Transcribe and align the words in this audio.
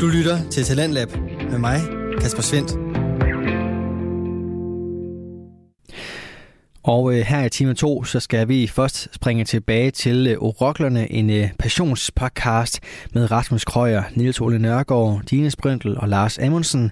Du 0.00 0.06
lytter 0.06 0.50
til 0.50 0.64
Talentlab 0.64 1.08
med 1.50 1.58
mig, 1.58 1.80
Kasper 2.20 2.42
Svendt. 2.42 2.72
Og 6.82 7.14
øh, 7.14 7.20
her 7.20 7.44
i 7.44 7.48
time 7.48 7.74
2, 7.74 8.04
så 8.04 8.20
skal 8.20 8.48
vi 8.48 8.66
først 8.66 9.08
springe 9.14 9.44
tilbage 9.44 9.90
til 9.90 10.26
øh, 10.26 10.38
Oroklerne, 10.38 11.12
en 11.12 11.30
øh, 11.30 11.48
passionspodcast 11.58 12.80
med 13.14 13.30
Rasmus 13.30 13.64
Krøyer, 13.64 14.02
Niels 14.14 14.40
Ole 14.40 14.58
Nørgaard, 14.58 15.22
Dine 15.30 15.50
Sprøntel 15.50 15.98
og 15.98 16.08
Lars 16.08 16.38
Amundsen. 16.38 16.90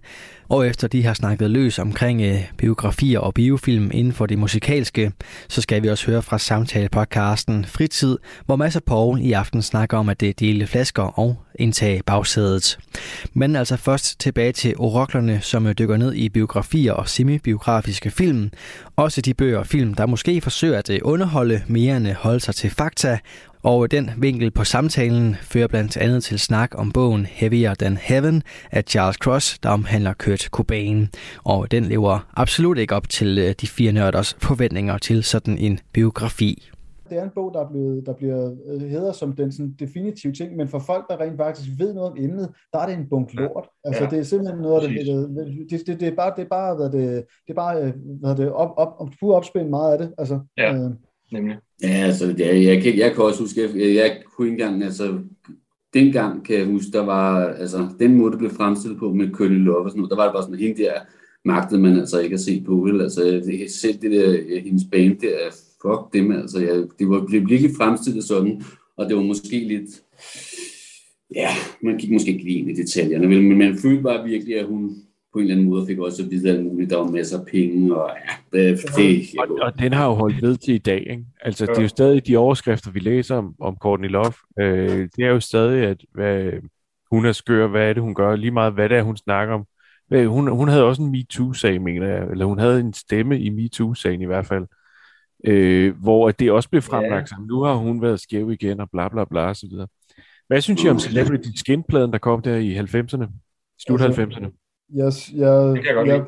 Og 0.48 0.66
efter 0.66 0.88
de 0.88 1.04
har 1.04 1.14
snakket 1.14 1.50
løs 1.50 1.78
omkring 1.78 2.22
øh, 2.22 2.40
biografier 2.58 3.18
og 3.18 3.34
biofilm 3.34 3.90
inden 3.94 4.12
for 4.12 4.26
det 4.26 4.38
musikalske, 4.38 5.12
så 5.48 5.60
skal 5.60 5.82
vi 5.82 5.88
også 5.88 6.06
høre 6.06 6.22
fra 6.22 6.38
samtale-podcasten 6.38 7.64
Fritid, 7.64 8.18
hvor 8.46 8.56
Mads 8.56 8.76
og 8.76 8.82
Paul 8.82 9.20
i 9.20 9.32
aften 9.32 9.62
snakker 9.62 9.98
om 9.98 10.08
at 10.08 10.20
det 10.20 10.40
dele 10.40 10.66
flasker 10.66 11.02
og 11.02 11.36
indtage 11.54 12.02
bagsædet. 12.06 12.78
Men 13.32 13.56
altså 13.56 13.76
først 13.76 14.20
tilbage 14.20 14.52
til 14.52 14.74
oroklerne, 14.78 15.40
som 15.40 15.66
øh, 15.66 15.74
dykker 15.78 15.96
ned 15.96 16.14
i 16.14 16.28
biografier 16.28 16.92
og 16.92 17.08
semibiografiske 17.08 18.10
film. 18.10 18.50
Også 18.96 19.20
de 19.20 19.34
bøger 19.34 19.58
og 19.58 19.66
film, 19.66 19.94
der 19.94 20.06
måske 20.06 20.40
forsøger 20.40 20.78
at 20.78 20.90
øh, 20.90 20.98
underholde 21.02 21.62
mere 21.66 21.96
end 21.96 22.08
holde 22.08 22.40
sig 22.40 22.54
til 22.54 22.70
fakta, 22.70 23.18
og 23.64 23.90
den 23.90 24.10
vinkel 24.18 24.50
på 24.50 24.64
samtalen 24.64 25.34
fører 25.34 25.66
blandt 25.66 25.96
andet 25.96 26.24
til 26.24 26.38
snak 26.38 26.70
om 26.78 26.92
bogen 26.92 27.26
Heavier 27.26 27.74
Than 27.74 27.96
Heaven 27.96 28.42
af 28.70 28.82
Charles 28.82 29.16
Cross, 29.16 29.58
der 29.58 29.68
omhandler 29.68 30.12
Kurt 30.12 30.40
Cobain. 30.40 31.08
Og 31.44 31.70
den 31.70 31.84
lever 31.84 32.30
absolut 32.36 32.78
ikke 32.78 32.94
op 32.94 33.08
til 33.08 33.38
øh, 33.38 33.54
de 33.60 33.66
fire 33.66 33.92
nørders 33.92 34.34
forventninger 34.34 34.98
til 34.98 35.24
sådan 35.24 35.58
en 35.58 35.78
biografi. 35.92 36.70
Det 37.08 37.18
er 37.18 37.24
en 37.24 37.30
bog, 37.34 37.54
der, 37.54 37.60
er 37.60 37.68
blevet, 37.70 38.06
der 38.06 38.12
bliver 38.12 38.54
øh, 38.66 38.80
hedder 38.80 39.12
som 39.12 39.32
den 39.32 39.52
sådan, 39.52 39.74
definitive 39.78 40.32
ting, 40.32 40.56
men 40.56 40.68
for 40.68 40.78
folk, 40.78 41.08
der 41.08 41.20
rent 41.20 41.36
faktisk 41.36 41.68
ved 41.78 41.94
noget 41.94 42.10
om 42.10 42.16
emnet, 42.18 42.50
der 42.72 42.78
er 42.78 42.86
det 42.86 42.94
en 42.94 43.08
bunk 43.10 43.34
lort. 43.34 43.68
Altså, 43.84 44.04
ja, 44.04 44.10
det 44.10 44.18
er 44.18 44.22
simpelthen 44.22 44.62
noget 44.62 44.82
af 44.82 44.88
det, 44.88 45.70
det, 45.70 45.86
det, 45.86 46.00
det, 46.00 46.08
er 46.08 46.16
bare, 46.16 46.32
det 46.36 46.44
er 46.44 46.48
bare, 46.48 46.74
hvad 46.76 46.90
det, 46.90 47.24
det 47.46 47.50
er 47.50 47.54
bare, 47.54 47.82
øh, 47.82 47.92
hvad 48.20 48.36
det, 48.36 48.52
op, 48.52 48.70
op, 48.76 48.94
op, 48.98 49.08
opspændt 49.22 49.70
meget 49.70 49.92
af 49.92 49.98
det. 49.98 50.14
Altså, 50.18 50.40
ja. 50.56 50.74
øh, 50.74 50.90
nemlig. 51.34 51.56
Ja, 51.82 51.88
altså, 51.88 52.34
jeg, 52.38 52.64
jeg, 52.64 52.82
kan, 52.82 52.98
jeg 52.98 53.14
kan 53.14 53.24
også 53.24 53.40
huske, 53.40 53.60
jeg, 53.60 53.94
jeg 53.94 54.22
kunne 54.26 54.48
ikke 54.48 54.62
engang, 54.62 54.84
altså, 54.84 55.18
dengang 55.94 56.44
kan 56.44 56.58
jeg 56.58 56.66
huske, 56.66 56.92
der 56.92 57.04
var, 57.04 57.46
altså, 57.46 57.88
den 57.98 58.14
måde, 58.14 58.30
det 58.30 58.38
blev 58.38 58.50
fremstillet 58.50 58.98
på 58.98 59.12
med 59.12 59.32
Kønne 59.32 59.58
Love 59.58 59.84
og 59.84 59.90
sådan 59.90 59.98
noget, 59.98 60.10
der 60.10 60.16
var 60.16 60.24
det 60.24 60.32
bare 60.32 60.42
sådan, 60.42 60.58
hende 60.58 60.82
der 60.82 60.92
magtede 61.44 61.80
man 61.80 61.98
altså 61.98 62.20
ikke 62.20 62.34
at 62.34 62.40
se 62.40 62.62
på, 62.66 62.74
vel? 62.74 63.00
Altså, 63.00 63.22
det, 63.22 63.70
selv 63.70 63.98
det 64.02 64.10
der, 64.10 64.30
øh, 64.30 64.62
hendes 64.64 64.84
band 64.92 65.18
der, 65.18 65.36
fuck 65.82 66.12
dem, 66.12 66.32
altså, 66.32 66.60
jeg, 66.60 66.84
det 66.98 67.08
var 67.08 67.24
blev 67.26 67.48
virkelig 67.48 67.76
fremstillet 67.76 68.24
sådan, 68.24 68.62
og 68.96 69.08
det 69.08 69.16
var 69.16 69.22
måske 69.22 69.58
lidt, 69.58 69.90
ja, 71.34 71.48
man 71.82 71.98
gik 71.98 72.10
måske 72.10 72.32
ikke 72.32 72.44
lige 72.44 72.58
ind 72.58 72.70
i 72.70 72.74
detaljerne, 72.82 73.28
vel? 73.28 73.42
men 73.42 73.58
man 73.58 73.78
følte 73.78 74.02
bare 74.02 74.28
virkelig, 74.28 74.58
at 74.58 74.66
hun, 74.66 74.96
på 75.34 75.38
en 75.38 75.44
eller 75.44 75.54
anden 75.54 75.70
måde 75.70 75.86
fik 75.86 75.98
også 75.98 76.22
at 76.22 76.30
vide 76.30 76.50
alt 76.50 76.64
muligt. 76.64 76.90
Der 76.90 76.96
var 76.96 77.10
masser 77.10 77.38
af 77.38 77.46
penge, 77.46 77.96
og 77.96 78.10
ja, 78.52 78.58
det, 78.58 78.78
det 78.96 79.28
og, 79.38 79.58
og 79.62 79.78
den 79.78 79.92
har 79.92 80.06
jo 80.06 80.12
holdt 80.12 80.42
ved 80.42 80.56
til 80.56 80.74
i 80.74 80.78
dag. 80.78 81.06
Ikke? 81.10 81.24
Altså, 81.40 81.66
det 81.66 81.78
er 81.78 81.82
jo 81.82 81.88
stadig 81.88 82.26
de 82.26 82.36
overskrifter, 82.36 82.90
vi 82.90 83.00
læser 83.00 83.36
om, 83.36 83.54
om 83.60 83.76
Courtney 83.76 84.08
Love. 84.08 84.32
Øh, 84.60 85.08
det 85.16 85.24
er 85.24 85.28
jo 85.28 85.40
stadig, 85.40 85.84
at 85.84 86.04
hvad, 86.14 86.52
hun 87.10 87.26
er 87.26 87.32
skør, 87.32 87.66
hvad 87.66 87.88
er 87.88 87.92
det, 87.92 88.02
hun 88.02 88.14
gør, 88.14 88.36
lige 88.36 88.50
meget 88.50 88.72
hvad 88.72 88.88
det 88.88 88.98
er, 88.98 89.02
hun 89.02 89.16
snakker 89.16 89.54
om. 89.54 89.66
Hun, 90.26 90.48
hun 90.48 90.68
havde 90.68 90.84
også 90.84 91.02
en 91.02 91.10
MeToo-sag, 91.10 91.82
mener 91.82 92.06
jeg, 92.06 92.30
eller 92.30 92.44
hun 92.44 92.58
havde 92.58 92.80
en 92.80 92.92
stemme 92.92 93.40
i 93.40 93.50
MeToo-sagen 93.50 94.22
i 94.22 94.26
hvert 94.26 94.46
fald, 94.46 94.66
øh, 95.44 95.96
hvor 96.02 96.30
det 96.30 96.50
også 96.50 96.70
blev 96.70 96.82
fremlagt 96.82 97.30
yeah. 97.30 97.46
Nu 97.48 97.62
har 97.62 97.74
hun 97.74 98.02
været 98.02 98.20
skæv 98.20 98.50
igen, 98.50 98.80
og 98.80 98.90
bla 98.90 99.08
bla 99.08 99.24
bla, 99.24 99.40
og 99.40 99.56
så 99.56 99.66
videre. 99.70 99.86
Hvad 100.46 100.60
synes 100.60 100.84
I 100.84 100.88
om 100.88 100.98
Celebrity 100.98 101.48
Skin-pladen, 101.56 102.12
der 102.12 102.18
kom 102.18 102.42
der 102.42 102.56
i 102.56 102.78
90'erne? 102.78 103.26
Slut 103.78 104.00
90'erne? 104.00 104.63
Jeg, 104.94 105.12
jeg, 105.34 105.66
det 105.66 105.76
kan 105.76 105.86
jeg 105.86 105.94
godt 105.94 106.08
jeg, 106.08 106.24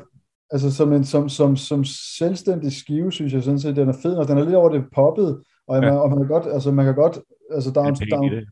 altså 0.51 0.71
som, 0.71 0.93
en, 0.93 1.03
som, 1.03 1.29
som, 1.29 1.55
som 1.55 1.83
selvstændig 2.17 2.71
skive, 2.71 3.11
synes 3.11 3.33
jeg 3.33 3.43
sådan 3.43 3.59
set, 3.59 3.75
den 3.75 3.89
er 3.89 3.97
fed, 4.03 4.15
og 4.15 4.27
den 4.27 4.37
er 4.37 4.43
lidt 4.43 4.55
over 4.55 4.69
det 4.69 4.85
poppet, 4.95 5.41
og, 5.67 5.75
ja. 5.75 5.81
man, 5.81 5.99
og 5.99 6.09
man 6.09 6.17
kan 6.17 6.27
godt, 6.27 6.47
altså 6.53 6.71
man 6.71 6.85
kan 6.85 6.95
godt, 6.95 7.19
altså 7.51 7.69
er, 7.69 7.73
der 7.73 7.81
er, 7.81 8.43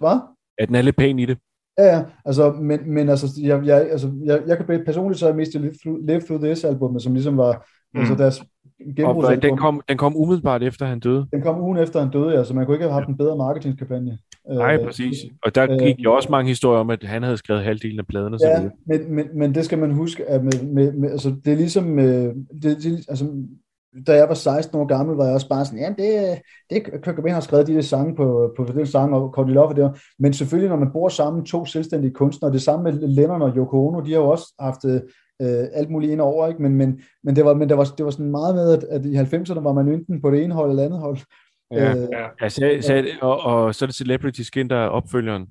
hvad? 0.00 0.20
Er 0.58 0.66
den 0.66 0.74
er 0.74 0.82
lidt 0.82 0.96
pæn 0.96 1.18
i 1.18 1.26
det? 1.26 1.38
Ja, 1.78 1.84
ja, 1.84 2.04
altså, 2.24 2.52
men, 2.52 2.94
men 2.94 3.08
altså, 3.08 3.26
jeg, 3.42 3.66
jeg, 3.66 3.90
altså, 3.90 4.12
jeg, 4.24 4.42
jeg 4.46 4.56
kan 4.56 4.84
personligt 4.84 5.20
så 5.20 5.32
mest 5.32 5.54
Live 5.54 5.74
Through, 5.82 6.06
Live 6.06 6.20
Through 6.20 6.44
This 6.44 6.64
album, 6.64 7.00
som 7.00 7.12
ligesom 7.14 7.36
var, 7.36 7.66
mm. 7.94 8.00
altså 8.00 8.14
deres 8.14 8.44
og 9.04 9.42
den 9.42 9.56
kom, 9.56 9.80
den 9.88 9.98
kom 9.98 10.16
umiddelbart 10.16 10.62
efter 10.62 10.86
han 10.86 11.00
døde? 11.00 11.26
Den 11.32 11.42
kom 11.42 11.60
ugen 11.60 11.78
efter 11.78 12.00
han 12.00 12.10
døde, 12.10 12.30
ja, 12.30 12.44
så 12.44 12.54
man 12.54 12.66
kunne 12.66 12.74
ikke 12.74 12.84
have 12.84 12.92
haft 12.92 13.08
en 13.08 13.16
bedre 13.16 13.36
marketingskampagne. 13.36 14.18
Nej, 14.48 14.76
øh, 14.76 14.84
præcis. 14.84 15.16
Og 15.42 15.54
der 15.54 15.84
gik 15.84 15.98
øh, 15.98 16.04
jo 16.04 16.14
også 16.14 16.28
mange 16.30 16.48
historier 16.48 16.80
om, 16.80 16.90
at 16.90 17.02
han 17.02 17.22
havde 17.22 17.36
skrevet 17.36 17.62
halvdelen 17.62 17.98
af 17.98 18.06
pladerne. 18.06 18.38
Ja, 18.40 18.56
så 18.56 18.70
men, 18.86 19.14
men, 19.14 19.38
men 19.38 19.54
det 19.54 19.64
skal 19.64 19.78
man 19.78 19.90
huske, 19.90 20.24
at 20.24 20.44
med, 20.44 20.62
med, 20.62 20.92
med, 20.92 21.10
altså, 21.10 21.34
det 21.44 21.52
er 21.52 21.56
ligesom, 21.56 21.98
øh, 21.98 22.34
det, 22.62 22.82
det, 22.82 23.04
altså, 23.08 23.26
da 24.06 24.12
jeg 24.12 24.28
var 24.28 24.34
16 24.34 24.80
år 24.80 24.86
gammel, 24.86 25.16
var 25.16 25.24
jeg 25.24 25.34
også 25.34 25.48
bare 25.48 25.64
sådan, 25.64 25.78
ja, 25.78 25.88
det, 25.98 26.38
det 26.70 27.02
Kurt 27.02 27.30
har 27.30 27.40
skrevet 27.40 27.66
de 27.66 27.74
der 27.74 27.80
sange 27.80 28.16
på, 28.16 28.54
på 28.56 28.64
den 28.64 28.86
sang, 28.86 29.14
og 29.14 29.30
Courtney 29.34 29.54
Love 29.54 29.74
det 29.74 30.00
Men 30.18 30.32
selvfølgelig, 30.32 30.70
når 30.70 30.76
man 30.76 30.92
bor 30.92 31.08
sammen, 31.08 31.44
to 31.44 31.64
selvstændige 31.64 32.12
kunstnere, 32.12 32.52
det 32.52 32.62
samme 32.62 32.82
med 32.82 33.08
Lennon 33.08 33.42
og 33.42 33.52
Yoko 33.56 33.88
Ono, 33.88 34.00
de 34.00 34.12
har 34.12 34.18
jo 34.18 34.28
også 34.28 34.54
haft 34.60 34.84
øh, 34.84 35.00
alt 35.72 35.90
muligt 35.90 36.12
ind 36.12 36.20
over, 36.20 36.48
ikke? 36.48 36.62
Men, 36.62 36.74
men, 36.74 37.00
men, 37.24 37.36
det 37.36 37.44
var, 37.44 37.54
men 37.54 37.68
det, 37.68 37.76
var, 37.76 37.84
det 37.84 38.04
var 38.04 38.10
sådan 38.10 38.30
meget 38.30 38.54
med, 38.54 38.72
at, 38.72 38.84
at 38.84 39.06
i 39.06 39.16
90'erne 39.16 39.60
var 39.60 39.72
man 39.72 39.88
enten 39.88 40.20
på 40.20 40.30
det 40.30 40.44
ene 40.44 40.54
hold 40.54 40.70
eller 40.70 40.84
andet 40.84 41.00
hold. 41.00 41.18
Ja, 41.72 41.90
øh, 41.90 42.08
ja. 42.42 42.48
Så, 42.48 42.78
så, 42.80 43.04
og, 43.22 43.40
og 43.40 43.74
så 43.74 43.84
er 43.84 43.86
det 43.86 43.96
Celebrity 43.96 44.40
Skin, 44.40 44.70
der 44.70 44.76
er 44.76 44.88
opfølgeren. 44.88 45.46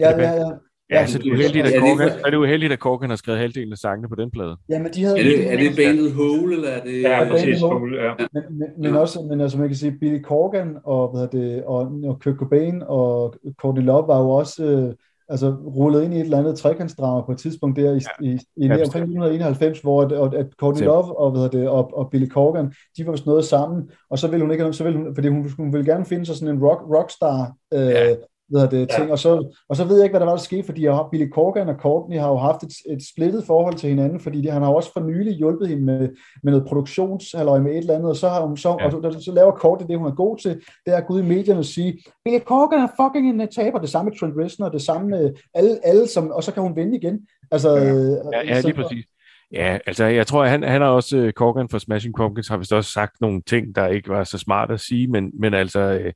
Ja, 0.00 0.10
ja, 0.10 0.32
ja. 0.32 0.50
Ja, 0.90 1.06
så 1.06 1.18
det 1.18 1.26
er 1.26 1.32
uheldigt, 1.32 1.66
at 1.66 1.80
Korgan, 1.80 2.08
er 2.08 2.30
det 2.30 2.36
uheldigt, 2.36 2.72
at 2.72 2.78
Korgan 2.78 3.10
har 3.10 3.16
skrevet 3.16 3.40
halvdelen 3.40 3.72
af 3.72 3.78
sangene 3.78 4.08
på 4.08 4.14
den 4.14 4.30
plade. 4.30 4.56
Ja, 4.68 4.78
men 4.78 4.92
de 4.92 5.04
havde... 5.04 5.18
Er 5.18 5.22
det, 5.22 5.52
er 5.52 5.56
det 5.56 5.76
bandet 5.76 6.12
Hole, 6.12 6.54
eller 6.54 6.68
er 6.68 6.84
det... 6.84 7.02
Ja, 7.02 7.28
præcis, 7.30 7.60
Hole, 7.60 8.02
ja. 8.02 8.12
Men, 8.32 8.42
men, 8.58 8.68
men, 8.78 8.96
også, 8.96 9.22
men 9.22 9.40
altså, 9.40 9.58
man 9.58 9.68
kan 9.68 9.76
sige, 9.76 9.98
Billy 10.00 10.22
Corgan 10.22 10.76
og, 10.84 11.08
hvad 11.08 11.28
det, 11.40 11.64
og, 11.64 11.92
og 12.04 12.20
Kurt 12.20 12.36
Cobain 12.36 12.82
og 12.86 13.34
Courtney 13.60 13.84
Love 13.84 14.08
var 14.08 14.20
jo 14.20 14.30
også 14.30 14.64
øh, 14.64 14.94
altså, 15.28 15.50
rullet 15.50 16.04
ind 16.04 16.14
i 16.14 16.16
et 16.16 16.24
eller 16.24 16.38
andet 16.38 16.58
trekantsdrama 16.58 17.20
på 17.20 17.32
et 17.32 17.38
tidspunkt 17.38 17.76
der 17.76 17.92
i, 17.92 17.94
ja. 17.94 18.26
i, 18.26 18.32
i, 18.56 18.66
i 18.66 18.70
omkring 18.70 18.86
1991, 18.86 19.80
hvor 19.80 20.02
at, 20.02 20.12
at, 20.12 20.34
at 20.34 20.46
Courtney 20.60 20.84
Love 20.84 21.18
og, 21.18 21.30
hvad 21.30 21.48
det, 21.48 21.68
og, 21.68 21.98
og 21.98 22.10
Billy 22.10 22.28
Corgan, 22.28 22.74
de 22.96 23.06
var 23.06 23.12
vist 23.12 23.26
noget 23.26 23.44
sammen, 23.44 23.90
og 24.10 24.18
så 24.18 24.28
ville 24.28 24.44
hun 24.44 24.52
ikke, 24.52 24.72
så 24.72 24.84
ville 24.84 24.98
hun, 24.98 25.14
fordi 25.14 25.28
hun, 25.28 25.50
hun 25.56 25.72
ville 25.72 25.86
gerne 25.86 26.04
finde 26.04 26.26
sig 26.26 26.36
sådan 26.36 26.54
en 26.54 26.64
rock, 26.64 26.82
rockstar 26.94 27.52
øh, 27.74 27.80
ja 27.80 28.14
ved 28.52 28.68
det, 28.68 28.90
ting. 28.90 29.06
Ja. 29.06 29.12
Og, 29.12 29.18
så, 29.18 29.54
og 29.68 29.76
så 29.76 29.84
ved 29.84 29.96
jeg 29.96 30.04
ikke, 30.04 30.12
hvad 30.12 30.20
der 30.20 30.26
var, 30.26 30.36
der 30.36 30.42
skete, 30.42 30.64
fordi 30.64 30.84
jeg 30.84 30.94
har, 30.94 31.08
Billy 31.12 31.28
Corgan 31.30 31.68
og 31.68 31.74
Courtney 31.74 32.18
har 32.18 32.28
jo 32.28 32.36
haft 32.36 32.62
et, 32.62 32.92
et 32.92 33.02
splittet 33.12 33.44
forhold 33.44 33.74
til 33.74 33.88
hinanden, 33.88 34.20
fordi 34.20 34.40
de, 34.40 34.50
han 34.50 34.62
har 34.62 34.70
også 34.70 34.92
for 34.92 35.00
nylig 35.00 35.32
hjulpet 35.32 35.68
hende 35.68 35.84
med, 35.84 36.08
med 36.42 36.52
noget 36.52 36.66
produktionshalløj 36.66 37.58
med 37.60 37.72
et 37.72 37.78
eller 37.78 37.94
andet, 37.94 38.10
og 38.10 38.16
så, 38.16 38.28
har 38.28 38.46
hun, 38.46 38.56
så, 38.56 38.76
ja. 38.80 38.86
og 38.86 39.12
så, 39.12 39.20
så 39.24 39.32
laver 39.32 39.52
Courtney 39.52 39.88
det, 39.88 39.98
hun 39.98 40.06
er 40.06 40.14
god 40.14 40.38
til, 40.38 40.50
det 40.86 40.92
er 40.94 40.96
at 40.96 41.06
gå 41.06 41.14
ud 41.14 41.20
i 41.20 41.26
medierne 41.26 41.60
og 41.60 41.64
sige, 41.64 41.98
Billy 42.24 42.38
Corgan 42.38 42.80
er 42.80 42.88
fucking 43.02 43.42
en 43.42 43.48
taber, 43.48 43.78
det 43.78 43.88
samme 43.90 44.10
med 44.10 44.18
Trent 44.18 44.34
Reznor, 44.38 44.68
det 44.68 44.82
samme 44.82 45.08
med 45.08 45.32
alle, 45.54 45.78
alle 45.86 46.06
som, 46.08 46.30
og 46.30 46.42
så 46.42 46.52
kan 46.52 46.62
hun 46.62 46.76
vinde 46.76 46.96
igen. 46.96 47.26
Altså, 47.50 47.76
ja, 47.76 47.84
ja, 47.84 48.54
ja 48.54 48.60
lige 48.60 48.74
præcis. 48.74 49.04
Ja, 49.52 49.78
altså 49.86 50.04
jeg 50.04 50.26
tror, 50.26 50.44
han, 50.44 50.62
han 50.62 50.80
har 50.80 50.88
også, 50.88 51.18
uh, 51.18 51.30
Corgan 51.30 51.68
for 51.68 51.78
Smashing 51.78 52.14
Pumpkins 52.14 52.48
har 52.48 52.56
vist 52.56 52.72
også 52.72 52.90
sagt 52.90 53.20
nogle 53.20 53.42
ting, 53.42 53.74
der 53.74 53.86
ikke 53.86 54.08
var 54.08 54.24
så 54.24 54.38
smart 54.38 54.70
at 54.70 54.80
sige, 54.80 55.08
men, 55.08 55.30
men 55.40 55.54
altså, 55.54 55.80
øh, 55.80 56.12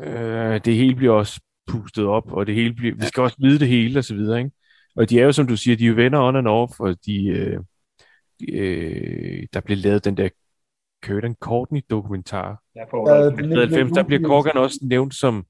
øh, 0.00 0.60
det 0.64 0.74
hele 0.74 0.94
bliver 0.94 1.14
også 1.14 1.40
pustet 1.66 2.04
op, 2.04 2.32
og 2.32 2.46
det 2.46 2.54
hele 2.54 2.74
bliver, 2.74 2.94
vi 2.94 3.04
skal 3.04 3.22
også 3.22 3.36
vide 3.38 3.58
det 3.58 3.68
hele, 3.68 3.98
og 3.98 4.04
så 4.04 4.14
videre, 4.14 4.38
ikke? 4.38 4.50
Og 4.96 5.10
de 5.10 5.20
er 5.20 5.24
jo, 5.24 5.32
som 5.32 5.46
du 5.46 5.56
siger, 5.56 5.76
de 5.76 5.84
er 5.84 5.88
jo 5.88 5.94
venner 5.94 6.20
on 6.20 6.36
and 6.36 6.48
off, 6.48 6.80
og 6.80 6.96
de, 7.06 7.26
øh, 7.26 7.60
øh, 8.52 9.46
der 9.52 9.60
blev 9.60 9.78
lavet 9.78 10.04
den 10.04 10.16
der 10.16 10.28
Curtin 11.04 11.34
Courtney-dokumentar. 11.34 12.62
Ja, 12.76 12.84
på 12.90 13.10
ja, 13.10 13.30
90, 13.30 13.92
der 13.92 14.02
bliver 14.02 14.28
Corgan 14.28 14.56
også 14.56 14.78
nævnt 14.82 15.14
som 15.14 15.46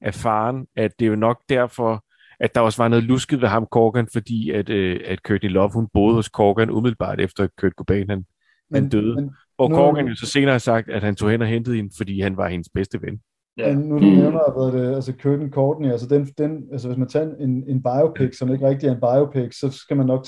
erfaren, 0.00 0.66
at 0.76 0.90
det 0.98 1.04
er 1.04 1.10
jo 1.10 1.16
nok 1.16 1.42
derfor, 1.48 2.04
at 2.40 2.54
der 2.54 2.60
også 2.60 2.82
var 2.82 2.88
noget 2.88 3.04
lusket 3.04 3.40
ved 3.40 3.48
ham, 3.48 3.66
Corgan, 3.70 4.08
fordi 4.12 4.50
at, 4.50 4.68
øh, 4.70 5.00
at 5.04 5.18
Courtney 5.18 5.50
Love, 5.50 5.70
hun 5.72 5.88
boede 5.92 6.14
hos 6.14 6.26
Corgan 6.26 6.70
umiddelbart 6.70 7.20
efter, 7.20 7.44
at 7.44 7.50
Kurt 7.56 7.72
Cobain 7.72 8.10
han, 8.10 8.26
men, 8.70 8.82
han 8.82 8.90
døde. 8.90 9.14
Men, 9.14 9.30
og 9.58 9.70
Corgan 9.70 10.06
jo 10.06 10.14
så 10.14 10.26
senere 10.26 10.52
har 10.52 10.58
sagt, 10.58 10.88
at 10.88 11.02
han 11.02 11.16
tog 11.16 11.30
hen 11.30 11.42
og 11.42 11.48
hentede 11.48 11.76
hende, 11.76 11.90
fordi 11.96 12.20
han 12.20 12.36
var 12.36 12.48
hendes 12.48 12.68
bedste 12.74 13.02
ven. 13.02 13.20
Ja. 13.58 13.74
Nu 13.74 13.94
du 13.94 14.04
nævner, 14.04 14.70
hvad 14.72 14.80
det, 14.80 14.94
altså 14.94 15.12
Curtin 15.22 15.50
Courtney, 15.50 15.90
altså, 15.90 16.06
den, 16.06 16.26
den, 16.38 16.62
altså 16.72 16.88
hvis 16.88 16.98
man 16.98 17.08
tager 17.08 17.36
en, 17.40 17.64
en 17.68 17.82
biopic, 17.82 18.38
som 18.38 18.52
ikke 18.52 18.68
rigtig 18.68 18.86
er 18.88 18.92
en 18.92 19.00
biopic, 19.00 19.58
så 19.58 19.70
skal 19.70 19.96
man 19.96 20.06
nok... 20.06 20.26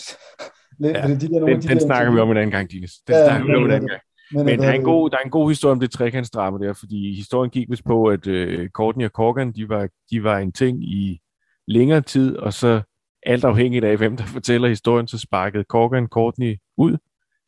lidt, 0.79 0.97
ja, 0.97 1.09
de 1.09 1.21
der, 1.21 1.41
nogle 1.41 1.55
den, 1.55 1.63
de 1.63 1.69
den 1.69 1.77
der, 1.77 1.87
snakker 1.87 2.13
vi 2.13 2.19
om 2.19 2.31
en 2.31 2.37
anden 2.37 2.51
gang, 2.51 2.71
Dines. 2.71 2.93
Den 3.07 3.15
ja, 3.15 3.27
snakker 3.27 3.47
vi 3.47 3.55
om 3.55 3.65
en 3.65 3.71
anden 3.71 3.89
gang. 3.89 4.01
Men, 4.33 4.47
men 4.47 4.59
der, 4.59 4.69
er 4.69 4.73
en 4.73 4.83
god, 4.83 5.11
der 5.11 5.17
er 5.17 5.23
en 5.23 5.31
god 5.31 5.51
historie 5.51 5.73
om 5.73 5.81
det 5.81 5.91
trekantsdrama 5.91 6.67
der, 6.67 6.73
fordi 6.73 7.15
historien 7.15 7.51
gik 7.51 7.71
vist 7.71 7.85
på, 7.85 8.07
at 8.07 8.27
uh, 8.27 8.67
Courtney 8.69 9.05
og 9.05 9.11
Corgan, 9.11 9.53
de 9.53 9.69
var, 9.69 9.89
de 10.11 10.25
var 10.25 10.39
en 10.39 10.53
ting 10.53 10.85
i 10.85 11.21
længere 11.69 12.01
tid, 12.01 12.37
og 12.37 12.53
så 12.53 12.81
alt 13.23 13.45
afhængigt 13.45 13.85
af, 13.85 13.97
hvem 13.97 14.17
der 14.17 14.25
fortæller 14.37 14.69
historien, 14.69 15.09
så 15.09 15.19
sparkede 15.19 15.65
Corgan 15.69 16.07
Courtney 16.07 16.57
ud 16.77 16.97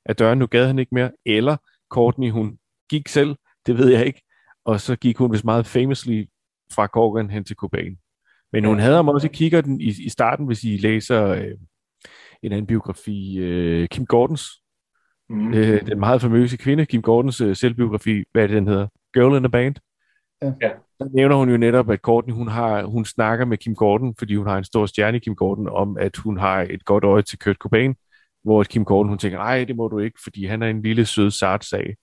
af 0.07 0.17
døren. 0.17 0.39
Nu 0.39 0.47
gad 0.47 0.67
han 0.67 0.79
ikke 0.79 0.95
mere, 0.95 1.11
eller 1.27 1.57
Courtney, 1.91 2.31
hun 2.31 2.59
gik 2.91 3.09
selv, 3.09 3.37
det 3.67 3.79
ved 3.79 3.89
jeg 3.89 4.07
ikke, 4.07 4.23
og 4.65 4.81
så 4.81 4.97
gik 4.97 5.17
hun 5.17 5.33
vist 5.33 5.45
meget 5.45 5.67
famously 5.67 6.25
fra 6.73 6.87
Corgan 6.87 7.31
hen 7.31 7.45
til 7.45 7.57
Cobain. 7.57 7.99
Men 8.53 8.65
hun 8.65 8.79
havde 8.79 8.97
ham 8.97 9.09
også 9.09 9.27
i 9.27 9.31
kikkerten 9.35 9.81
i, 9.81 9.95
i 10.05 10.09
starten, 10.09 10.47
hvis 10.47 10.65
I 10.65 10.77
læser 10.77 11.27
øh, 11.27 11.51
en 12.43 12.53
anden 12.53 12.67
biografi, 12.67 13.39
øh, 13.39 13.89
Kim 13.89 14.07
Gordons. 14.07 14.47
Mm. 15.29 15.55
Øh, 15.55 15.87
den 15.87 16.01
meget 16.01 16.21
famøse 16.21 16.57
kvinde, 16.57 16.87
Kim 16.87 17.03
Gordons 17.03 17.41
øh, 17.41 17.57
selvbiografi, 17.57 18.25
hvad 18.33 18.43
er 18.43 18.47
det, 18.47 18.57
den 18.57 18.69
hedder? 18.69 18.87
Girl 19.15 19.37
in 19.37 19.45
a 19.45 19.49
Band. 19.49 19.75
Ja. 20.43 20.71
Der 20.99 21.09
nævner 21.15 21.37
hun 21.37 21.51
jo 21.51 21.57
netop, 21.57 21.91
at 21.91 22.01
Courtney, 22.01 22.35
hun, 22.35 22.49
har, 22.49 22.85
hun 22.85 23.05
snakker 23.05 23.45
med 23.45 23.59
Kim 23.59 23.75
Gordon, 23.75 24.15
fordi 24.19 24.35
hun 24.35 24.47
har 24.47 24.59
en 24.59 24.65
stor 24.65 24.87
stjerne 24.87 25.17
i 25.17 25.21
Kim 25.21 25.37
Gordon, 25.37 25.69
om 25.69 25.97
at 25.97 26.17
hun 26.17 26.39
har 26.39 26.67
et 26.71 26.85
godt 26.85 27.05
øje 27.05 27.23
til 27.23 27.39
Kurt 27.39 27.57
Cobain, 27.57 27.95
hvor 28.45 28.63
Kim 28.65 28.85
Gordon, 28.85 29.09
hun 29.09 29.19
tænker, 29.19 29.39
nej, 29.39 29.65
det 29.65 29.77
må 29.77 29.89
du 29.89 29.99
ikke, 29.99 30.19
fordi 30.23 30.47
han 30.47 30.63
er 30.63 30.67
en 30.67 30.83
lille, 30.83 31.07
sød, 31.07 31.31
sart 31.31 31.65
sag. 31.65 31.97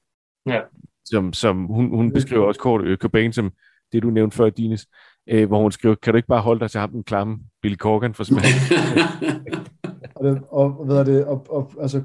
Ja. 0.46 0.62
Som, 1.06 1.34
som 1.34 1.66
hun, 1.66 1.90
hun 1.90 2.14
beskriver 2.14 2.46
også 2.46 2.60
Kurt 2.60 2.86
øh, 2.86 2.98
Cobain 2.98 3.34
som 3.34 3.52
det, 3.92 4.04
du 4.04 4.10
nævnte 4.10 4.38
før, 4.38 4.50
Dines, 4.50 4.88
øh, 5.30 5.48
hvor 5.48 5.62
hun 5.62 5.72
skriver, 5.72 5.96
kan 5.96 6.14
du 6.14 6.18
ikke 6.18 6.28
bare 6.28 6.42
holde 6.42 6.60
dig 6.60 6.72
til 6.72 6.80
ham 6.80 6.92
den 6.92 7.04
klamme 7.04 7.40
Billy 7.62 7.76
Corgan 7.76 8.14
for 8.14 8.24
smag? 8.24 8.44
og, 10.16 10.26
det, 10.26 10.42
og, 10.50 10.86
hvad 10.86 10.98
er 10.98 11.04
det, 11.04 11.26
og, 11.26 11.46
og, 11.50 11.72
altså 11.82 12.02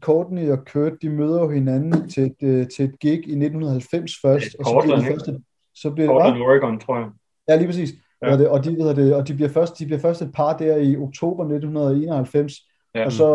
Courtney 0.00 0.50
og 0.50 0.64
Kurt, 0.72 0.92
de 1.02 1.08
møder 1.08 1.40
jo 1.40 1.50
hinanden 1.50 2.08
til 2.08 2.22
et, 2.22 2.36
øh, 2.42 2.66
til 2.76 2.84
et 2.84 2.98
gig 3.00 3.12
i 3.12 3.14
1990 3.14 4.12
først, 4.22 4.56
og 4.58 4.64
så 4.64 4.80
bliver 4.82 4.96
det 4.96 5.06
første, 5.06 5.40
så 5.74 5.90
bliver 5.90 6.06
det, 6.06 6.14
Portland, 6.14 6.42
Oregon, 6.42 6.80
tror 6.80 6.98
jeg. 6.98 7.08
Ja, 7.48 7.56
lige 7.56 7.66
præcis. 7.66 7.90
Ja. 8.22 8.36
Det, 8.36 8.48
og, 8.48 8.64
de, 8.64 8.70
ved 8.70 8.94
det, 8.94 9.14
og 9.14 9.28
de 9.28 9.34
bliver, 9.34 9.48
først, 9.48 9.78
de 9.78 9.84
bliver 9.86 10.00
først 10.00 10.22
et 10.22 10.32
par 10.32 10.56
der 10.56 10.76
i 10.76 10.96
oktober 10.96 11.44
1991, 11.44 12.54
ja. 12.94 13.04
og 13.04 13.12
så, 13.12 13.26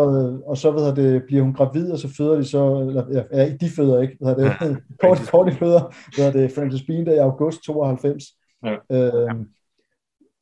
og 0.45 0.57
så 0.57 0.71
ved 0.71 0.95
det, 0.95 1.23
bliver 1.23 1.43
hun 1.43 1.53
gravid, 1.53 1.91
og 1.91 1.97
så 1.97 2.13
føder 2.17 2.35
de 2.35 2.45
så, 2.45 2.79
eller, 2.79 3.25
ja, 3.31 3.49
de 3.49 3.69
føder 3.69 4.01
ikke, 4.01 4.17
ved 4.21 4.35
det, 4.35 4.43
ja. 4.43 4.75
kort, 5.07 5.17
kort 5.31 5.51
de 5.51 5.57
føder, 5.57 5.95
ved 6.17 6.33
det, 6.33 6.51
Francis 6.51 6.83
Bean 6.87 7.05
der 7.05 7.13
i 7.13 7.17
august 7.17 7.63
92. 7.63 8.23
Ja. 8.65 8.75
Øhm, 8.91 9.45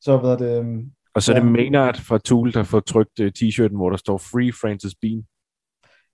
så 0.01 0.17
hvad 0.17 0.37
det, 0.37 0.59
øhm, 0.59 0.91
og 1.15 1.21
så 1.21 1.31
er 1.33 1.39
det 1.39 1.45
ja. 1.45 1.49
Maynard 1.49 1.97
fra 1.97 2.17
Tool, 2.17 2.53
der 2.53 2.63
får 2.63 2.79
trykt 2.79 3.19
uh, 3.19 3.27
t-shirten, 3.27 3.75
hvor 3.75 3.89
der 3.89 3.97
står 3.97 4.17
Free 4.17 4.51
Francis 4.61 4.95
Bean. 5.01 5.23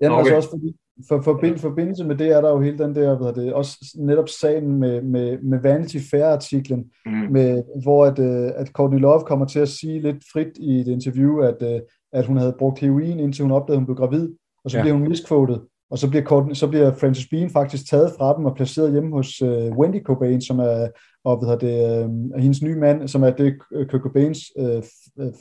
Ja, 0.01 0.09
okay. 0.09 0.19
altså 0.19 0.35
også 0.35 0.49
fordi, 0.49 0.75
for, 1.07 1.21
for 1.21 1.39
bind, 1.41 1.57
forbindelse 1.57 2.03
med 2.03 2.15
det 2.15 2.27
er 2.27 2.41
der 2.41 2.49
jo 2.49 2.61
hele 2.61 2.77
den 2.77 2.95
der, 2.95 3.17
hvad 3.17 3.33
det, 3.33 3.53
også 3.53 3.97
netop 3.99 4.29
sagen 4.29 4.79
med, 4.79 5.01
med, 5.01 5.41
med 5.41 5.59
Vanity 5.61 5.97
Fair-artiklen, 6.11 6.91
mm. 7.05 7.11
med, 7.11 7.63
hvor 7.83 8.05
at, 8.05 8.19
øh, 8.19 8.51
at 8.55 8.67
Courtney 8.67 8.99
Love 8.99 9.21
kommer 9.21 9.45
til 9.45 9.59
at 9.59 9.69
sige 9.69 10.01
lidt 10.01 10.23
frit 10.33 10.51
i 10.59 10.79
et 10.79 10.87
interview, 10.87 11.39
at, 11.39 11.57
øh, 11.61 11.81
at 12.17 12.25
hun 12.25 12.37
havde 12.37 12.55
brugt 12.59 12.79
heroin, 12.79 13.19
indtil 13.19 13.43
hun 13.43 13.51
opdagede, 13.51 13.75
at 13.75 13.79
hun 13.79 13.85
blev 13.85 13.97
gravid, 13.97 14.29
og 14.63 14.71
så 14.71 14.77
ja. 14.77 14.83
bliver 14.83 14.97
hun 14.97 15.07
misquoted, 15.07 15.57
og 15.91 15.97
så 15.97 16.09
bliver, 16.09 16.23
Courtney, 16.23 16.53
så 16.53 16.67
bliver 16.67 16.93
Francis 16.93 17.27
Bean 17.31 17.49
faktisk 17.49 17.89
taget 17.89 18.11
fra 18.17 18.37
dem 18.37 18.45
og 18.45 18.55
placeret 18.55 18.91
hjemme 18.91 19.15
hos 19.15 19.41
uh, 19.41 19.77
Wendy 19.77 20.03
Cobain, 20.03 20.41
som 20.41 20.59
er 20.59 20.87
og 21.23 21.45
hvad 21.45 21.57
det, 21.57 22.05
uh, 22.05 22.41
hendes 22.41 22.61
nye 22.61 22.75
mand, 22.75 23.07
som 23.07 23.23
er 23.23 23.29
det 23.29 23.53
Kurt 23.89 24.01
Cobains 24.01 24.39
uh, 24.59 24.83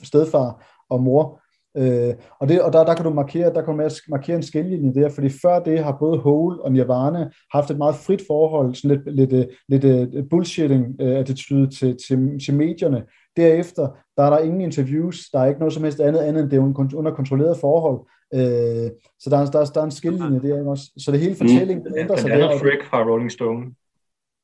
stedfar 0.03 0.65
og 0.91 1.03
mor. 1.03 1.41
Øh, 1.79 2.15
og 2.41 2.49
det, 2.49 2.63
og 2.63 2.73
der, 2.73 2.85
der 2.85 2.95
kan 2.95 3.05
du 3.05 3.11
markere, 3.11 3.55
der 3.55 3.63
kan 3.63 3.79
du 3.79 3.91
markere 4.09 4.37
en 4.37 4.43
skillelinje 4.43 4.95
der, 4.95 5.09
fordi 5.09 5.29
før 5.29 5.59
det 5.59 5.85
har 5.85 5.97
både 6.01 6.19
Hole 6.19 6.63
og 6.63 6.73
Nirvana 6.73 7.31
haft 7.53 7.71
et 7.71 7.79
meget 7.79 7.95
frit 7.95 8.23
forhold, 8.27 8.75
sådan 8.75 9.03
lidt, 9.07 9.33
lidt, 9.33 9.49
lidt, 9.69 10.15
lidt 10.15 10.29
bullshitting 10.31 11.01
attitude 11.01 11.71
til, 11.71 11.97
til, 12.09 12.41
til 12.45 12.55
medierne. 12.55 13.03
Derefter, 13.37 13.89
der 14.17 14.23
er 14.23 14.31
der 14.31 14.39
ingen 14.39 14.61
interviews, 14.61 15.31
der 15.33 15.41
er 15.41 15.47
ikke 15.47 15.61
noget 15.61 15.75
som 15.75 15.83
helst 15.83 16.01
andet, 16.01 16.21
andet 16.21 16.43
end 16.43 16.51
det 16.51 16.57
er 16.57 16.97
under 16.97 17.15
kontrolleret 17.15 17.57
forhold. 17.61 18.01
Øh, 18.35 18.91
så 19.21 19.31
der 19.31 19.39
er, 19.39 19.47
der, 19.47 19.61
er, 19.61 19.65
der 19.75 19.81
er 19.81 19.85
en 19.85 19.91
skillelinje 19.91 20.41
der 20.43 20.69
også. 20.69 20.85
Så 20.99 21.13
det 21.13 21.21
hele 21.21 21.37
fortællingen 21.37 21.87
mm. 21.89 21.99
ændrer 21.99 22.17
sig. 22.17 22.29
Blandt 22.29 22.45
andet 22.45 22.61
Frick 22.61 22.85
fra 22.85 23.03
Rolling 23.03 23.33
Stone. 23.33 23.75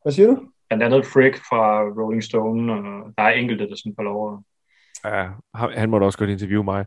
Hvad 0.03 0.13
siger 0.13 0.27
du? 0.27 0.39
Blandt 0.69 0.85
andet 0.85 1.07
Frick 1.07 1.37
fra 1.37 1.83
Rolling 1.83 2.23
Stone, 2.23 2.73
og 2.73 3.13
der 3.19 3.23
er 3.23 3.31
enkelte, 3.31 3.69
der 3.69 3.77
sådan 3.77 3.95
får 3.97 4.03
lov 4.03 4.33
at... 4.33 4.39
Ja, 5.05 5.29
han 5.81 5.91
måtte 5.91 6.05
også 6.05 6.19
godt 6.19 6.31
interviewe 6.31 6.65
mig. 6.65 6.87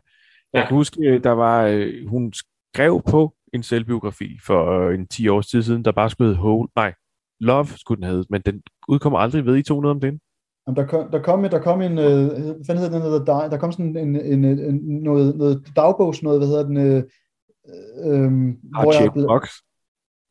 Jeg 0.52 0.60
ja. 0.60 0.66
kan 0.66 0.76
huske, 0.76 1.00
øh, 1.06 1.24
der 1.24 1.30
var, 1.30 1.66
øh, 1.66 2.08
hun 2.08 2.32
skrev 2.32 3.02
på 3.10 3.34
en 3.52 3.62
selvbiografi 3.62 4.38
for 4.46 4.80
øh, 4.80 4.94
en 4.94 5.06
10 5.06 5.28
års 5.28 5.46
tid 5.46 5.62
siden, 5.62 5.84
der 5.84 5.92
bare 5.92 6.10
skulle 6.10 6.28
hedde 6.28 6.40
Hole. 6.40 6.68
Nej, 6.76 6.94
Love 7.40 7.66
skulle 7.66 8.02
den 8.02 8.10
hedde, 8.10 8.26
men 8.30 8.40
den 8.40 8.62
udkommer 8.88 9.18
aldrig 9.18 9.46
ved, 9.46 9.56
I 9.56 9.62
to 9.62 9.80
noget 9.80 9.94
om 9.94 10.00
den? 10.00 10.20
Jamen, 10.66 10.76
der, 10.76 10.86
kom, 10.86 11.10
der, 11.10 11.22
kom, 11.22 11.42
der 11.42 11.58
kom 11.58 11.82
en, 11.82 11.98
øh, 11.98 12.26
hvad 12.64 12.76
hedder 12.76 13.16
den, 13.18 13.26
der, 13.26 13.48
der 13.48 13.56
kom 13.58 13.72
sådan 13.72 13.96
en, 13.96 14.16
en, 14.16 14.44
en, 14.44 15.02
noget, 15.02 15.36
noget 15.36 15.72
dagbogs 15.76 16.22
noget, 16.22 16.40
hvad 16.40 16.48
hedder 16.48 16.66
den, 16.66 16.76
øh, 16.76 17.02
øh, 18.04 18.30
hvor 18.82 19.02
jeg, 19.02 19.26
Box. 19.28 19.48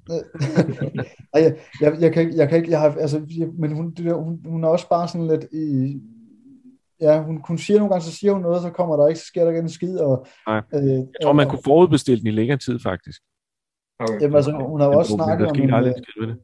Jeg, 1.36 1.56
jeg, 1.82 1.98
jeg, 2.00 2.14
kan 2.14 2.22
ikke, 2.24 2.38
jeg 2.38 2.50
kan 2.50 2.58
ikke, 2.58 2.72
jeg 2.72 2.80
har, 2.80 2.96
altså, 3.00 3.22
jeg, 3.38 3.48
men 3.60 3.72
hun, 3.72 3.94
det 3.94 4.06
der, 4.06 4.14
hun, 4.14 4.42
hun 4.46 4.64
er 4.64 4.68
også 4.68 4.90
bare 4.90 5.08
sådan 5.08 5.28
lidt 5.28 5.46
i, 5.54 6.00
ja, 7.02 7.24
hun, 7.24 7.42
hun 7.48 7.58
siger 7.58 7.80
nogle 7.80 7.94
gange, 7.94 8.06
så 8.06 8.12
siger 8.12 8.34
hun 8.34 8.42
noget, 8.42 8.62
så 8.62 8.70
kommer 8.70 8.98
der 8.98 9.08
ikke, 9.08 9.20
så 9.20 9.26
sker 9.26 9.42
der 9.42 9.50
ikke 9.50 9.60
en 9.60 9.70
skid. 9.70 9.98
Og, 9.98 10.26
Nej. 10.48 10.62
Øh, 10.74 10.84
jeg 10.84 11.06
tror, 11.24 11.34
man 11.34 11.50
kunne 11.50 11.64
forudbestille 11.66 12.20
den 12.20 12.28
i 12.28 12.31
længere 12.31 12.58
tid, 12.58 12.80
faktisk. 12.80 13.22
Okay. 14.00 14.21
Jamen, 14.21 14.36
altså, 14.36 14.51
hun 14.51 14.81
har 14.81 14.88
jo 14.88 14.94
også 15.00 15.13
snakket 15.13 15.47
om, 15.47 15.56
en, 15.56 15.69
det. 15.69 15.94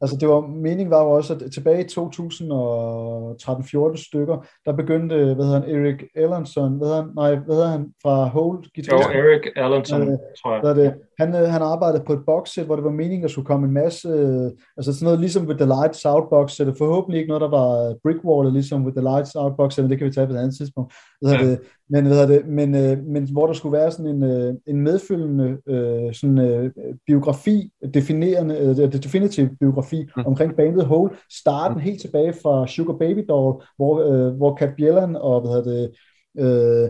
altså 0.02 0.16
det 0.20 0.28
var, 0.28 0.40
meningen 0.40 0.90
var 0.90 1.02
jo 1.02 1.10
også, 1.10 1.34
at 1.34 1.52
tilbage 1.52 1.80
i 1.80 1.84
2013-14 1.84 4.06
stykker, 4.06 4.46
der 4.66 4.72
begyndte, 4.72 5.34
hvad 5.34 5.44
hedder 5.44 5.60
han, 5.60 5.70
Eric 5.76 6.02
Ellenson, 6.14 6.78
hvad 6.78 6.88
hedder 6.88 7.02
han, 7.02 7.10
nej, 7.14 7.34
hvad 7.34 7.54
hedder 7.54 7.70
han, 7.70 7.94
fra 8.02 8.24
Hold 8.24 8.64
Jo, 8.92 8.98
Eric 8.98 9.46
Ellenson, 9.56 10.02
øh, 10.02 10.18
tror 10.42 10.68
jeg. 10.68 10.76
Det, 10.76 10.94
han, 11.22 11.34
øh, 11.34 11.48
han 11.48 11.62
arbejdede 11.62 12.04
på 12.06 12.12
et 12.12 12.22
boxset, 12.26 12.64
hvor 12.66 12.76
det 12.76 12.84
var 12.84 12.90
meningen, 12.90 13.24
at 13.24 13.28
der 13.28 13.32
skulle 13.32 13.46
komme 13.46 13.66
en 13.66 13.72
masse, 13.72 14.08
øh, 14.08 14.50
altså 14.76 14.92
sådan 14.92 15.04
noget 15.04 15.20
ligesom 15.20 15.46
with 15.46 15.58
the 15.58 15.72
lights 15.76 16.04
out 16.04 16.24
box, 16.30 16.56
det 16.56 16.78
forhåbentlig 16.78 17.18
ikke 17.18 17.28
noget, 17.28 17.40
der 17.40 17.58
var 17.60 17.94
brickwallet, 18.02 18.52
ligesom 18.52 18.84
with 18.84 18.96
the 18.96 19.08
lights 19.10 19.34
out 19.34 19.56
box, 19.56 19.78
men 19.78 19.90
det 19.90 19.98
kan 19.98 20.06
vi 20.06 20.12
tage 20.12 20.26
på 20.26 20.32
et 20.32 20.38
andet 20.38 20.56
tidspunkt. 20.56 20.94
Hvad 21.20 21.32
ja. 21.32 21.46
det, 21.46 21.60
men, 21.90 22.06
hvad 22.06 22.26
det, 22.28 22.46
men, 22.46 22.74
øh, 22.74 23.04
men 23.04 23.22
hvor 23.32 23.46
der 23.46 23.52
skulle 23.52 23.78
være 23.78 23.90
sådan 23.90 24.06
en, 24.14 24.22
øh, 24.22 24.54
en 24.66 24.80
medfølgende 24.80 25.58
øh, 25.66 26.14
sådan, 26.14 26.38
øh, 26.38 26.70
biografi, 27.06 27.70
definerende, 27.94 28.58
øh, 28.58 28.92
definitiv 28.92 29.48
biografi 29.60 30.08
mm. 30.16 30.22
omkring 30.26 30.56
bandet 30.56 30.84
Hole, 30.84 31.10
starten 31.30 31.76
mm. 31.76 31.82
helt 31.82 32.00
tilbage 32.00 32.32
fra 32.42 32.66
Sugar 32.66 32.96
Baby 32.98 33.24
Doll, 33.28 33.62
hvor, 33.76 33.94
øh, 34.10 34.34
hvor 34.36 34.56
Cat 34.56 34.72
Bjelland 34.76 35.16
og 35.16 35.40
hvad 35.40 35.62
det, 35.72 35.90
øh, 36.38 36.88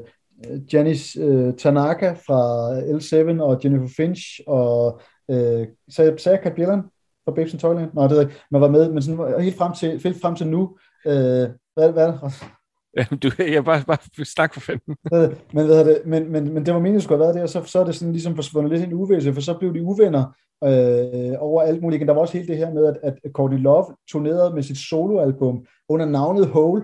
Janice 0.72 1.20
øh, 1.20 1.54
Tanaka 1.54 2.12
fra 2.12 2.70
L7 2.80 3.42
og 3.42 3.60
Jennifer 3.64 3.94
Finch 3.96 4.40
og 4.46 5.00
øh, 5.30 5.66
sagde, 5.90 6.18
sagde 6.18 6.38
Cat 6.42 6.54
Bjelland 6.54 6.82
fra 7.24 7.32
Babes 7.32 7.52
in 7.52 7.58
Toyland? 7.58 7.90
Nej, 7.94 8.06
det 8.06 8.16
ved 8.16 8.22
jeg. 8.22 8.30
Man 8.50 8.60
var 8.60 8.68
med, 8.68 8.92
men 8.92 9.02
sådan, 9.02 9.40
helt 9.40 9.56
frem 9.56 9.72
til, 9.74 10.00
helt 10.04 10.20
frem 10.22 10.34
til 10.34 10.46
nu, 10.46 10.76
øh, 11.06 11.48
hvad, 11.74 11.92
hvad 11.92 12.06
er 12.06 12.12
det? 12.12 13.22
du, 13.22 13.30
jeg 13.38 13.64
bare, 13.64 13.82
bare 13.86 14.24
snak 14.24 14.54
for 14.54 14.60
fanden. 14.60 14.96
men, 15.54 15.66
hvad 15.66 15.84
det, 15.84 16.02
men, 16.06 16.32
men, 16.32 16.54
men 16.54 16.66
det 16.66 16.74
var 16.74 16.80
meningen, 16.80 16.96
at 16.96 17.02
skulle 17.02 17.18
have 17.18 17.24
været 17.24 17.34
det, 17.34 17.42
og 17.42 17.48
så, 17.48 17.64
så 17.64 17.80
er 17.80 17.84
det 17.84 17.94
sådan 17.94 18.12
ligesom 18.12 18.34
forsvundet 18.34 18.72
lidt 18.72 18.84
en 18.84 18.92
uvæse, 18.92 19.34
for 19.34 19.40
så 19.40 19.58
blev 19.58 19.74
de 19.74 19.82
uvenner 19.82 20.24
øh, 20.64 21.34
over 21.38 21.62
alt 21.62 21.82
muligt. 21.82 22.00
Men 22.00 22.08
der 22.08 22.14
var 22.14 22.20
også 22.20 22.36
helt 22.36 22.48
det 22.48 22.56
her 22.56 22.72
med, 22.72 22.86
at, 22.86 22.98
at 23.02 23.32
Courtney 23.32 23.58
Love 23.58 23.84
turnerede 24.10 24.54
med 24.54 24.62
sit 24.62 24.78
soloalbum 24.78 25.66
under 25.88 26.06
navnet 26.06 26.46
Hole, 26.46 26.82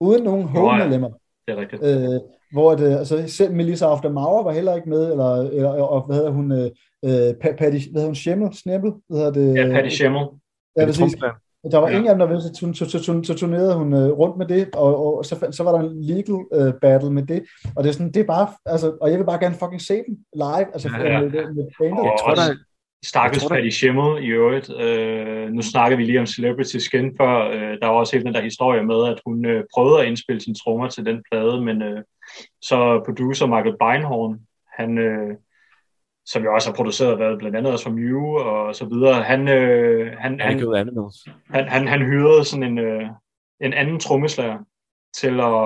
uden 0.00 0.24
nogen 0.24 0.48
Hole-medlemmer. 0.48 1.08
Det 1.48 1.54
er 1.54 1.56
rigtigt. 1.56 1.82
Øh, 1.82 2.20
hvor 2.52 2.74
det, 2.74 2.98
altså, 2.98 3.24
selv 3.26 3.52
Melissa 3.52 3.86
After 3.86 4.08
var 4.44 4.52
heller 4.52 4.74
ikke 4.74 4.88
med, 4.88 5.10
eller, 5.10 5.34
eller 5.36 5.70
og, 5.70 6.06
hvad 6.06 6.16
hedder 6.16 6.30
hun, 6.30 6.52
øh, 6.52 6.70
øh 7.04 7.34
Patty, 7.40 7.62
hvad 7.62 8.00
hedder 8.00 8.06
hun, 8.06 8.14
Schemmel, 8.14 8.54
Snemmel, 8.54 8.92
hvad 9.08 9.18
hedder 9.18 9.32
det? 9.32 9.54
Ja, 9.54 9.72
Patty 9.72 9.94
Schemmel. 9.94 10.26
Ja, 10.76 10.86
præcis. 10.86 11.16
Der 11.72 11.78
var 11.78 11.88
ja. 11.88 11.96
ingen 11.96 12.08
af 12.08 12.14
dem, 12.14 12.18
der 12.18 12.26
ville, 12.26 12.42
så, 12.42 12.48
så, 12.74 12.90
så, 12.90 13.04
så, 13.04 13.20
så 13.22 13.34
turnerede 13.34 13.74
hun 13.74 13.92
uh, 13.92 14.18
rundt 14.18 14.36
med 14.38 14.46
det, 14.46 14.68
og, 14.74 15.16
og 15.16 15.24
så, 15.24 15.46
så 15.50 15.62
var 15.62 15.72
der 15.72 15.80
en 15.88 16.02
legal 16.02 16.34
uh, 16.34 16.72
battle 16.80 17.12
med 17.12 17.22
det, 17.22 17.42
og 17.76 17.84
det 17.84 17.88
er 17.88 17.92
sådan, 17.92 18.12
det 18.12 18.20
er 18.20 18.24
bare, 18.24 18.48
altså, 18.66 18.96
og 19.00 19.10
jeg 19.10 19.18
vil 19.18 19.24
bare 19.24 19.40
gerne 19.40 19.54
fucking 19.54 19.80
se 19.80 19.94
den 19.94 20.18
live, 20.34 20.66
altså 20.72 20.88
ja, 20.88 21.12
ja. 21.12 21.20
med, 21.20 21.30
med, 21.30 21.66
bandet. 21.78 22.04
Jeg 22.04 22.16
tror, 22.20 22.34
der, 22.34 22.54
Stakkels 23.04 23.44
Patty 23.50 23.68
Schimmel 23.68 24.24
i 24.24 24.26
øvrigt. 24.26 24.70
Øh, 24.80 25.48
nu 25.50 25.62
snakker 25.62 25.96
vi 25.96 26.04
lige 26.04 26.20
om 26.20 26.26
Celebrity 26.26 26.76
Skin 26.76 27.16
før. 27.20 27.48
Øh, 27.48 27.78
der 27.80 27.86
var 27.86 27.94
også 27.94 28.16
helt 28.16 28.26
den 28.26 28.34
der 28.34 28.40
historie 28.40 28.82
med, 28.82 29.08
at 29.08 29.20
hun 29.26 29.46
øh, 29.46 29.64
prøvede 29.74 30.00
at 30.00 30.06
indspille 30.06 30.40
sin 30.40 30.54
trommer 30.54 30.88
til 30.88 31.06
den 31.06 31.22
plade, 31.30 31.60
men 31.60 31.82
øh, 31.82 32.02
så 32.62 33.02
producer 33.04 33.46
Michael 33.46 33.76
Beinhorn, 33.78 34.40
han, 34.78 34.98
øh, 34.98 35.36
som 36.26 36.44
jo 36.44 36.54
også 36.54 36.68
har 36.68 36.76
produceret 36.76 37.16
hvad, 37.16 37.38
blandt 37.38 37.56
andet 37.56 37.72
også 37.72 37.84
fra 37.84 37.90
Mew 37.90 38.24
og 38.38 38.74
så 38.74 38.84
videre, 38.84 39.22
han, 39.22 39.48
øh, 39.48 40.12
han, 40.18 40.40
han, 40.40 40.58
han, 41.50 41.68
han, 41.68 41.88
han 41.88 42.02
hyrede 42.02 42.44
sådan 42.44 42.62
en, 42.62 42.78
øh, 42.78 43.08
en 43.60 43.72
anden 43.72 44.00
trommeslager 44.00 44.58
til 45.16 45.40
at, 45.40 45.60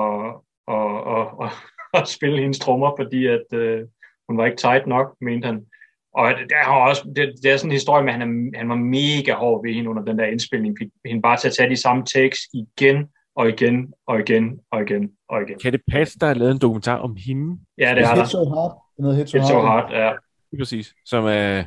at, 0.69 1.17
at, 1.17 1.27
at, 1.45 1.51
at 2.01 2.09
spille 2.09 2.41
hendes 2.41 2.59
trommer, 2.59 2.93
fordi 2.99 3.27
at 3.27 3.47
øh, 3.53 3.83
hun 4.29 4.39
var 4.39 4.47
ikke 4.47 4.57
tight 4.57 4.87
nok, 4.87 5.17
mente 5.21 5.47
han. 5.47 5.67
Og 6.15 6.31
det 6.31 6.57
er, 6.65 6.67
også, 6.67 7.13
det, 7.17 7.35
det 7.43 7.53
er 7.53 7.57
sådan 7.57 7.71
en 7.71 7.81
historie 7.81 8.05
med, 8.05 8.13
at 8.13 8.19
han, 8.21 8.51
er, 8.55 8.59
han 8.59 8.69
var 8.69 8.77
mega 8.77 9.33
hård 9.33 9.67
ved 9.67 9.75
hende 9.75 9.91
under 9.91 10.05
den 10.05 10.19
der 10.19 10.27
indspilning. 10.27 10.77
Hende 11.05 11.23
bare 11.23 11.37
til 11.37 11.49
at 11.49 11.55
tage 11.55 11.71
de 11.71 11.77
samme 11.77 12.05
takes 12.05 12.41
igen 12.53 13.09
og 13.37 13.49
igen 13.49 13.93
og 14.07 14.21
igen 14.21 14.61
og 14.71 14.83
igen 14.83 15.11
og 15.29 15.43
igen. 15.43 15.59
Kan 15.59 15.73
det 15.73 15.81
passe, 15.91 16.19
der 16.19 16.27
er 16.27 16.35
lavet 16.35 16.53
en 16.53 16.59
dokumentar 16.59 16.99
om 16.99 17.17
hende? 17.27 17.59
Ja, 17.79 17.95
det 17.95 18.03
er 18.03 18.15
der. 18.15 18.23
Hit 18.23 18.31
So 18.31 18.45
Hard. 18.45 18.83
Det 18.97 19.17
Hit 19.17 19.29
So, 19.29 19.39
Hit 19.39 19.47
so 19.47 19.61
Hard, 19.61 19.93
ja. 19.93 20.13
Præcis. 20.59 20.95
Som 21.07 21.25
er, 21.25 21.65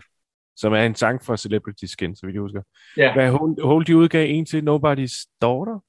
som 0.55 0.73
er 0.73 0.83
en 0.83 0.95
sang 0.95 1.23
fra 1.23 1.37
Celebrity 1.37 1.85
Skin, 1.85 2.15
så 2.15 2.25
vidt 2.25 2.33
jeg 2.33 2.41
husker. 2.41 2.61
Ja. 2.97 3.13
Hvad, 3.13 3.31
hold, 3.31 3.63
hold 3.63 3.85
de 3.85 3.97
udgav 3.97 4.25
en 4.29 4.45
til 4.45 4.59
Nobody's 4.59 5.37
Daughter? 5.41 5.79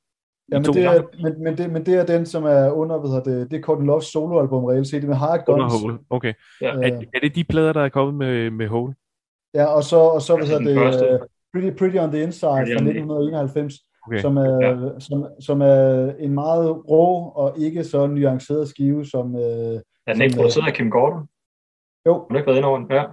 Ja, 0.53 0.59
men 0.59 0.65
det, 0.65 0.85
er, 0.85 1.03
men, 1.23 1.43
men, 1.43 1.59
det, 1.59 1.71
men 1.71 1.87
det 1.87 1.95
er 1.95 2.07
den, 2.07 2.27
som 2.27 2.45
er 2.45 2.71
under, 2.71 2.99
hvad 2.99 3.11
hedder 3.11 3.25
det, 3.25 3.51
det 3.51 3.57
er 3.57 3.63
Courtney 3.63 3.87
Loves 3.87 4.05
soloalbum 4.05 4.65
reelt 4.65 4.89
set, 4.89 5.05
med 5.05 5.17
Hard 5.17 5.45
Guns. 5.45 5.75
Under 5.75 5.81
Hole, 5.81 5.99
okay. 6.11 6.35
Ja. 6.61 6.67
Er, 6.67 7.03
er, 7.15 7.21
det 7.21 7.35
de 7.35 7.45
plader, 7.45 7.73
der 7.73 7.81
er 7.81 7.89
kommet 7.89 8.15
med, 8.15 8.51
med 8.51 8.69
Hole? 8.69 8.95
Ja, 9.55 9.65
og 9.65 9.85
så, 9.85 9.97
og 9.97 10.23
så 10.23 10.37
hvad 10.37 10.47
hedder 10.47 10.91
det, 10.91 11.21
uh, 11.21 11.27
Pretty, 11.53 11.79
Pretty 11.79 11.97
on 11.97 12.11
the 12.11 12.23
Inside 12.23 12.51
Pretty 12.51 12.73
fra 12.73 12.85
1991, 12.85 13.75
okay. 14.09 14.21
som, 14.21 14.37
er, 14.37 14.67
ja. 14.67 14.99
som, 14.99 15.27
som 15.41 15.61
er 15.61 16.13
en 16.19 16.35
meget 16.35 16.89
rå 16.91 17.29
og 17.29 17.59
ikke 17.59 17.85
så 17.85 18.07
nuanceret 18.07 18.69
skive, 18.69 19.07
som... 19.07 19.35
Uh, 19.35 19.41
er 19.41 20.13
den 20.13 20.23
ikke 20.23 20.37
produceret 20.37 20.67
af 20.67 20.75
Kim 20.75 20.91
Gordon? 20.91 21.29
Jo. 22.07 22.13
Har 22.15 22.27
du 22.31 22.37
ikke 22.37 22.47
været 22.47 22.57
inde 22.57 22.69
over 22.69 22.79
den? 22.79 22.87
Ja. 22.91 23.05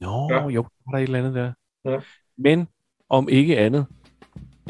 Nå, 0.00 0.28
ja. 0.30 0.48
jo, 0.48 0.66
der 0.90 0.96
er 0.96 0.98
et 0.98 1.02
eller 1.02 1.18
andet 1.18 1.34
der. 1.34 1.52
Ja. 1.90 1.98
Men 2.38 2.68
om 3.08 3.28
ikke 3.28 3.58
andet, 3.58 3.86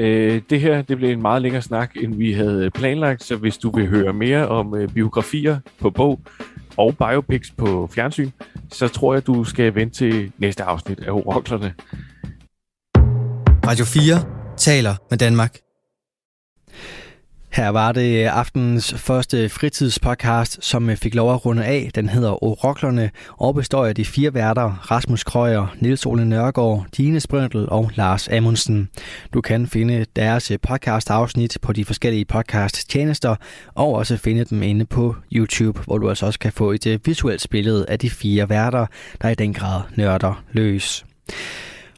øh, 0.00 0.42
det 0.50 0.60
her 0.60 0.82
det 0.82 0.96
blev 0.96 1.10
en 1.10 1.22
meget 1.22 1.42
længere 1.42 1.62
snak, 1.62 1.96
end 1.96 2.14
vi 2.14 2.32
havde 2.32 2.70
planlagt, 2.70 3.22
så 3.22 3.36
hvis 3.36 3.58
du 3.58 3.70
vil 3.70 3.86
høre 3.86 4.12
mere 4.12 4.48
om 4.48 4.74
øh, 4.74 4.88
biografier 4.88 5.58
på 5.80 5.90
bog 5.90 6.20
og 6.76 6.96
biopics 6.98 7.50
på 7.50 7.86
fjernsyn, 7.86 8.30
så 8.70 8.88
tror 8.88 9.14
jeg, 9.14 9.26
du 9.26 9.44
skal 9.44 9.74
vente 9.74 9.94
til 9.94 10.32
næste 10.38 10.62
afsnit 10.62 11.00
af 11.00 11.10
Oroklerne. 11.10 11.74
Radio 13.66 13.84
4 13.84 14.43
taler 14.56 14.94
med 15.10 15.18
Danmark. 15.18 15.58
Her 17.52 17.68
var 17.68 17.92
det 17.92 18.24
aftenens 18.24 18.94
første 18.94 19.48
fritidspodcast, 19.48 20.64
som 20.64 20.96
fik 20.96 21.14
lov 21.14 21.34
at 21.34 21.46
runde 21.46 21.64
af. 21.64 21.90
Den 21.94 22.08
hedder 22.08 22.44
Oroklerne 22.44 23.10
og 23.38 23.54
består 23.54 23.86
af 23.86 23.94
de 23.94 24.04
fire 24.04 24.34
værter, 24.34 24.90
Rasmus 24.90 25.24
Krøyer, 25.24 25.76
Nils 25.80 26.06
Ole 26.06 26.24
Nørgaard, 26.24 26.86
Dine 26.96 27.20
Sprøntel 27.20 27.68
og 27.68 27.90
Lars 27.94 28.28
Amundsen. 28.28 28.88
Du 29.34 29.40
kan 29.40 29.66
finde 29.66 30.06
deres 30.16 30.52
podcast-afsnit 30.62 31.58
på 31.62 31.72
de 31.72 31.84
forskellige 31.84 32.24
podcast-tjenester, 32.24 33.36
og 33.74 33.94
også 33.94 34.16
finde 34.16 34.44
dem 34.44 34.62
inde 34.62 34.84
på 34.84 35.16
YouTube, 35.32 35.80
hvor 35.84 35.98
du 35.98 36.08
altså 36.08 36.26
også 36.26 36.38
kan 36.38 36.52
få 36.52 36.72
et 36.72 37.00
visuelt 37.04 37.46
billede 37.50 37.86
af 37.88 37.98
de 37.98 38.10
fire 38.10 38.48
værter, 38.48 38.86
der 39.22 39.28
i 39.28 39.34
den 39.34 39.54
grad 39.54 39.80
nørder 39.96 40.42
løs. 40.52 41.04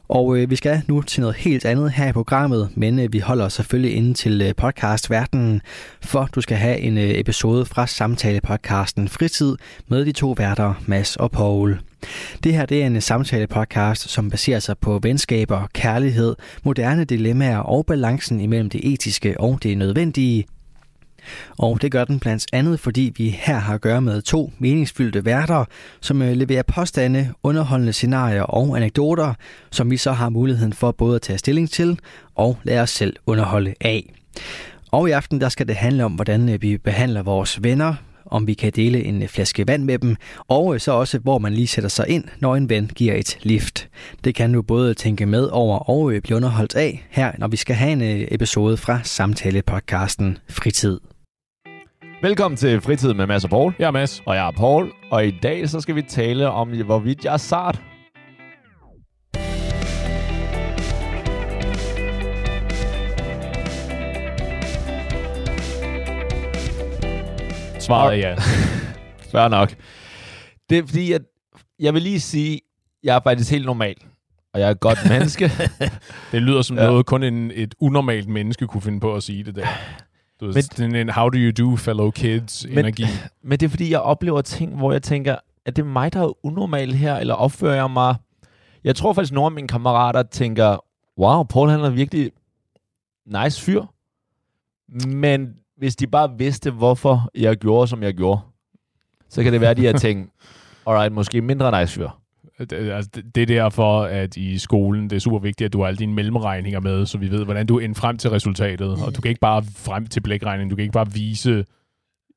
Og 0.09 0.37
øh, 0.37 0.49
vi 0.49 0.55
skal 0.55 0.81
nu 0.87 1.01
til 1.01 1.21
noget 1.21 1.35
helt 1.35 1.65
andet 1.65 1.91
her 1.91 2.09
i 2.09 2.11
programmet, 2.11 2.69
men 2.75 2.99
øh, 2.99 3.13
vi 3.13 3.19
holder 3.19 3.49
selvfølgelig 3.49 3.95
inde 3.95 4.13
til 4.13 4.41
øh, 4.41 4.55
podcastverdenen, 4.55 5.61
for 6.01 6.29
du 6.35 6.41
skal 6.41 6.57
have 6.57 6.79
en 6.79 6.97
øh, 6.97 7.09
episode 7.09 7.65
fra 7.65 7.85
samtale-podcasten 7.87 9.07
Fritid 9.07 9.55
med 9.87 10.05
de 10.05 10.11
to 10.11 10.35
værter, 10.37 10.73
Mads 10.85 11.15
og 11.15 11.31
Paul. 11.31 11.79
Det 12.43 12.53
her 12.53 12.65
det 12.65 12.81
er 12.81 12.85
en 12.85 12.95
øh, 12.95 13.01
samtale-podcast, 13.01 14.09
som 14.09 14.29
baserer 14.29 14.59
sig 14.59 14.77
på 14.77 14.99
venskaber, 15.03 15.67
kærlighed, 15.73 16.35
moderne 16.63 17.03
dilemmaer 17.03 17.59
og 17.59 17.85
balancen 17.85 18.39
imellem 18.39 18.69
det 18.69 18.93
etiske 18.93 19.39
og 19.39 19.59
det 19.63 19.77
nødvendige, 19.77 20.45
og 21.57 21.81
det 21.81 21.91
gør 21.91 22.05
den 22.05 22.19
blandt 22.19 22.45
andet, 22.53 22.79
fordi 22.79 23.13
vi 23.17 23.29
her 23.29 23.57
har 23.57 23.73
at 23.73 23.81
gøre 23.81 24.01
med 24.01 24.21
to 24.21 24.53
meningsfyldte 24.59 25.25
værter, 25.25 25.65
som 26.01 26.21
øh, 26.21 26.31
leverer 26.31 26.63
påstande, 26.63 27.33
underholdende 27.43 27.93
scenarier 27.93 28.43
og 28.43 28.77
anekdoter, 28.77 29.33
som 29.71 29.91
vi 29.91 29.97
så 29.97 30.11
har 30.11 30.29
muligheden 30.29 30.73
for 30.73 30.91
både 30.91 31.15
at 31.15 31.21
tage 31.21 31.37
stilling 31.37 31.69
til 31.69 31.99
og 32.35 32.57
lade 32.63 32.81
os 32.81 32.89
selv 32.89 33.15
underholde 33.25 33.73
af. 33.81 34.13
Og 34.91 35.09
i 35.09 35.11
aften 35.11 35.41
der 35.41 35.49
skal 35.49 35.67
det 35.67 35.75
handle 35.75 36.05
om, 36.05 36.11
hvordan 36.11 36.49
øh, 36.49 36.61
vi 36.61 36.77
behandler 36.77 37.23
vores 37.23 37.63
venner, 37.63 37.95
om 38.25 38.47
vi 38.47 38.53
kan 38.53 38.71
dele 38.75 39.03
en 39.03 39.21
øh, 39.21 39.27
flaske 39.27 39.67
vand 39.67 39.83
med 39.83 39.99
dem, 39.99 40.15
og 40.47 40.81
så 40.81 40.91
også, 40.91 41.19
hvor 41.19 41.37
man 41.37 41.53
lige 41.53 41.67
sætter 41.67 41.89
sig 41.89 42.05
ind, 42.09 42.23
når 42.39 42.55
en 42.55 42.69
ven 42.69 42.91
giver 42.95 43.15
et 43.15 43.37
lift. 43.41 43.89
Det 44.23 44.35
kan 44.35 44.53
du 44.53 44.61
både 44.61 44.93
tænke 44.93 45.25
med 45.25 45.49
over 45.51 45.89
og 45.89 46.13
blive 46.23 46.35
underholdt 46.35 46.75
af 46.75 47.05
her, 47.09 47.31
når 47.37 47.47
vi 47.47 47.57
skal 47.57 47.75
have 47.75 47.91
en 47.91 48.27
episode 48.31 48.77
fra 48.77 48.99
samtale-podcasten 49.03 50.37
Fritid. 50.49 50.99
Velkommen 52.21 52.57
til 52.57 52.81
Fritid 52.81 53.13
med 53.13 53.27
Mads 53.27 53.43
og 53.43 53.49
Paul. 53.49 53.73
Jeg 53.79 53.87
er 53.87 53.91
Mads. 53.91 54.23
Og 54.25 54.35
jeg 54.35 54.47
er 54.47 54.51
Paul. 54.51 54.91
Og 55.11 55.27
i 55.27 55.31
dag 55.43 55.69
så 55.69 55.81
skal 55.81 55.95
vi 55.95 56.01
tale 56.01 56.51
om, 56.51 56.69
hvorvidt 56.85 57.25
jeg 57.25 57.33
er 57.33 57.37
sart. 57.37 57.81
Svaret 67.79 68.13
er 68.13 68.29
ja. 68.29 68.35
Fair 69.31 69.47
nok. 69.47 69.75
Det 70.69 70.77
er 70.77 70.83
fordi, 70.85 71.11
at 71.11 71.21
jeg 71.79 71.93
vil 71.93 72.01
lige 72.01 72.19
sige, 72.19 72.59
jeg 73.03 73.15
er 73.15 73.19
faktisk 73.23 73.51
helt 73.51 73.65
normal. 73.65 73.95
Og 74.53 74.59
jeg 74.59 74.67
er 74.67 74.71
et 74.71 74.79
godt 74.79 74.99
menneske. 75.09 75.51
det 76.31 76.41
lyder 76.41 76.61
som 76.61 76.77
ja. 76.77 76.85
noget, 76.85 77.05
kun 77.05 77.23
en, 77.23 77.51
et 77.55 77.75
unormalt 77.79 78.27
menneske 78.27 78.67
kunne 78.67 78.81
finde 78.81 78.99
på 78.99 79.15
at 79.15 79.23
sige 79.23 79.43
det 79.43 79.55
der. 79.55 79.67
Du 80.39 80.45
ved, 80.45 80.53
men, 80.53 80.63
sådan 80.63 80.95
en 80.95 81.09
how 81.09 81.29
do 81.29 81.37
you 81.37 81.51
do, 81.51 81.75
fellow 81.75 82.11
kids 82.11 82.65
men, 82.69 82.77
energi. 82.77 83.03
Men 83.43 83.59
det 83.59 83.65
er 83.65 83.69
fordi, 83.69 83.91
jeg 83.91 83.99
oplever 83.99 84.41
ting, 84.41 84.75
hvor 84.75 84.91
jeg 84.91 85.03
tænker, 85.03 85.35
er 85.65 85.71
det 85.71 85.85
mig, 85.85 86.13
der 86.13 86.21
er 86.21 86.45
unormal 86.45 86.93
her, 86.93 87.15
eller 87.15 87.33
opfører 87.33 87.75
jeg 87.75 87.91
mig... 87.91 88.15
Jeg 88.83 88.95
tror 88.95 89.13
faktisk, 89.13 89.33
nogle 89.33 89.45
af 89.45 89.51
mine 89.51 89.67
kammerater 89.67 90.23
tænker, 90.23 90.77
wow, 91.19 91.43
Paul 91.43 91.69
han 91.69 91.79
er 91.79 91.89
virkelig 91.89 92.31
nice 93.25 93.61
fyr. 93.61 93.83
Men 95.07 95.55
hvis 95.77 95.95
de 95.95 96.07
bare 96.07 96.37
vidste, 96.37 96.71
hvorfor 96.71 97.29
jeg 97.35 97.57
gjorde, 97.57 97.87
som 97.87 98.03
jeg 98.03 98.13
gjorde, 98.13 98.41
så 99.29 99.43
kan 99.43 99.53
det 99.53 99.61
være, 99.61 99.71
at 99.71 99.77
de 99.77 99.85
har 99.85 99.93
tænkt, 100.07 100.31
alright, 100.87 101.13
måske 101.13 101.41
mindre 101.41 101.81
nice 101.81 101.93
fyr. 101.93 102.09
Altså, 102.59 103.21
det 103.35 103.41
er 103.41 103.45
derfor, 103.45 104.01
at 104.01 104.37
i 104.37 104.57
skolen, 104.57 105.09
det 105.09 105.15
er 105.15 105.19
super 105.19 105.39
vigtigt, 105.39 105.65
at 105.65 105.73
du 105.73 105.79
har 105.79 105.87
alle 105.87 105.97
dine 105.97 106.13
mellemregninger 106.13 106.79
med, 106.79 107.05
så 107.05 107.17
vi 107.17 107.31
ved, 107.31 107.45
hvordan 107.45 107.65
du 107.65 107.79
er 107.79 107.93
frem 107.95 108.17
til 108.17 108.29
resultatet. 108.29 109.05
Og 109.05 109.15
du 109.15 109.21
kan 109.21 109.29
ikke 109.29 109.41
bare 109.41 109.63
frem 109.75 110.07
til 110.07 110.21
blækregningen, 110.21 110.69
du 110.69 110.75
kan 110.75 110.83
ikke 110.83 110.93
bare 110.93 111.11
vise, 111.13 111.65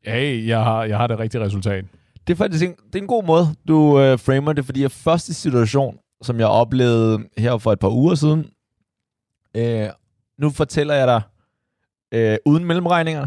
hey, 0.04 0.46
jeg 0.46 0.64
har, 0.64 0.84
jeg 0.84 0.96
har 0.96 1.06
det 1.06 1.18
rigtige 1.18 1.44
resultat. 1.44 1.84
Det 2.26 2.32
er 2.32 2.36
faktisk 2.36 2.64
en, 2.64 2.74
det 2.86 2.94
er 2.94 3.02
en 3.02 3.06
god 3.06 3.24
måde, 3.24 3.46
du 3.68 4.00
øh, 4.00 4.18
framer 4.18 4.52
det, 4.52 4.64
fordi 4.64 4.82
jeg 4.82 4.90
første 4.90 5.34
situation, 5.34 5.98
som 6.22 6.38
jeg 6.38 6.46
oplevede 6.46 7.18
her 7.38 7.58
for 7.58 7.72
et 7.72 7.78
par 7.78 7.90
uger 7.90 8.14
siden, 8.14 8.46
øh, 9.56 9.88
nu 10.38 10.50
fortæller 10.50 10.94
jeg 10.94 11.06
dig 11.06 11.22
øh, 12.14 12.36
uden 12.46 12.64
mellemregninger, 12.64 13.26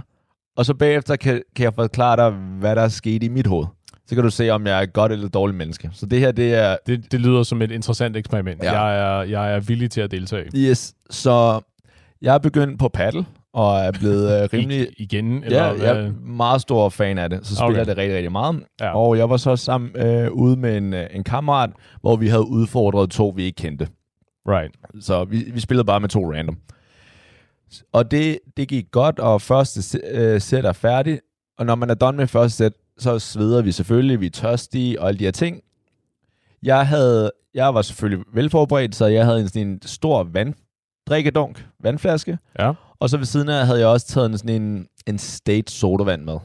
og 0.55 0.65
så 0.65 0.73
bagefter 0.73 1.15
kan, 1.15 1.41
kan 1.55 1.63
jeg 1.63 1.73
forklare 1.73 2.15
dig, 2.17 2.31
hvad 2.31 2.75
der 2.75 2.81
er 2.81 2.87
sket 2.87 3.23
i 3.23 3.27
mit 3.27 3.47
hoved 3.47 3.65
så 4.07 4.15
kan 4.15 4.23
du 4.23 4.29
se, 4.29 4.49
om 4.49 4.67
jeg 4.67 4.77
er 4.77 4.81
et 4.81 4.93
godt 4.93 5.11
eller 5.11 5.29
dårligt 5.29 5.57
menneske. 5.57 5.89
Så 5.93 6.05
det 6.05 6.19
her, 6.19 6.31
det 6.31 6.53
er... 6.53 6.77
Det, 6.87 7.11
det 7.11 7.21
lyder 7.21 7.43
som 7.43 7.61
et 7.61 7.71
interessant 7.71 8.17
eksperiment. 8.17 8.63
Ja. 8.63 8.79
Jeg, 8.79 9.19
er, 9.19 9.23
jeg 9.23 9.55
er 9.55 9.59
villig 9.59 9.91
til 9.91 10.01
at 10.01 10.11
deltage. 10.11 10.49
Yes, 10.55 10.93
så 11.09 11.61
jeg 12.21 12.33
er 12.33 12.37
begyndt 12.37 12.79
på 12.79 12.89
paddle, 12.89 13.25
og 13.53 13.79
er 13.79 13.91
blevet 13.91 14.25
uh, 14.43 14.53
rimelig... 14.53 14.81
I, 14.81 15.03
igen? 15.03 15.43
Eller 15.43 15.63
ja, 15.65 15.83
jeg 15.83 16.05
er 16.05 16.11
meget 16.21 16.61
stor 16.61 16.89
fan 16.89 17.17
af 17.17 17.29
det, 17.29 17.47
så 17.47 17.55
spiller 17.55 17.81
okay. 17.81 17.89
det 17.89 17.97
rigtig, 17.97 18.15
rigtig 18.15 18.31
meget. 18.31 18.63
Ja. 18.81 18.95
Og 18.95 19.17
jeg 19.17 19.29
var 19.29 19.37
så 19.37 19.55
sammen 19.55 19.91
uh, 19.95 20.31
ude 20.31 20.55
med 20.55 20.77
en, 20.77 20.93
uh, 20.93 20.99
en 21.11 21.23
kammerat, 21.23 21.69
hvor 22.01 22.15
vi 22.15 22.27
havde 22.27 22.47
udfordret 22.47 23.09
to, 23.09 23.33
vi 23.35 23.43
ikke 23.43 23.55
kendte. 23.55 23.87
Right. 24.47 24.75
Så 24.99 25.23
vi, 25.23 25.51
vi 25.53 25.59
spillede 25.59 25.85
bare 25.85 25.99
med 25.99 26.09
to 26.09 26.33
random. 26.33 26.57
Og 27.93 28.11
det, 28.11 28.39
det 28.57 28.67
gik 28.67 28.85
godt, 28.91 29.19
og 29.19 29.41
første 29.41 29.81
sæt 30.39 30.65
er 30.65 30.73
færdig. 30.73 31.19
Og 31.57 31.65
når 31.65 31.75
man 31.75 31.89
er 31.89 31.93
done 31.93 32.17
med 32.17 32.27
første 32.27 32.57
sæt, 32.57 32.73
så 32.97 33.19
sveder 33.19 33.61
vi 33.61 33.71
selvfølgelig, 33.71 34.19
vi 34.19 34.25
er 34.25 34.29
tørstige 34.29 35.01
og 35.01 35.07
alle 35.07 35.19
de 35.19 35.23
her 35.23 35.31
ting. 35.31 35.61
Jeg, 36.63 36.87
havde, 36.87 37.31
jeg 37.53 37.73
var 37.73 37.81
selvfølgelig 37.81 38.25
velforberedt, 38.33 38.95
så 38.95 39.05
jeg 39.05 39.25
havde 39.25 39.39
en, 39.39 39.47
sådan 39.47 39.67
en 39.67 39.79
stor 39.85 40.23
vanddrikkedunk, 40.23 41.65
vandflaske. 41.79 42.37
Ja. 42.59 42.71
Og 42.99 43.09
så 43.09 43.17
ved 43.17 43.25
siden 43.25 43.49
af 43.49 43.65
havde 43.65 43.79
jeg 43.79 43.87
også 43.87 44.07
taget 44.07 44.29
en, 44.29 44.37
sådan 44.37 44.61
en, 44.61 44.87
en 45.07 45.17
state 45.17 45.71
sodavand 45.71 46.23
med. 46.23 46.37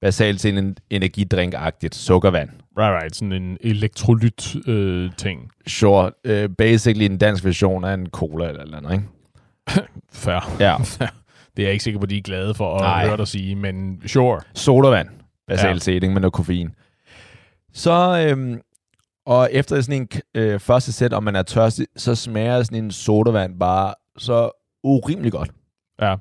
Basalt 0.00 0.40
til 0.40 0.58
en 0.58 0.76
energidrink-agtigt 0.90 1.94
sukkervand. 1.94 2.50
Right, 2.78 3.02
right. 3.02 3.16
Sådan 3.16 3.32
en 3.32 3.58
elektrolyt-ting. 3.60 4.68
Øh, 4.68 5.10
ting. 5.16 5.50
sure. 5.66 6.10
Uh, 6.28 6.54
basically 6.58 7.04
en 7.04 7.18
dansk 7.18 7.44
version 7.44 7.84
af 7.84 7.94
en 7.94 8.06
cola 8.06 8.48
eller 8.48 8.62
eller 8.62 8.76
andet, 8.76 8.92
ikke? 8.92 9.04
Fair. 10.12 10.56
Ja. 10.60 10.76
det 11.56 11.62
er 11.62 11.66
jeg 11.66 11.72
ikke 11.72 11.84
sikker 11.84 12.00
på, 12.00 12.06
de 12.06 12.16
er 12.18 12.22
glade 12.22 12.54
for 12.54 12.74
at 12.74 12.80
Nej. 12.80 13.06
høre 13.06 13.16
dig 13.16 13.28
sige, 13.28 13.56
men 13.56 14.02
sure. 14.06 14.40
Sodavand 14.54 15.08
basal 15.52 15.72
ja. 15.72 15.78
setting 15.78 16.12
med 16.12 16.20
noget 16.20 16.32
koffein. 16.32 16.74
Så, 17.72 18.26
øhm, 18.28 18.60
og 19.26 19.48
efter 19.52 19.80
sådan 19.80 20.00
en 20.02 20.08
øh, 20.34 20.60
første 20.60 20.92
sæt, 20.92 21.12
om 21.12 21.22
man 21.22 21.36
er 21.36 21.42
tørstig, 21.42 21.86
så 21.96 22.14
smager 22.14 22.62
sådan 22.62 22.84
en 22.84 22.90
sodavand 22.90 23.58
bare 23.58 23.94
så 24.18 24.50
urimelig 24.82 25.32
godt. 25.32 25.50
Ja. 26.00 26.16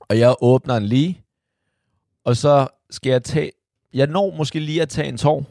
Og 0.00 0.18
jeg 0.18 0.34
åbner 0.40 0.74
den 0.74 0.86
lige, 0.86 1.22
og 2.24 2.36
så 2.36 2.68
skal 2.90 3.10
jeg 3.10 3.22
tage, 3.22 3.50
jeg 3.94 4.06
når 4.06 4.36
måske 4.36 4.60
lige 4.60 4.82
at 4.82 4.88
tage 4.88 5.08
en 5.08 5.16
tår. 5.16 5.46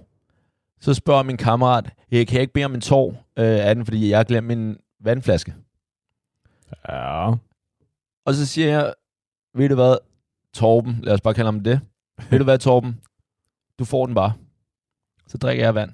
Så 0.80 0.94
spørger 0.94 1.24
min 1.24 1.38
kammerat, 1.38 1.94
hey, 2.12 2.26
kan 2.26 2.34
jeg 2.34 2.42
ikke 2.42 2.54
bede 2.54 2.66
om 2.66 2.74
en 2.74 2.82
tår 2.82 3.10
øh, 3.38 3.66
af 3.68 3.76
den, 3.76 3.86
fordi 3.86 4.10
jeg 4.10 4.20
har 4.20 4.24
glemt 4.24 4.48
min 4.48 4.78
vandflaske? 5.00 5.56
Ja. 6.90 7.32
Og 8.26 8.34
så 8.34 8.46
siger 8.46 8.70
jeg, 8.70 8.94
ved 9.56 9.70
du 9.70 9.76
hvad, 9.76 9.96
Torben, 10.54 11.00
lad 11.04 11.14
os 11.14 11.22
bare 11.22 11.34
kalde 11.34 11.48
ham 11.48 11.60
det. 11.60 11.82
Ved 12.30 12.40
du 12.40 12.44
hvad, 12.44 12.58
Torben? 12.58 13.00
Du 13.80 13.86
får 13.86 14.06
den 14.06 14.16
bare. 14.16 14.34
Så 15.28 15.38
drikker 15.38 15.64
jeg 15.66 15.76
vand. 15.76 15.92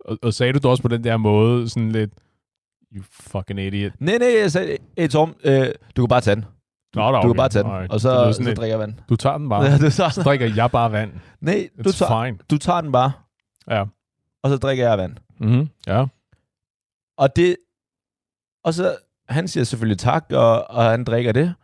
Og, 0.00 0.18
og 0.22 0.34
sagde 0.34 0.52
du 0.52 0.58
det 0.58 0.64
også 0.64 0.82
på 0.82 0.88
den 0.88 1.04
der 1.04 1.16
måde, 1.16 1.68
sådan 1.68 1.92
lidt, 1.92 2.10
you 2.96 3.02
fucking 3.10 3.60
idiot? 3.60 3.92
Nej, 3.98 4.18
nej, 4.18 4.28
jeg 4.40 4.52
sagde, 4.52 4.76
hey 4.98 5.08
Torben, 5.08 5.34
øh, 5.44 5.68
du 5.96 6.02
kan 6.02 6.08
bare 6.08 6.20
tage 6.20 6.34
den. 6.34 6.44
Du, 6.94 6.98
Nå, 7.00 7.06
da, 7.12 7.16
du 7.16 7.20
kan 7.20 7.30
okay. 7.30 7.36
bare 7.36 7.48
tage 7.48 7.62
den, 7.62 7.72
Alright. 7.72 7.92
og 7.92 8.00
så, 8.00 8.32
så 8.32 8.42
drikker 8.42 8.66
jeg 8.66 8.78
vand. 8.78 8.94
Du 9.08 9.16
tager 9.16 9.38
den 9.38 9.48
bare. 9.48 9.64
Ja, 9.64 9.78
du, 9.78 9.90
tager, 9.90 10.10
Så 10.10 10.22
drikker 10.22 10.54
jeg 10.54 10.70
bare 10.70 10.92
vand. 10.92 11.12
nej, 11.40 11.68
du 11.84 11.92
tager, 11.92 12.24
fine. 12.24 12.38
du 12.50 12.58
tager 12.58 12.80
den 12.80 12.92
bare, 12.92 13.12
Ja. 13.70 13.84
og 14.42 14.50
så 14.50 14.56
drikker 14.56 14.88
jeg 14.88 14.98
vand. 14.98 15.16
Mm-hmm. 15.40 15.68
Ja. 15.86 16.06
Og 17.16 17.36
det... 17.36 17.56
Og 18.64 18.74
så... 18.74 18.96
Han 19.28 19.48
siger 19.48 19.64
selvfølgelig 19.64 19.98
tak, 19.98 20.24
og, 20.32 20.70
og 20.70 20.84
han 20.84 21.04
drikker 21.04 21.32
det. 21.32 21.54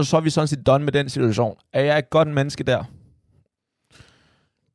Og 0.00 0.06
så 0.06 0.16
er 0.16 0.20
vi 0.20 0.30
sådan 0.30 0.48
set 0.48 0.66
done 0.66 0.84
med 0.84 0.92
den 0.92 1.08
situation. 1.08 1.56
Er 1.72 1.82
jeg 1.82 1.98
et 1.98 2.10
godt 2.10 2.28
menneske 2.28 2.64
der? 2.64 2.84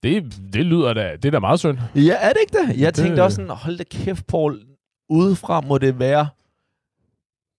Det, 0.04 0.40
det 0.54 0.66
lyder 0.66 0.94
da, 0.94 1.12
det 1.16 1.26
er 1.26 1.32
da 1.32 1.40
meget 1.40 1.60
synd. 1.60 1.78
Ja, 1.96 2.16
er 2.20 2.30
det 2.34 2.38
ikke 2.42 2.58
det? 2.58 2.80
Jeg 2.80 2.96
Det- 2.96 3.04
tænkte 3.04 3.24
også 3.24 3.36
sådan, 3.36 3.50
hold 3.50 3.78
da 3.78 3.84
kæft, 3.84 4.28
Paul. 4.28 4.62
Udefra 5.10 5.62
må 5.62 5.78
det 5.78 6.00
være 6.00 6.28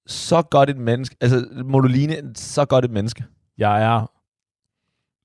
så 0.06 0.42
godt 0.42 0.70
et 0.70 0.76
menneske. 0.76 1.16
Altså, 1.20 1.46
må 1.64 1.80
du 1.80 1.88
ligne 1.88 2.16
så 2.34 2.64
godt 2.64 2.84
et 2.84 2.90
menneske. 2.90 3.24
Jeg 3.58 3.82
er 3.82 4.10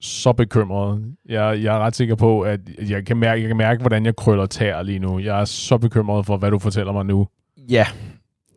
så 0.01 0.33
bekymret. 0.33 1.15
Jeg, 1.25 1.63
jeg 1.63 1.75
er 1.75 1.79
ret 1.79 1.95
sikker 1.95 2.15
på, 2.15 2.41
at 2.41 2.59
jeg 2.89 3.05
kan, 3.05 3.17
mærke, 3.17 3.41
jeg 3.41 3.47
kan 3.47 3.57
mærke, 3.57 3.79
hvordan 3.81 4.05
jeg 4.05 4.15
krøller 4.15 4.45
tær 4.45 4.81
lige 4.81 4.99
nu. 4.99 5.19
Jeg 5.19 5.41
er 5.41 5.45
så 5.45 5.77
bekymret 5.77 6.25
for, 6.25 6.37
hvad 6.37 6.51
du 6.51 6.59
fortæller 6.59 6.93
mig 6.93 7.05
nu. 7.05 7.27
Ja, 7.69 7.87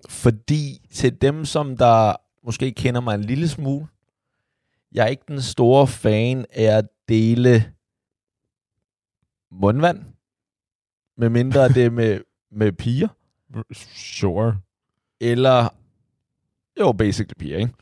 fordi 0.09 0.87
til 0.93 1.21
dem, 1.23 1.45
som 1.45 1.77
der 1.77 2.13
måske 2.45 2.73
kender 2.73 3.01
mig 3.01 3.15
en 3.15 3.21
lille 3.25 3.49
smule, 3.49 3.87
jeg 4.93 5.03
er 5.05 5.09
ikke 5.09 5.25
den 5.29 5.43
store 5.43 5.87
fan 5.87 6.45
af 6.53 6.79
at 6.79 6.85
dele 7.09 7.65
mundvand, 9.53 10.03
medmindre 11.17 11.69
det 11.69 11.85
er 11.85 11.91
med, 11.91 12.21
med 12.53 12.73
piger, 12.73 13.09
Sure. 13.95 14.57
eller 15.21 15.69
jo, 16.81 16.93
basically 16.93 17.35
piger, 17.39 17.59
ikke? 17.59 17.73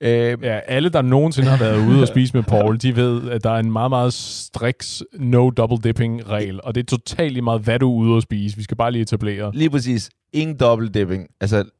Øh, 0.00 0.38
Ja, 0.42 0.58
alle, 0.58 0.88
der 0.88 1.02
nogensinde 1.02 1.48
har 1.48 1.58
været 1.58 1.78
ude 1.88 2.02
og 2.02 2.08
spise 2.08 2.34
med 2.36 2.42
Paul, 2.42 2.76
de 2.78 2.96
ved, 2.96 3.30
at 3.30 3.44
der 3.44 3.50
er 3.50 3.58
en 3.58 3.72
meget, 3.72 3.90
meget 3.90 4.12
striks 4.12 5.02
no 5.12 5.50
double 5.50 5.78
dipping 5.78 6.28
regel, 6.28 6.60
og 6.62 6.74
det 6.74 6.80
er 6.80 6.84
totalt 6.96 7.32
lige 7.32 7.42
meget, 7.42 7.60
hvad 7.60 7.78
du 7.78 7.90
er 7.90 7.96
ude 7.96 8.14
og 8.16 8.22
spise. 8.22 8.56
Vi 8.56 8.62
skal 8.62 8.76
bare 8.76 8.92
lige 8.92 9.02
etablere. 9.02 9.52
lige 9.54 9.70
præcis. 9.70 10.10
Ingen 10.32 10.56
double 10.56 10.88
dipping. 10.88 11.28
Altså, 11.40 11.70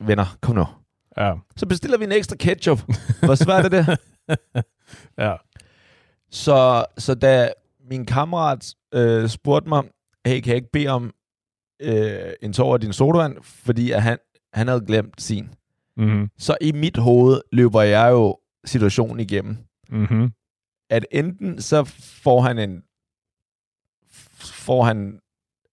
venner, 0.00 0.36
kom 0.40 0.54
nu. 0.54 0.64
Ja, 1.20 1.34
Så 1.56 1.66
bestiller 1.66 1.98
vi 1.98 2.04
en 2.04 2.12
ekstra 2.12 2.36
ketchup. 2.36 2.82
Hvor 3.22 3.34
svært 3.34 3.64
er 3.64 3.68
det? 3.68 3.98
ja. 5.24 5.36
Så, 6.30 6.84
så 6.98 7.14
da 7.14 7.52
min 7.90 8.06
kammerat 8.06 8.74
øh, 8.94 9.28
spurgte 9.28 9.68
mig, 9.68 9.82
hey, 10.26 10.40
kan 10.40 10.48
jeg 10.48 10.56
ikke 10.56 10.72
bede 10.72 10.88
om 10.88 11.12
øh, 11.82 12.32
en 12.42 12.52
tår 12.52 12.74
af 12.74 12.80
din 12.80 12.92
sodavand, 12.92 13.36
fordi 13.42 13.90
at 13.90 14.02
han, 14.02 14.18
han 14.52 14.68
havde 14.68 14.84
glemt 14.86 15.22
sin. 15.22 15.48
Mm-hmm. 15.96 16.30
Så 16.38 16.56
i 16.60 16.72
mit 16.72 16.96
hoved 16.96 17.40
løber 17.52 17.82
jeg 17.82 18.10
jo 18.10 18.36
situationen 18.64 19.20
igennem. 19.20 19.56
Mm-hmm. 19.88 20.32
At 20.90 21.06
enten 21.10 21.62
så 21.62 21.84
får 22.22 22.40
han 22.40 22.58
en 22.58 22.82
får 24.40 24.84
han 24.84 25.20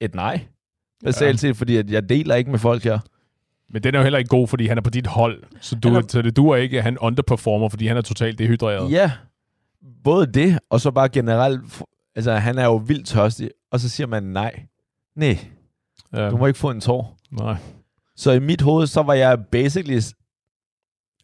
et 0.01 0.16
nej. 0.16 0.46
Basalt 1.04 1.39
set, 1.39 1.58
fordi 1.58 1.77
at 1.77 1.89
jeg 1.89 2.10
deler 2.10 2.36
ikke 2.36 2.51
med 2.51 2.60
folk 2.60 2.84
her. 2.84 3.00
Men 3.69 3.83
den 3.83 3.95
er 3.95 4.00
jo 4.00 4.03
heller 4.03 4.19
ikke 4.19 4.29
god, 4.29 4.47
fordi 4.47 4.67
han 4.67 4.77
er 4.77 4.81
på 4.81 4.89
dit 4.89 5.07
hold. 5.07 5.43
Så, 5.62 5.75
du, 5.75 5.89
er- 5.95 6.01
så 6.07 6.21
det 6.21 6.36
duer 6.36 6.55
ikke, 6.55 6.77
at 6.77 6.83
han 6.83 6.97
underperformer, 6.97 7.69
fordi 7.69 7.88
han 7.88 7.97
er 7.97 8.01
totalt 8.01 8.39
dehydreret. 8.39 8.91
Ja, 8.91 9.12
både 10.03 10.25
det, 10.33 10.59
og 10.69 10.81
så 10.81 10.91
bare 10.91 11.09
generelt, 11.09 11.62
altså 12.15 12.31
han 12.33 12.57
er 12.57 12.65
jo 12.65 12.75
vildt 12.75 13.07
tørstig, 13.07 13.51
og 13.71 13.79
så 13.79 13.89
siger 13.89 14.07
man 14.07 14.24
nej. 14.24 14.65
Nej, 15.15 15.38
Ja. 16.13 16.29
du 16.29 16.38
må 16.38 16.45
ikke 16.47 16.59
få 16.59 16.69
en 16.69 16.81
tår. 16.81 17.17
Nej. 17.31 17.55
Så 18.15 18.31
i 18.31 18.39
mit 18.39 18.62
hoved, 18.62 18.88
så 18.88 19.01
var 19.01 19.13
jeg 19.13 19.45
basically, 19.51 20.00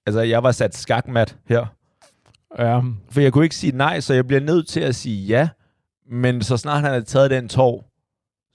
altså 0.06 0.22
jeg 0.22 0.44
var 0.44 0.52
sat 0.52 0.76
skakmat 0.76 1.38
her. 1.50 1.66
Ja. 2.60 2.80
For 3.12 3.22
jeg 3.22 3.34
kunne 3.34 3.44
ikke 3.44 3.56
sige 3.56 3.78
nej, 3.78 4.00
så 4.00 4.14
jeg 4.14 4.28
bliver 4.28 4.40
nødt 4.42 4.68
til 4.68 4.80
at 4.80 4.96
sige 4.96 5.26
ja. 5.26 5.50
Men 6.12 6.42
så 6.42 6.58
snart 6.58 6.82
han 6.82 6.94
har 6.94 7.00
taget 7.00 7.32
den 7.32 7.50
tår, 7.50 7.90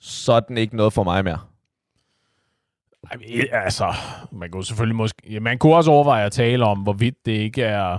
så 0.00 0.32
er 0.32 0.40
den 0.40 0.58
ikke 0.58 0.76
noget 0.76 0.92
for 0.92 1.04
mig 1.04 1.24
mere. 1.24 1.38
Ej, 3.10 3.18
altså, 3.52 3.86
man 4.32 4.50
kunne 4.50 4.64
selvfølgelig 4.64 4.96
måske... 4.96 5.16
Ja, 5.30 5.40
man 5.40 5.58
kunne 5.58 5.74
også 5.76 5.90
overveje 5.90 6.26
at 6.26 6.32
tale 6.32 6.64
om, 6.64 6.78
hvorvidt 6.78 7.14
det 7.26 7.32
ikke 7.32 7.62
er... 7.62 7.98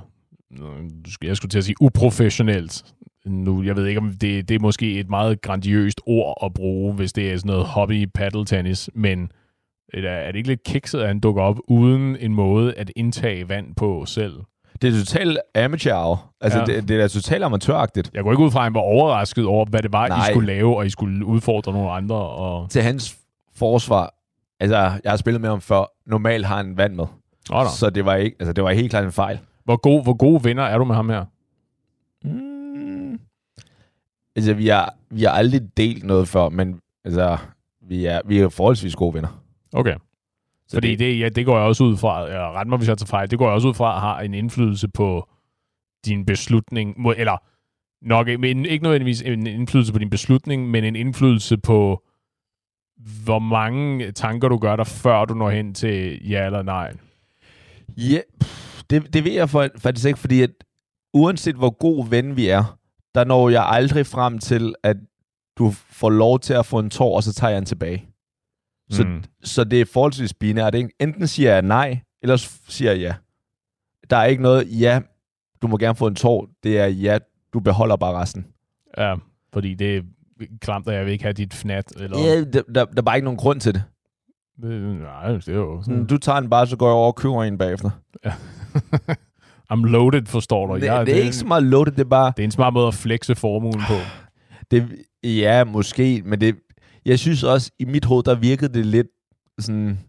øh, 0.62 1.28
Jeg 1.28 1.38
skulle 1.38 1.50
til 1.50 1.58
at 1.58 1.64
sige 1.64 1.76
uprofessionelt. 1.82 2.84
Nu, 3.26 3.64
jeg 3.64 3.76
ved 3.76 3.86
ikke, 3.86 4.00
om 4.00 4.12
det, 4.22 4.50
det 4.50 4.56
er 4.56 4.60
måske 4.60 5.00
et 5.00 5.10
meget 5.10 5.42
grandiøst 5.42 6.02
ord 6.06 6.38
at 6.44 6.54
bruge, 6.54 6.94
hvis 6.94 7.14
det 7.14 7.32
er 7.32 7.38
sådan 7.38 7.50
noget 7.50 7.66
hobby 7.66 8.06
paddle 8.14 8.46
tennis, 8.46 8.90
men 8.96 9.32
er 9.94 10.26
det- 10.32 10.36
ikke 10.36 10.48
lidt 10.50 10.64
kikset, 10.64 11.00
at 11.02 11.08
han 11.08 11.20
dukker 11.20 11.42
op 11.44 11.58
uden 11.68 12.18
en 12.20 12.34
måde 12.34 12.74
at 12.74 12.92
indtage 12.96 13.50
vand 13.50 13.76
på 13.76 14.06
selv? 14.06 14.34
Det 14.82 14.94
er 14.94 15.00
totalt 15.00 15.38
amateur. 15.56 16.32
Altså, 16.42 16.60
Ja. 16.60 16.66
det, 16.66 16.88
det 16.88 17.02
er 17.02 17.08
totalt 17.08 17.44
amatøragtigt. 17.44 18.12
Jeg 18.14 18.24
går 18.24 18.32
ikke 18.32 18.44
ud 18.44 18.52
fra, 18.52 18.60
at 18.60 18.64
han 18.64 18.74
var 18.74 18.80
overrasket 18.80 19.46
over, 19.46 19.66
hvad 19.66 19.82
det 19.82 19.92
var. 19.94 20.08
Nej. 20.08 20.28
I 20.28 20.32
skulle 20.34 20.48
lave, 20.48 20.78
og 20.78 20.86
I 20.86 20.90
skulle 20.90 21.26
udfordre 21.26 21.74
nogle 21.74 21.92
andre. 21.92 22.16
Og... 22.16 22.70
Til 22.70 22.82
hans 22.82 23.18
forsvar, 23.56 24.14
altså 24.60 24.78
jeg 25.04 25.12
har 25.12 25.18
spillet 25.18 25.42
med 25.42 25.50
ham 25.50 25.62
før, 25.62 25.92
normalt 26.06 26.46
har 26.46 26.58
han 26.58 26.78
vand 26.78 26.96
med. 26.96 27.06
Oh, 27.52 27.66
Så 27.78 27.90
det 27.90 28.06
var, 28.06 28.16
ikke, 28.16 28.38
altså, 28.40 28.54
det 28.54 28.64
var 28.64 28.72
helt 28.72 28.90
klart 28.90 29.04
en 29.06 29.12
fejl. 29.12 29.40
hvor, 29.64 29.76
gode, 29.78 30.04
hvor 30.04 30.14
gode 30.14 30.44
venner 30.44 30.64
er 30.64 30.78
du 30.78 30.86
med 30.86 30.96
ham 30.96 31.10
her? 31.10 31.26
Mm. 32.24 33.20
Altså, 34.36 34.54
vi 34.54 34.68
har, 34.68 34.96
vi 35.10 35.24
har 35.24 35.30
aldrig 35.32 35.78
delt 35.78 36.04
noget 36.04 36.28
før, 36.28 36.50
men 36.50 36.82
altså, 37.06 37.38
vi 37.82 38.06
er, 38.06 38.22
vi 38.26 38.40
er 38.40 38.50
forholdsvis 38.50 38.96
gode 38.96 39.14
venner. 39.14 39.44
Okay. 39.74 39.96
Så 40.68 40.76
Fordi 40.76 40.90
det, 40.90 41.00
det, 41.00 41.20
ja, 41.20 41.30
det 41.30 41.46
går 41.46 41.58
jeg 41.58 41.68
også 41.68 41.84
ud 41.84 41.98
fra, 41.98 42.18
jeg 42.18 42.42
ret 42.42 42.68
mig, 42.68 42.78
hvis 42.78 42.90
jeg 42.90 42.98
tager 42.98 43.08
fejl, 43.08 43.32
det 43.32 43.38
går 43.40 43.46
jeg 43.46 43.54
også 43.54 43.68
ud 43.68 43.74
fra, 43.74 44.00
har 44.00 44.20
en 44.20 44.34
indflydelse 44.34 44.88
på 44.88 45.30
din 46.06 46.26
beslutning, 46.26 47.08
eller 47.18 47.38
nok 48.02 48.28
ikke, 48.28 48.38
men 48.38 48.66
ikke 48.66 48.84
nødvendigvis 48.84 49.22
en 49.22 49.48
indflydelse 49.48 49.94
på 49.94 50.00
din 50.00 50.10
beslutning, 50.10 50.70
men 50.70 50.84
en 50.84 50.96
indflydelse 50.96 51.58
på, 51.58 52.04
hvor 53.24 53.40
mange 53.40 54.12
tanker 54.12 54.48
du 54.48 54.58
gør 54.58 54.76
dig, 54.76 54.88
før 54.88 55.26
du 55.26 55.34
når 55.34 55.50
hen 55.50 55.74
til 55.74 56.30
ja 56.30 56.46
eller 56.46 56.62
nej. 56.62 56.94
Ja, 57.98 58.20
det, 58.90 59.14
det 59.14 59.24
ved 59.24 59.32
jeg 59.32 59.50
for, 59.50 59.68
faktisk 59.78 60.08
ikke, 60.08 60.20
fordi 60.20 60.42
at 60.42 60.50
uanset 61.14 61.56
hvor 61.56 61.70
god 61.70 62.08
ven 62.10 62.36
vi 62.36 62.48
er, 62.48 62.78
der 63.16 63.24
når 63.24 63.50
jeg 63.50 63.66
aldrig 63.66 64.06
frem 64.06 64.40
til, 64.40 64.76
at 64.84 64.98
du 65.58 65.72
får 65.72 66.10
lov 66.10 66.40
til 66.40 66.54
at 66.54 66.66
få 66.66 66.80
en 66.80 66.90
tår, 66.90 67.16
og 67.16 67.24
så 67.24 67.34
tager 67.34 67.52
jeg 67.52 67.58
den 67.58 67.66
tilbage. 67.66 68.06
Så, 68.92 69.04
Mm. 69.04 69.24
så 69.44 69.64
det 69.64 69.82
er 69.82 69.86
forholdsvis 69.86 70.34
binært. 70.34 70.76
Enten 70.76 71.28
siger 71.28 71.54
jeg 71.54 71.62
nej, 71.62 72.00
eller 72.22 72.38
siger 72.68 72.92
jeg 72.92 73.00
ja. 73.02 73.14
Der 74.10 74.18
er 74.18 74.26
ikke 74.26 74.42
noget, 74.44 74.80
ja, 74.80 75.02
du 75.62 75.68
må 75.68 75.78
gerne 75.78 75.96
få 75.96 76.08
en 76.08 76.16
tår. 76.16 76.48
Det 76.64 76.80
er 76.80 76.86
ja, 76.86 77.18
du 77.54 77.60
beholder 77.60 77.96
bare 77.96 78.14
resten. 78.22 78.48
Ja, 78.98 79.16
fordi 79.54 79.74
det 79.74 80.04
klamt, 80.62 80.88
at 80.88 80.96
jeg 80.96 81.06
vil 81.06 81.12
ikke 81.12 81.24
have 81.24 81.34
dit 81.34 81.54
fnat. 81.54 81.94
Eller, 81.98 82.20
Ja, 82.20 82.44
der, 82.44 82.62
der, 82.76 82.86
der 82.86 82.98
er 82.98 83.02
bare 83.02 83.16
ikke 83.18 83.26
nogen 83.26 83.38
grund 83.38 83.60
til 83.62 83.74
det. 83.74 83.84
det, 84.62 84.82
nej, 85.00 85.32
det 85.32 85.48
er 85.48 85.54
jo 85.54 85.82
sådan. 85.82 86.06
Du 86.06 86.18
tager 86.18 86.40
den 86.40 86.50
bare, 86.50 86.68
så 86.68 86.78
går 86.78 86.88
jeg 86.88 86.94
over 86.94 87.08
og 87.08 87.16
køber 87.16 87.44
en 87.44 87.58
bagefter. 87.58 87.90
I'm 89.74 89.86
loaded, 89.86 90.26
forstår 90.26 90.68
du. 90.68 90.76
Det, 90.76 90.84
Jeg, 90.84 91.06
det 91.06 91.18
er 91.18 91.22
ikke 91.24 91.36
så 91.36 91.46
meget 91.46 91.64
loaded, 91.64 91.92
det 91.92 92.00
er 92.00 92.10
bare... 92.10 92.34
det 92.38 92.44
er 92.44 92.46
en 92.46 92.52
smart 92.52 92.74
måde 92.74 92.88
at 92.88 92.94
flexe 92.94 93.36
formuen 93.36 93.82
på. 93.88 93.94
Det, 94.72 94.90
ja, 95.24 95.64
måske, 95.64 96.22
men 96.26 96.42
det, 96.42 96.56
jeg 97.06 97.20
synes 97.20 97.44
også, 97.44 97.72
i 97.80 97.86
mit 97.86 98.06
hoved, 98.06 98.24
der 98.24 98.36
virkede 98.36 98.74
det 98.74 98.86
lidt 98.86 99.08
sådan... 99.60 100.00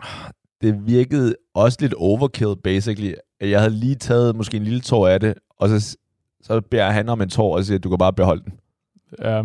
Det 0.62 0.86
virkede 0.86 1.34
også 1.54 1.78
lidt 1.80 1.94
overkill, 1.94 2.54
basically. 2.64 3.14
Jeg 3.40 3.60
havde 3.60 3.74
lige 3.74 3.94
taget 3.94 4.36
måske 4.36 4.56
en 4.56 4.64
lille 4.64 4.80
tår 4.80 5.08
af 5.08 5.20
det, 5.20 5.34
og 5.58 5.68
så, 5.68 5.96
så 6.42 6.60
beder 6.60 6.90
han 6.90 7.08
om 7.08 7.20
en 7.22 7.28
tår, 7.28 7.56
og 7.56 7.64
siger, 7.64 7.78
at 7.78 7.84
du 7.84 7.88
kan 7.88 7.98
bare 7.98 8.12
beholde 8.12 8.44
den. 8.44 8.52
Ja. 9.18 9.42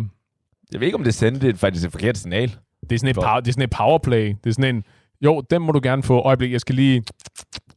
Jeg 0.72 0.80
ved 0.80 0.86
ikke, 0.86 0.96
om 0.98 1.04
det 1.04 1.14
sendte 1.14 1.48
et, 1.48 1.58
faktisk 1.58 1.86
et 1.86 1.92
forkert 1.92 2.18
signal. 2.18 2.48
Det 2.90 2.92
er 2.92 2.98
sådan 2.98 3.10
et, 3.10 3.16
power, 3.16 3.40
det 3.40 3.48
er 3.48 3.52
sådan 3.52 3.62
et 3.64 3.70
powerplay. 3.70 4.34
Det 4.44 4.50
er 4.50 4.54
sådan 4.54 4.76
en, 4.76 4.84
jo, 5.20 5.40
den 5.50 5.62
må 5.62 5.72
du 5.72 5.80
gerne 5.82 6.02
få. 6.02 6.20
Øjeblik, 6.20 6.52
jeg 6.52 6.60
skal 6.60 6.74
lige... 6.74 7.02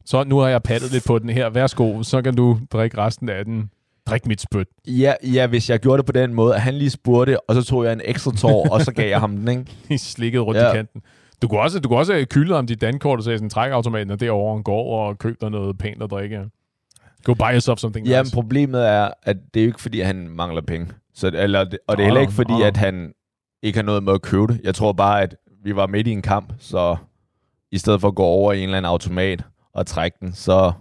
Så 0.04 0.24
nu 0.24 0.38
har 0.38 0.48
jeg 0.48 0.62
pattet 0.62 0.92
lidt 0.92 1.04
på 1.06 1.18
den 1.18 1.28
her. 1.30 1.50
Værsgo, 1.50 2.02
så 2.02 2.22
kan 2.22 2.34
du 2.34 2.58
drikke 2.72 2.98
resten 2.98 3.28
af 3.28 3.44
den. 3.44 3.70
Drik 4.06 4.26
mit 4.26 4.40
spyt. 4.40 4.66
Ja, 4.88 5.12
ja, 5.22 5.46
hvis 5.46 5.70
jeg 5.70 5.80
gjorde 5.80 5.98
det 5.98 6.06
på 6.06 6.12
den 6.12 6.34
måde, 6.34 6.54
at 6.54 6.60
han 6.60 6.74
lige 6.74 6.90
spurgte, 6.90 7.40
og 7.50 7.54
så 7.54 7.62
tog 7.62 7.84
jeg 7.84 7.92
en 7.92 8.00
ekstra 8.04 8.32
tår, 8.36 8.68
og 8.72 8.80
så 8.80 8.92
gav 8.92 9.08
jeg 9.08 9.20
ham 9.20 9.36
den, 9.36 9.48
ikke? 9.48 9.64
I 9.94 9.98
slikket 9.98 10.40
rundt 10.46 10.60
Ja. 10.60 10.72
i 10.72 10.74
kanten. 10.76 11.02
Du 11.42 11.48
kunne 11.48 11.60
også, 11.60 11.78
du 11.80 11.88
kunne 11.88 11.98
også 11.98 12.12
have 12.12 12.24
kyldet 12.26 12.56
om 12.56 12.66
dit 12.66 12.80
dankort 12.80 13.18
og 13.18 13.24
sagde 13.24 13.38
sådan, 13.38 13.50
trækautomaten 13.50 14.10
er 14.10 14.16
derovre 14.16 14.56
og 14.58 14.64
gå 14.64 14.72
over 14.72 15.08
og 15.08 15.18
køb 15.18 15.40
dig 15.40 15.50
noget 15.50 15.78
pænt 15.78 16.02
at 16.02 16.10
drikke. 16.10 16.40
Go 17.24 17.34
buy 17.34 17.52
yourself 17.52 17.78
something 17.78 18.06
Ja, 18.06 18.16
men 18.18 18.24
nice. 18.24 18.34
problemet 18.34 18.88
er, 18.88 19.10
at 19.22 19.36
det 19.54 19.60
er 19.60 19.64
jo 19.64 19.68
ikke, 19.68 19.80
fordi 19.80 20.00
han 20.00 20.28
mangler 20.28 20.62
penge. 20.62 20.86
Så, 21.14 21.30
eller, 21.34 21.60
og 21.60 21.96
det 21.96 22.02
er 22.02 22.04
heller 22.04 22.20
ikke, 22.20 22.32
fordi 22.32 22.62
at 22.64 22.76
han 22.76 23.12
ikke 23.62 23.78
har 23.78 23.82
noget 23.82 24.02
med 24.02 24.12
at 24.12 24.22
købe 24.22 24.46
det. 24.46 24.60
Jeg 24.64 24.74
tror 24.74 24.92
bare, 24.92 25.22
at 25.22 25.36
vi 25.64 25.76
var 25.76 25.86
midt 25.86 26.06
i 26.06 26.10
en 26.10 26.22
kamp, 26.22 26.52
så 26.58 26.96
i 27.72 27.78
stedet 27.78 28.00
for 28.00 28.08
at 28.08 28.14
gå 28.14 28.22
over 28.22 28.52
i 28.52 28.58
en 28.58 28.64
eller 28.64 28.76
anden 28.76 28.90
automat 28.90 29.44
og 29.74 29.86
trække 29.86 30.16
den, 30.20 30.32
så... 30.32 30.72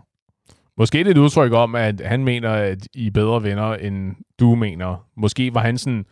Måske 0.77 0.97
det 0.97 1.07
er 1.07 1.11
et 1.11 1.17
udtryk 1.17 1.51
om, 1.51 1.75
at 1.75 2.01
han 2.05 2.23
mener, 2.23 2.49
at 2.49 2.87
I 2.93 3.07
er 3.07 3.11
bedre 3.11 3.43
venner, 3.43 3.73
end 3.73 4.15
du 4.39 4.55
mener. 4.55 5.05
Måske 5.17 5.53
var 5.53 5.61
han 5.61 5.77
sådan, 5.77 6.05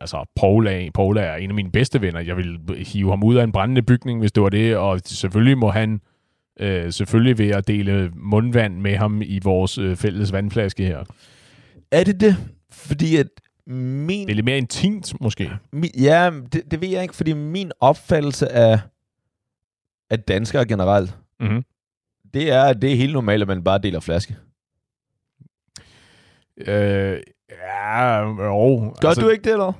altså, 0.00 0.24
Paul 0.36 0.66
er, 0.66 0.90
Paul 0.94 1.16
er 1.16 1.34
en 1.34 1.50
af 1.50 1.54
mine 1.54 1.70
bedste 1.70 2.00
venner. 2.00 2.20
Jeg 2.20 2.36
vil 2.36 2.58
hive 2.86 3.10
ham 3.10 3.24
ud 3.24 3.34
af 3.34 3.44
en 3.44 3.52
brændende 3.52 3.82
bygning, 3.82 4.20
hvis 4.20 4.32
det 4.32 4.42
var 4.42 4.48
det, 4.48 4.76
og 4.76 5.00
selvfølgelig 5.04 5.58
må 5.58 5.70
han 5.70 6.00
Øh, 6.60 6.92
selvfølgelig 6.92 7.38
ved 7.38 7.50
at 7.50 7.68
dele 7.68 8.10
mundvand 8.14 8.80
med 8.80 8.96
ham 8.96 9.22
i 9.22 9.40
vores 9.44 9.78
øh, 9.78 9.96
fælles 9.96 10.32
vandflaske 10.32 10.84
her. 10.84 11.04
Er 11.90 12.04
det 12.04 12.20
det? 12.20 12.36
Fordi 12.76 13.16
at 13.16 13.26
min... 13.66 14.26
Det 14.26 14.30
er 14.30 14.34
lidt 14.34 14.44
mere 14.44 14.58
intimt, 14.58 15.20
måske. 15.20 15.50
min 15.72 15.90
ja, 16.00 16.30
det, 16.52 16.62
det 16.70 16.80
ved 16.80 16.88
jeg 16.88 17.02
ikke, 17.02 17.14
fordi 17.14 17.32
min 17.32 17.72
opfattelse 17.80 18.52
af, 18.52 18.80
af 20.10 20.20
danskere 20.20 20.66
generelt, 20.66 21.16
Mm-hmm. 21.40 21.64
det 22.34 22.52
er, 22.52 22.62
at 22.62 22.82
det 22.82 22.92
er 22.92 22.96
helt 22.96 23.12
normalt, 23.12 23.42
at 23.42 23.48
man 23.48 23.64
bare 23.64 23.78
deler 23.78 24.00
flaske. 24.00 24.36
Øh, 26.66 27.20
ja, 27.50 28.18
jo. 28.20 28.94
Gør 29.00 29.08
altså, 29.08 29.20
du 29.22 29.28
ikke 29.28 29.44
det, 29.44 29.52
eller? 29.52 29.72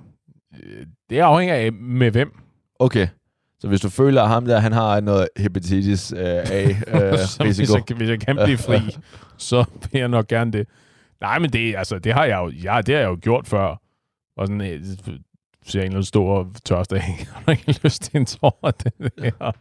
øh, 0.62 0.87
Det 1.11 1.18
afhænger 1.18 1.54
af 1.54 1.72
med 1.72 2.11
hvem. 2.11 2.32
Okay. 2.78 3.09
Så 3.61 3.68
hvis 3.68 3.80
du 3.80 3.88
føler, 3.88 4.22
at 4.22 4.28
ham 4.28 4.44
der, 4.44 4.59
han 4.59 4.72
har 4.72 5.00
noget 5.00 5.28
hepatitis 5.37 6.12
øh, 6.12 6.20
A 6.20 6.62
øh, 6.68 7.18
så 7.18 7.42
hvis, 7.44 7.61
jeg, 7.61 7.82
hvis 7.96 8.09
jeg 8.09 8.20
kan 8.20 8.37
blive 8.44 8.59
fri, 8.59 8.78
så 9.48 9.64
vil 9.92 9.98
jeg 9.98 10.09
nok 10.09 10.28
gerne 10.28 10.52
det. 10.52 10.68
Nej, 11.20 11.38
men 11.38 11.50
det, 11.50 11.76
altså, 11.76 11.98
det 11.98 12.12
har 12.12 12.24
jeg 12.24 12.38
jo, 12.38 12.48
ja, 12.48 12.81
det 12.87 12.94
har 12.94 13.02
jeg 13.02 13.09
jo 13.09 13.18
gjort 13.22 13.46
før. 13.46 13.81
Og 14.37 14.46
sådan, 14.46 14.61
øh, 14.61 14.85
ser 15.66 15.81
en 15.81 15.85
eller 15.85 15.96
anden 15.96 16.05
stor 16.05 16.52
tørste. 16.64 16.94
Jeg 17.18 17.26
har 17.46 17.52
ikke 17.52 17.81
lyst 17.85 18.02
til 18.02 18.16
en 18.16 18.26
tår 18.26 18.74
det 18.85 18.92
der. 18.98 19.52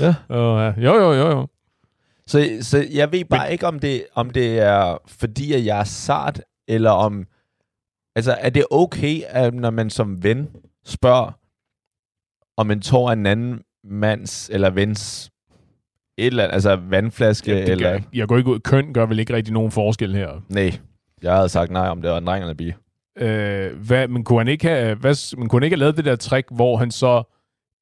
Ja. 0.00 0.14
Uh, 0.28 0.84
jo, 0.84 0.94
jo, 0.94 1.12
jo, 1.12 1.30
jo. 1.30 1.46
Så, 2.26 2.58
så 2.60 2.86
jeg 2.92 3.12
ved 3.12 3.24
bare 3.24 3.46
Men... 3.46 3.52
ikke, 3.52 3.66
om 3.66 3.78
det, 3.78 4.06
om 4.14 4.30
det 4.30 4.58
er 4.58 4.98
fordi, 5.06 5.52
at 5.52 5.64
jeg 5.64 5.80
er 5.80 5.84
sart, 5.84 6.40
eller 6.68 6.90
om... 6.90 7.26
Altså, 8.16 8.36
er 8.40 8.50
det 8.50 8.64
okay, 8.70 9.22
at 9.28 9.54
når 9.54 9.70
man 9.70 9.90
som 9.90 10.22
ven 10.22 10.48
spørger, 10.84 11.32
om 12.56 12.66
man 12.66 12.80
tår 12.80 13.10
en 13.10 13.26
anden 13.26 13.60
mands 13.84 14.50
eller 14.52 14.70
vens 14.70 15.30
et 16.18 16.26
eller 16.26 16.44
andet, 16.44 16.54
altså 16.54 16.76
vandflaske, 16.76 17.52
Ja, 17.52 17.64
eller... 17.64 17.90
gør, 17.90 17.98
jeg 18.12 18.28
går 18.28 18.36
ikke 18.36 18.50
ud. 18.50 18.60
Køn 18.60 18.92
gør 18.92 19.06
vel 19.06 19.18
ikke 19.18 19.34
rigtig 19.34 19.54
nogen 19.54 19.70
forskel 19.70 20.14
her. 20.14 20.42
Nej, 20.48 20.78
jeg 21.22 21.34
havde 21.34 21.48
sagt 21.48 21.70
nej, 21.70 21.88
om 21.88 22.02
det 22.02 22.10
var 22.10 22.18
en 22.18 22.26
dreng 22.26 22.42
eller 22.42 22.50
en 22.50 22.56
pige. 22.56 22.76
Øh, 23.18 23.76
hvad, 23.86 24.08
men 24.08 24.24
kunne 24.24 24.38
han 24.40 24.48
ikke 24.48 24.68
have, 24.68 24.94
hvad, 24.94 25.36
men 25.36 25.48
kunne 25.48 25.60
han 25.60 25.64
ikke 25.64 25.74
have 25.74 25.80
lavet 25.80 25.96
det 25.96 26.04
der 26.04 26.16
trick, 26.16 26.46
hvor 26.50 26.76
han 26.76 26.90
så 26.90 27.22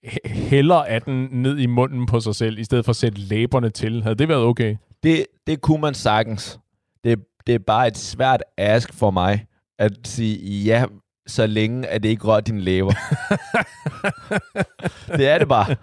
hæ- 0.07 0.29
hælder 0.29 0.77
af 0.85 1.03
den 1.03 1.29
ned 1.33 1.59
i 1.59 1.67
munden 1.67 2.07
på 2.07 2.21
sig 2.21 2.35
selv, 2.35 2.59
i 2.59 2.65
stedet 2.65 2.85
for 2.85 2.91
at 2.91 2.97
sætte 2.97 3.19
læberne 3.21 3.71
til? 3.71 4.03
Havde 4.03 4.15
det 4.15 4.29
været 4.29 4.43
okay? 4.43 4.77
Det, 5.03 5.27
det 5.47 5.61
kunne 5.61 5.81
man 5.81 5.95
sagtens. 5.95 6.59
Det, 7.05 7.19
det 7.47 7.55
er 7.55 7.59
bare 7.59 7.87
et 7.89 7.97
svært 7.99 8.43
ask 8.57 8.95
for 8.95 9.11
mig, 9.11 9.47
at 9.79 9.93
sige 10.05 10.63
ja, 10.65 10.85
så 11.27 11.47
længe 11.47 11.87
at 11.87 12.03
det 12.03 12.09
ikke 12.09 12.25
rører 12.25 12.41
dine 12.41 12.61
læber. 12.61 12.93
det 15.17 15.29
er 15.29 15.39
det 15.39 15.49
bare. 15.49 15.77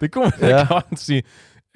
Det 0.00 0.10
kunne 0.12 0.32
man 0.40 0.50
Ja. 0.50 0.66
godt 0.68 0.84
sige. 1.00 1.22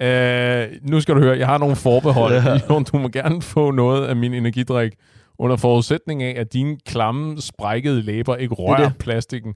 Øh, 0.01 0.67
nu 0.81 1.01
skal 1.01 1.15
du 1.15 1.19
høre, 1.19 1.37
jeg 1.37 1.47
har 1.47 1.57
nogle 1.57 1.75
forbehold. 1.75 2.33
Ja. 2.33 2.59
Jon, 2.69 2.83
du 2.83 2.97
må 2.97 3.07
gerne 3.07 3.41
få 3.41 3.71
noget 3.71 4.07
af 4.07 4.15
min 4.15 4.33
energidrik, 4.33 4.93
under 5.41 5.55
forudsætning 5.55 6.23
af, 6.23 6.39
at 6.39 6.53
dine 6.53 6.77
klamme, 6.85 7.41
sprækkede 7.41 8.01
læber 8.01 8.35
ikke 8.35 8.55
rører 8.55 8.83
det. 8.89 8.97
plastikken. 8.97 9.53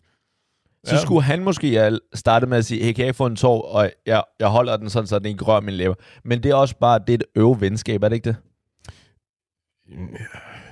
Så 0.83 0.95
Ja. 0.95 1.01
skulle 1.01 1.23
han 1.23 1.43
måske 1.43 1.73
have 1.73 1.99
startet 2.13 2.49
med 2.49 2.57
at 2.57 2.65
sige, 2.65 2.83
hey, 2.83 2.93
kan 2.93 3.05
jeg 3.05 3.15
få 3.15 3.25
en 3.25 3.35
tår, 3.35 3.61
og 3.61 3.91
jeg, 4.05 4.23
jeg 4.39 4.47
holder 4.47 4.77
den 4.77 4.89
sådan, 4.89 5.07
så 5.07 5.19
den 5.19 5.27
ikke 5.27 5.43
rører 5.43 5.61
mine 5.61 5.77
læber. 5.77 5.93
Men 6.23 6.43
det 6.43 6.51
er 6.51 6.55
også 6.55 6.75
bare, 6.79 6.99
det 6.99 7.09
er 7.09 7.13
et 7.13 7.23
øve 7.35 7.61
venskab, 7.61 8.03
er 8.03 8.09
det 8.09 8.15
ikke 8.15 8.29
det? 8.29 8.35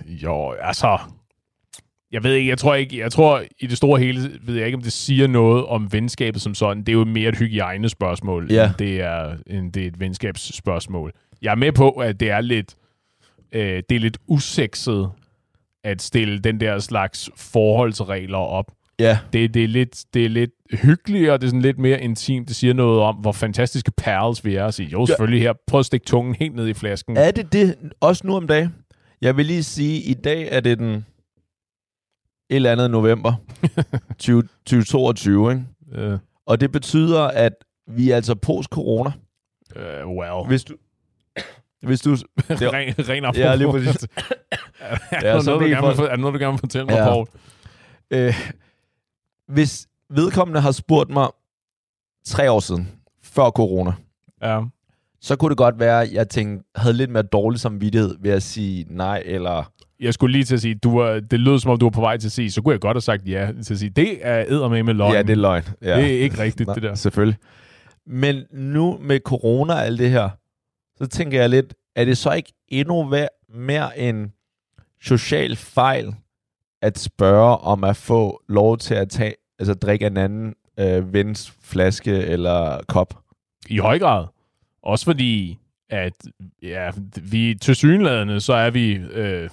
Jo, 0.06 0.52
altså... 0.52 0.98
Jeg 2.12 2.24
ved 2.24 2.34
ikke, 2.34 2.50
jeg 2.50 2.58
tror 2.58 2.76
ikke, 2.76 3.00
jeg 3.00 3.12
tror 3.12 3.44
i 3.60 3.68
det 3.68 3.78
store 3.78 4.00
hele, 4.00 4.40
ved 4.42 4.56
jeg 4.56 4.66
ikke, 4.66 4.76
om 4.76 4.82
det 4.82 4.92
siger 4.94 5.28
noget 5.28 5.66
om 5.66 5.94
venskabet 5.94 6.42
som 6.42 6.56
sådan. 6.56 6.80
Det 6.84 6.90
er 6.90 6.94
jo 6.94 7.06
mere 7.06 7.30
et 7.30 7.38
hygiejnespørgsmål, 7.38 8.52
Ja. 8.52 8.66
end, 8.68 8.74
det 8.80 9.02
er, 9.02 9.38
end 9.48 9.74
det 9.74 9.84
er 9.84 9.88
et 9.88 10.00
venskabsspørgsmål. 10.00 11.12
Jeg 11.42 11.52
er 11.52 11.56
med 11.56 11.72
på, 11.72 11.90
at 11.90 12.20
det 12.20 12.30
er 12.32 12.42
lidt, 12.42 12.76
øh, 13.54 13.84
det 13.90 13.96
er 13.96 14.00
lidt 14.00 14.18
usekset 14.28 15.10
at 15.84 16.02
stille 16.02 16.40
den 16.40 16.60
der 16.60 16.80
slags 16.80 17.30
forholdsregler 17.36 18.38
op. 18.38 18.72
Ja. 19.00 19.20
Det, 19.34 19.54
det, 19.54 19.64
er 19.64 19.68
lidt, 19.68 20.06
det 20.14 20.26
er 20.26 20.30
lidt 20.30 20.52
hyggeligt, 20.72 21.30
og 21.30 21.42
det 21.42 21.48
er 21.48 21.50
sådan 21.50 21.62
lidt 21.62 21.78
mere 21.80 22.02
intimt. 22.02 22.48
Det 22.48 22.56
siger 22.56 22.74
noget 22.74 23.02
om, 23.02 23.16
hvor 23.16 23.32
fantastiske 23.32 23.92
pals 23.98 24.46
vi 24.46 24.56
er 24.56 24.66
at 24.66 24.74
sige, 24.74 24.90
jo, 24.90 25.06
selvfølgelig 25.06 25.42
her, 25.42 25.54
prøv 25.68 25.80
at 25.80 25.86
stikke 25.86 26.06
tungen 26.06 26.36
helt 26.36 26.56
ned 26.56 26.68
i 26.68 26.74
flasken. 26.74 27.18
Er 27.18 27.32
det 27.32 27.54
det 27.54 27.76
også 28.00 28.28
nu 28.28 28.36
om 28.36 28.48
dagen? 28.48 28.76
Jeg 29.22 29.38
vil 29.38 29.46
lige 29.46 29.64
sige, 29.64 30.02
i 30.02 30.14
dag 30.14 30.48
er 30.52 30.60
det 30.60 30.80
den 30.80 30.90
et 32.50 32.56
eller 32.56 32.72
andet 32.72 32.92
november 32.92 33.34
20, 34.20 34.42
2022, 34.42 35.52
ikke? 35.52 35.64
Øh, 35.92 36.20
Og 36.46 36.62
det 36.62 36.72
betyder, 36.72 37.22
at 37.22 37.54
vi 37.88 38.12
er 38.12 38.16
altså 38.16 38.36
post-corona. 38.36 39.12
øh, 39.76 40.08
well. 40.08 40.48
Hvis 40.48 40.64
du... 40.64 40.74
Hvis 41.84 42.02
du... 42.02 42.12
Det, 42.16 42.74
Ren, 42.74 42.94
ren 43.10 43.24
apropos. 43.26 43.40
Ja, 43.40 43.56
lige 43.56 43.72
præcis. 43.72 44.04
er, 44.80 44.98
Ja, 45.24 45.34
der 45.34 45.40
så 45.42 45.50
noget, 45.52 45.62
du 45.62 45.68
gerne 45.68 45.98
vil, 45.98 46.06
er 46.12 46.16
noget, 46.18 46.34
du 46.34 46.40
gerne 46.40 46.52
vil 46.54 46.60
fortælle 46.60 46.86
mig, 46.86 46.94
Ja. 46.96 47.10
Poul? 47.10 47.28
øh, 48.12 48.34
hvis 49.48 49.88
vedkommende 50.10 50.62
har 50.62 50.72
spurgt 50.72 51.10
mig 51.10 51.28
tre 52.26 52.52
år 52.52 52.60
siden, 52.60 52.92
før 53.24 53.50
corona, 53.50 53.92
Ja. 54.44 54.62
så 55.22 55.36
kunne 55.36 55.50
det 55.50 55.58
godt 55.58 55.80
være, 55.80 56.02
at 56.02 56.14
jeg 56.14 56.30
tænkte, 56.30 56.66
havde 56.76 56.94
lidt 56.98 57.10
mere 57.10 57.24
dårlig 57.24 57.60
samvittighed 57.60 58.16
ved 58.22 58.32
at 58.32 58.44
sige 58.44 58.86
nej, 58.90 59.24
eller... 59.26 59.72
Jeg 60.00 60.14
skulle 60.14 60.32
lige 60.32 60.44
til 60.44 60.56
at 60.56 60.62
sige, 60.62 60.76
du 60.76 61.00
var, 61.00 61.20
det 61.20 61.40
lød 61.40 61.60
som 61.60 61.72
om, 61.72 61.78
du 61.80 61.86
var 61.86 61.90
på 61.90 62.02
vej 62.02 62.18
til 62.18 62.28
at 62.28 62.32
sige, 62.32 62.52
så 62.52 62.62
kunne 62.62 62.72
jeg 62.72 62.80
godt 62.82 62.96
have 62.96 63.02
sagt 63.02 63.28
ja. 63.28 63.50
Til 63.64 63.74
at 63.74 63.80
sige, 63.80 63.90
det 63.90 64.18
er 64.22 64.46
eddermame 64.48 64.84
med 64.84 64.94
løgn. 64.94 65.14
Ja, 65.14 65.22
det 65.22 65.30
er 65.30 65.36
løgn. 65.36 65.64
Ja. 65.82 65.98
det 65.98 66.16
er 66.16 66.20
ikke 66.20 66.40
rigtigt, 66.40 66.68
Nej, 66.68 66.74
det 66.74 66.84
der. 66.84 66.96
Selvfølgelig. 66.96 67.38
Men 68.08 68.44
nu 68.52 68.98
med 69.02 69.20
corona 69.20 69.74
og 69.74 69.86
alt 69.86 70.00
det 70.00 70.10
her, 70.10 70.30
så 71.04 71.10
tænker 71.10 71.40
jeg 71.40 71.50
lidt, 71.50 71.74
er 71.96 72.06
det 72.06 72.18
så 72.18 72.32
ikke 72.32 72.54
endnu 72.68 73.16
mere 73.50 74.00
en 74.00 74.34
social 75.02 75.56
fejl 75.56 76.16
at 76.82 77.00
spørge 77.00 77.58
om 77.58 77.84
at 77.84 77.96
få 77.96 78.42
lov 78.48 78.78
til 78.78 78.94
at 78.96 79.10
tage, 79.10 79.34
altså 79.60 79.74
drikke 79.74 80.06
en 80.06 80.18
anden 80.18 80.56
øh, 80.80 81.14
vens 81.14 81.54
flaske 81.62 82.12
eller 82.12 82.80
kop? 82.88 83.20
I 83.70 83.78
høj 83.78 84.00
grad. 84.00 84.26
Også 84.84 85.06
fordi, 85.06 85.58
at 85.90 86.14
ja, 86.62 86.92
vi 87.22 87.56
til 87.62 87.76
synlædende, 87.76 88.40
så 88.40 88.54
er 88.54 88.70
vi, 88.70 88.94
øh, 88.94 89.50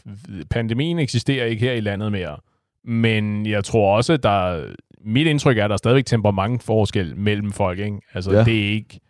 pandemien 0.50 0.98
eksisterer 0.98 1.46
ikke 1.46 1.66
her 1.66 1.72
i 1.72 1.80
landet 1.80 2.12
mere. 2.12 2.36
Men 2.84 3.46
jeg 3.46 3.64
tror 3.64 3.96
også, 3.96 4.12
at 4.12 4.22
der, 4.22 4.66
mit 5.04 5.26
indtryk 5.26 5.58
er, 5.58 5.64
at 5.64 5.70
der 5.70 5.74
er 5.74 5.78
stadigvæk 5.78 6.06
temperamentsforskel 6.06 7.16
mellem 7.16 7.52
folk. 7.52 7.78
Ikke? 7.78 8.00
Altså, 8.14 8.32
ja. 8.32 8.44
det, 8.44 8.66
er 8.68 8.72
ikke, 8.72 9.00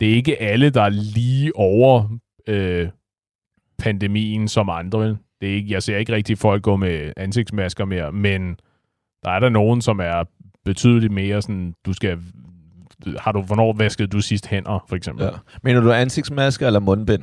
det 0.00 0.10
er 0.10 0.14
ikke 0.14 0.42
alle, 0.42 0.70
der 0.70 0.82
er 0.82 0.88
lige 0.88 1.56
over 1.56 2.18
øh, 2.48 2.88
pandemien 3.78 4.48
som 4.48 4.70
andre. 4.70 5.00
Vel? 5.00 5.16
Det 5.40 5.50
er 5.50 5.54
ikke, 5.54 5.72
jeg 5.72 5.82
ser 5.82 5.96
ikke 5.96 6.12
rigtig 6.12 6.38
folk 6.38 6.62
gå 6.62 6.76
med 6.76 7.12
ansigtsmasker 7.16 7.84
mere, 7.84 8.12
men 8.12 8.56
der 9.24 9.30
er 9.30 9.38
der 9.40 9.48
nogen, 9.48 9.82
som 9.82 10.00
er 10.00 10.24
betydeligt 10.64 11.12
mere 11.12 11.42
sådan, 11.42 11.74
du 11.86 11.92
skal 11.92 12.18
har 13.18 13.32
du, 13.32 13.42
hvornår 13.42 13.72
vaskede 13.72 14.08
du 14.08 14.20
sidst 14.20 14.46
hænder, 14.46 14.84
for 14.88 14.96
eksempel? 14.96 15.24
Ja. 15.24 15.30
Mener 15.62 15.80
du 15.80 15.92
ansigtsmasker 15.92 16.66
eller 16.66 16.80
mundbind? 16.80 17.22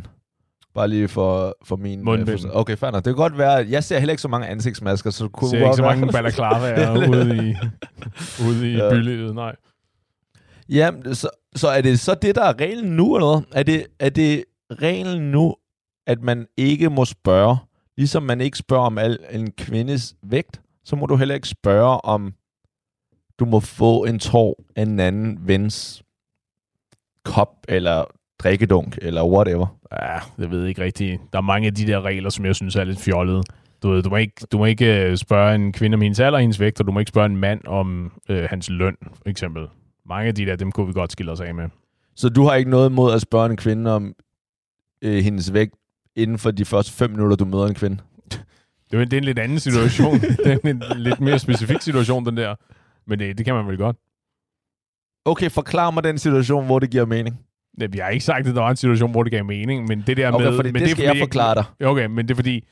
Bare 0.75 0.87
lige 0.87 1.07
for, 1.07 1.57
for 1.63 1.75
min... 1.75 1.99
øh, 1.99 2.05
Mundbind. 2.05 2.39
forstå- 2.39 2.49
okay, 2.53 2.77
fair 2.77 2.91
nok. 2.91 3.05
Det 3.05 3.11
kan 3.11 3.15
godt 3.15 3.37
være... 3.37 3.65
Jeg 3.69 3.83
ser 3.83 3.99
heller 3.99 4.13
ikke 4.13 4.21
så 4.21 4.27
mange 4.27 4.47
ansigtsmasker, 4.47 5.09
så 5.09 5.27
kunne 5.27 5.49
ser 5.49 5.57
ikke 5.63 5.75
så 5.75 5.83
mange 5.83 6.07
balaklavaer 6.11 6.97
ude 7.09 7.35
i, 7.49 7.55
ude 8.47 8.71
i 8.71 8.75
ja. 8.77 8.89
bylivet, 8.89 9.35
nej. 9.35 9.55
Ja, 10.69 10.91
så, 11.13 11.29
så 11.55 11.67
er 11.67 11.81
det 11.81 11.99
så 11.99 12.15
det, 12.15 12.35
der 12.35 12.43
er 12.43 12.59
reglen 12.59 12.85
nu, 12.95 13.15
eller 13.15 13.27
noget? 13.27 13.45
Er 13.51 13.63
det, 13.63 13.85
er 13.99 14.09
det 14.09 14.43
reglen 14.71 15.31
nu, 15.31 15.55
at 16.07 16.21
man 16.21 16.47
ikke 16.57 16.89
må 16.89 17.05
spørge? 17.05 17.57
Ligesom 17.97 18.23
man 18.23 18.41
ikke 18.41 18.57
spørger 18.57 18.85
om 18.85 18.97
al, 18.97 19.19
en 19.31 19.51
kvindes 19.51 20.15
vægt, 20.23 20.61
så 20.83 20.95
må 20.95 21.05
du 21.05 21.15
heller 21.15 21.35
ikke 21.35 21.47
spørge 21.47 22.05
om, 22.05 22.33
du 23.39 23.45
må 23.45 23.59
få 23.59 24.05
en 24.05 24.19
tår 24.19 24.63
af 24.75 24.81
en 24.81 24.99
anden 24.99 25.47
vens 25.47 26.03
kop, 27.25 27.65
eller 27.67 28.05
drikkedunk, 28.39 28.97
eller 29.01 29.25
whatever. 29.25 29.77
Ja, 29.91 30.19
det 30.37 30.51
ved 30.51 30.59
jeg 30.59 30.69
ikke 30.69 30.83
rigtigt. 30.83 31.21
Der 31.33 31.37
er 31.37 31.43
mange 31.43 31.67
af 31.67 31.73
de 31.73 31.87
der 31.87 32.01
regler, 32.01 32.29
som 32.29 32.45
jeg 32.45 32.55
synes 32.55 32.75
er 32.75 32.83
lidt 32.83 32.99
fjollede. 32.99 33.43
Du, 33.83 33.89
ved, 33.89 34.03
du, 34.03 34.09
må 34.09 34.15
ikke, 34.15 34.45
du 34.51 34.57
må 34.57 34.65
ikke 34.65 35.05
øh, 35.05 35.17
spørge 35.17 35.55
en 35.55 35.71
kvinde 35.71 35.95
om 35.95 36.01
hendes 36.01 36.19
alder 36.19 36.37
og 36.37 36.41
hendes 36.41 36.59
vægt, 36.59 36.79
og 36.79 36.87
du 36.87 36.91
må 36.91 36.99
ikke 36.99 37.09
spørge 37.09 37.25
en 37.25 37.37
mand 37.37 37.61
om 37.67 38.11
øh, 38.29 38.43
hans 38.49 38.69
løn, 38.69 38.95
for 39.01 39.29
eksempel. 39.29 39.67
Mange 40.05 40.27
af 40.27 40.35
de 40.35 40.45
der, 40.45 40.55
dem 40.55 40.71
kunne 40.71 40.87
vi 40.87 40.93
godt 40.93 41.11
skille 41.11 41.31
os 41.31 41.39
af 41.39 41.55
med. 41.55 41.69
Så 42.15 42.29
du 42.29 42.43
har 42.43 42.55
ikke 42.55 42.69
noget 42.71 42.89
imod 42.89 43.13
at 43.13 43.21
spørge 43.21 43.49
en 43.49 43.57
kvinde 43.57 43.95
om 43.95 44.15
øh, 45.01 45.23
hendes 45.23 45.53
vægt 45.53 45.75
inden 46.15 46.37
for 46.37 46.51
de 46.51 46.65
første 46.65 46.93
fem 46.93 47.09
minutter, 47.09 47.35
du 47.37 47.45
møder 47.45 47.67
en 47.67 47.73
kvinde? 47.75 47.97
Det 48.91 49.01
er, 49.01 49.05
det 49.05 49.13
er 49.13 49.17
en 49.17 49.23
lidt 49.23 49.39
anden 49.39 49.59
situation. 49.59 50.19
det 50.45 50.59
er 50.63 50.69
en 50.69 50.83
lidt 50.95 51.19
mere 51.19 51.39
specifik 51.39 51.81
situation, 51.81 52.25
den 52.25 52.37
der. 52.37 52.55
Men 53.07 53.19
det, 53.19 53.37
det 53.37 53.45
kan 53.45 53.55
man 53.55 53.67
vel 53.67 53.77
godt. 53.77 53.97
Okay, 55.25 55.49
forklar 55.49 55.91
mig 55.91 56.03
den 56.03 56.17
situation, 56.17 56.65
hvor 56.65 56.79
det 56.79 56.89
giver 56.89 57.05
mening. 57.05 57.39
Ja, 57.81 57.85
Vi 57.85 57.97
har 57.97 58.09
ikke 58.09 58.25
sagt, 58.25 58.47
at 58.47 58.55
der 58.55 58.61
var 58.61 58.69
en 58.69 58.75
situation, 58.75 59.11
hvor 59.11 59.23
det 59.23 59.31
gav 59.31 59.45
mening, 59.45 59.87
men 59.87 60.03
det 60.07 60.17
der 60.17 60.31
Okay, 60.31 60.45
med... 60.45 60.55
fordi 60.55 60.71
men 60.71 60.81
det 60.81 60.89
skal 60.89 61.03
er, 61.03 61.07
jeg 61.07 61.11
fordi 61.11 61.19
forklare 61.19 61.55
dig. 61.55 61.87
Okay, 61.87 62.05
men 62.05 62.27
det 62.27 62.31
er 62.31 62.35
fordi, 62.35 62.67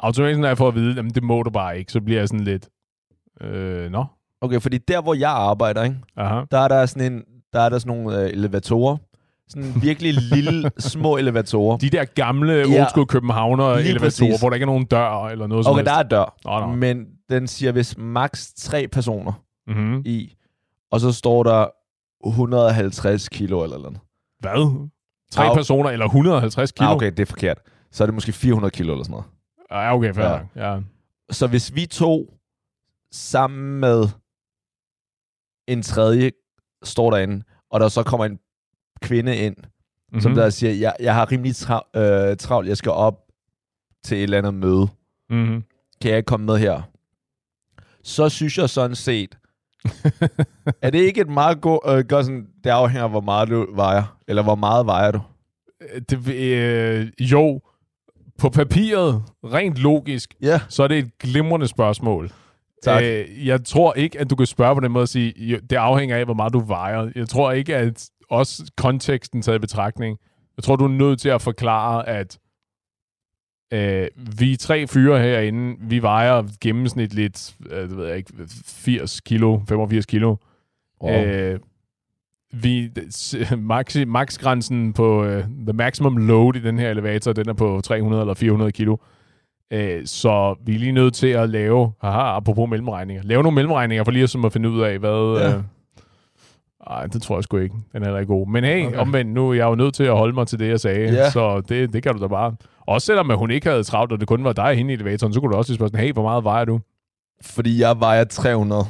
automatisk 0.00 0.40
når 0.40 0.48
jeg 0.48 0.58
får 0.58 0.68
at 0.68 0.74
vide, 0.74 0.98
at 0.98 1.14
det 1.14 1.22
må 1.22 1.42
du 1.42 1.50
bare 1.50 1.78
ikke, 1.78 1.92
så 1.92 2.00
bliver 2.00 2.20
jeg 2.20 2.28
sådan 2.28 2.44
lidt, 2.44 2.68
øh, 3.40 3.90
nå, 3.90 4.04
Okay, 4.42 4.60
fordi 4.60 4.78
der, 4.78 5.02
hvor 5.02 5.14
jeg 5.14 5.30
arbejder, 5.30 5.82
ikke, 5.82 5.96
aha, 6.16 6.40
der 6.50 6.58
er 6.58 6.68
der 6.68 6.86
sådan 6.86 7.12
en, 7.12 7.22
der 7.52 7.60
er 7.60 7.68
der 7.68 7.78
sådan 7.78 7.96
nogle 7.96 8.20
øh, 8.22 8.30
elevatorer, 8.30 8.96
Sådan 9.48 9.72
virkelig 9.82 10.14
lille, 10.14 10.70
små 10.78 11.16
elevatorer. 11.16 11.76
De 11.78 11.90
der 11.90 12.04
gamle, 12.04 12.52
Ja. 12.52 12.80
old 12.80 12.88
school 12.90 13.06
københavner 13.06 13.64
elevatorer, 13.72 13.98
præcis. 14.00 14.40
hvor 14.40 14.48
der 14.50 14.54
ikke 14.54 14.64
er 14.64 14.66
nogen 14.66 14.84
dør 14.84 15.26
eller 15.26 15.46
noget 15.46 15.66
Okay, 15.68 15.84
der 15.84 15.92
er 15.92 16.02
dør, 16.02 16.34
Nå, 16.44 16.60
nå. 16.60 16.66
men 16.66 17.06
den 17.30 17.46
siger 17.46 17.72
hvis 17.72 17.98
maks 17.98 18.52
tre 18.56 18.88
personer 18.88 19.32
Mm-hmm. 19.66 20.02
i, 20.04 20.34
og 20.92 21.00
så 21.00 21.12
står 21.12 21.42
der 21.42 21.66
150 22.28 23.28
kilo 23.28 23.62
eller 23.64 23.78
noget. 23.78 23.98
Hvad? 24.40 24.88
Tre 25.32 25.46
Au. 25.48 25.54
personer 25.54 25.90
eller 25.90 26.06
150 26.06 26.72
kilo? 26.72 26.88
Ah, 26.88 26.96
okay, 26.96 27.10
det 27.10 27.20
er 27.20 27.26
forkert. 27.26 27.58
Så 27.92 28.04
er 28.04 28.06
det 28.06 28.14
måske 28.14 28.32
400 28.32 28.70
kilo 28.70 28.92
eller 28.92 29.04
sådan 29.04 29.12
noget. 29.12 29.26
Ja, 29.70 29.94
okay, 29.94 30.14
fair 30.14 30.24
ja. 30.56 30.72
ja. 30.72 30.78
Så 31.30 31.46
hvis 31.46 31.74
vi 31.74 31.86
to 31.86 32.34
sammen 33.12 33.80
med 33.80 34.04
en 35.66 35.82
tredje 35.82 36.30
står 36.84 37.10
derinde, 37.10 37.44
og 37.70 37.80
der 37.80 37.88
så 37.88 38.02
kommer 38.02 38.24
en 38.24 38.38
kvinde 39.02 39.36
ind, 39.36 39.56
mm-hmm. 39.58 40.20
som 40.20 40.30
Mhm. 40.32 40.40
der 40.40 40.50
siger, 40.50 40.72
jeg, 40.72 40.92
jeg 41.00 41.14
har 41.14 41.32
rimelig 41.32 41.52
tra- 41.52 41.98
øh, 42.00 42.36
travlt, 42.36 42.68
jeg 42.68 42.76
skal 42.76 42.92
op 42.92 43.18
til 44.04 44.16
et 44.16 44.22
eller 44.22 44.38
andet 44.38 44.54
møde. 44.54 44.88
Mm-hmm. 45.30 45.64
Kan 46.00 46.10
jeg 46.10 46.16
ikke 46.16 46.26
komme 46.26 46.46
med 46.46 46.58
her? 46.58 46.82
Så 48.04 48.28
synes 48.28 48.58
jeg 48.58 48.70
sådan 48.70 48.96
set, 48.96 49.38
er 50.82 50.90
det 50.90 50.98
ikke 50.98 51.20
et 51.20 51.28
meget 51.28 51.60
godt, 51.60 51.80
øh, 51.98 52.04
godt 52.08 52.26
sådan, 52.26 52.46
det 52.64 52.70
afhænger 52.70 53.04
af, 53.04 53.10
hvor 53.10 53.20
meget 53.20 53.48
du 53.48 53.66
vejer, 53.74 54.18
eller 54.28 54.42
hvor 54.42 54.54
meget 54.54 54.86
vejer 54.86 55.10
du? 55.10 55.20
Det, 56.10 56.28
øh, 56.34 57.10
jo, 57.20 57.60
på 58.38 58.48
papiret, 58.48 59.22
rent 59.44 59.76
logisk, 59.76 60.34
Ja. 60.42 60.60
så 60.68 60.82
er 60.82 60.88
det 60.88 60.98
et 60.98 61.18
glimrende 61.18 61.68
spørgsmål. 61.68 62.30
Tak. 62.82 63.02
Øh, 63.02 63.46
jeg 63.46 63.64
tror 63.64 63.94
ikke, 63.94 64.20
at 64.20 64.30
du 64.30 64.36
kan 64.36 64.46
spørge 64.46 64.74
på 64.74 64.80
den 64.80 64.92
måde 64.92 65.02
og 65.02 65.08
sige, 65.08 65.60
det 65.70 65.76
afhænger 65.76 66.16
af, 66.16 66.24
hvor 66.24 66.34
meget 66.34 66.52
du 66.52 66.60
vejer. 66.60 67.10
Jeg 67.14 67.28
tror 67.28 67.52
ikke, 67.52 67.76
at 67.76 68.10
også 68.30 68.72
konteksten 68.76 69.42
taget 69.42 69.56
i 69.56 69.58
betragtning, 69.58 70.18
jeg 70.56 70.64
tror, 70.64 70.76
du 70.76 70.84
er 70.84 70.88
nødt 70.88 71.20
til 71.20 71.28
at 71.28 71.42
forklare, 71.42 72.08
at 72.08 72.38
øh, 73.72 74.08
vi 74.38 74.56
tre 74.56 74.86
fyre 74.86 75.18
herinde, 75.18 75.76
vi 75.80 76.02
vejer 76.02 76.42
gennemsnitligt, 76.60 77.56
øh, 77.70 77.88
det 77.88 77.96
ved 77.96 78.06
jeg 78.06 78.16
ikke, 78.16 78.32
80 78.66 79.20
kilo, 79.20 79.60
85 79.68 80.06
kilo. 80.06 80.36
Wow. 81.02 81.24
Øh, 81.24 81.60
vi, 82.52 82.90
maxi, 83.58 84.04
maxgrænsen 84.04 84.92
på 84.92 85.24
uh, 85.24 85.42
the 85.66 85.72
maximum 85.74 86.16
load 86.16 86.56
i 86.56 86.60
den 86.60 86.78
her 86.78 86.90
elevator, 86.90 87.32
den 87.32 87.48
er 87.48 87.52
på 87.52 87.80
300 87.84 88.22
eller 88.22 88.34
400 88.34 88.72
kilo. 88.72 88.96
Uh, 89.72 89.78
så 90.04 90.54
vi 90.66 90.74
er 90.74 90.78
lige 90.78 90.92
nødt 90.92 91.14
til 91.14 91.26
at 91.26 91.48
lave, 91.50 91.92
haha, 92.00 92.36
apropos 92.36 92.70
mellemregninger, 92.70 93.22
lave 93.22 93.42
nogle 93.42 93.54
mellemregninger 93.54 94.04
for 94.04 94.10
lige 94.10 94.22
at, 94.22 94.30
som 94.30 94.44
at 94.44 94.52
finde 94.52 94.70
ud 94.70 94.80
af, 94.80 94.98
hvad... 94.98 95.40
Ja. 95.50 95.60
Ej, 96.86 97.06
det 97.06 97.22
tror 97.22 97.36
jeg 97.36 97.44
sgu 97.44 97.56
ikke. 97.56 97.74
Den 97.92 98.02
er 98.02 98.06
heller 98.06 98.20
ikke 98.20 98.32
god. 98.32 98.48
Men 98.48 98.64
hey, 98.64 98.86
Okay. 98.86 98.96
omvendt, 98.98 99.32
nu 99.32 99.50
er 99.50 99.54
jeg 99.54 99.64
jo 99.64 99.74
nødt 99.74 99.94
til 99.94 100.04
at 100.04 100.16
holde 100.16 100.34
mig 100.34 100.46
til 100.46 100.58
det, 100.58 100.68
jeg 100.68 100.80
sagde. 100.80 101.12
Ja. 101.12 101.30
Så 101.30 101.60
det, 101.68 101.92
det 101.92 102.02
kan 102.02 102.14
du 102.14 102.22
da 102.22 102.26
bare. 102.26 102.54
Også 102.86 103.06
selvom 103.06 103.30
at 103.30 103.38
hun 103.38 103.50
ikke 103.50 103.68
havde 103.68 103.82
travlt, 103.84 104.12
og 104.12 104.20
det 104.20 104.28
kun 104.28 104.44
var 104.44 104.52
dig 104.52 104.74
hende 104.76 104.90
i 104.92 104.94
elevatoren, 104.94 105.32
så 105.32 105.40
kunne 105.40 105.52
du 105.52 105.56
også 105.56 105.70
lige 105.72 105.76
spørge 105.76 105.88
sådan, 105.90 106.04
hey, 106.06 106.12
hvor 106.12 106.22
meget 106.22 106.44
vejer 106.44 106.64
du? 106.64 106.80
Fordi 107.42 107.80
jeg 107.80 108.00
vejer 108.00 108.24
300, 108.24 108.84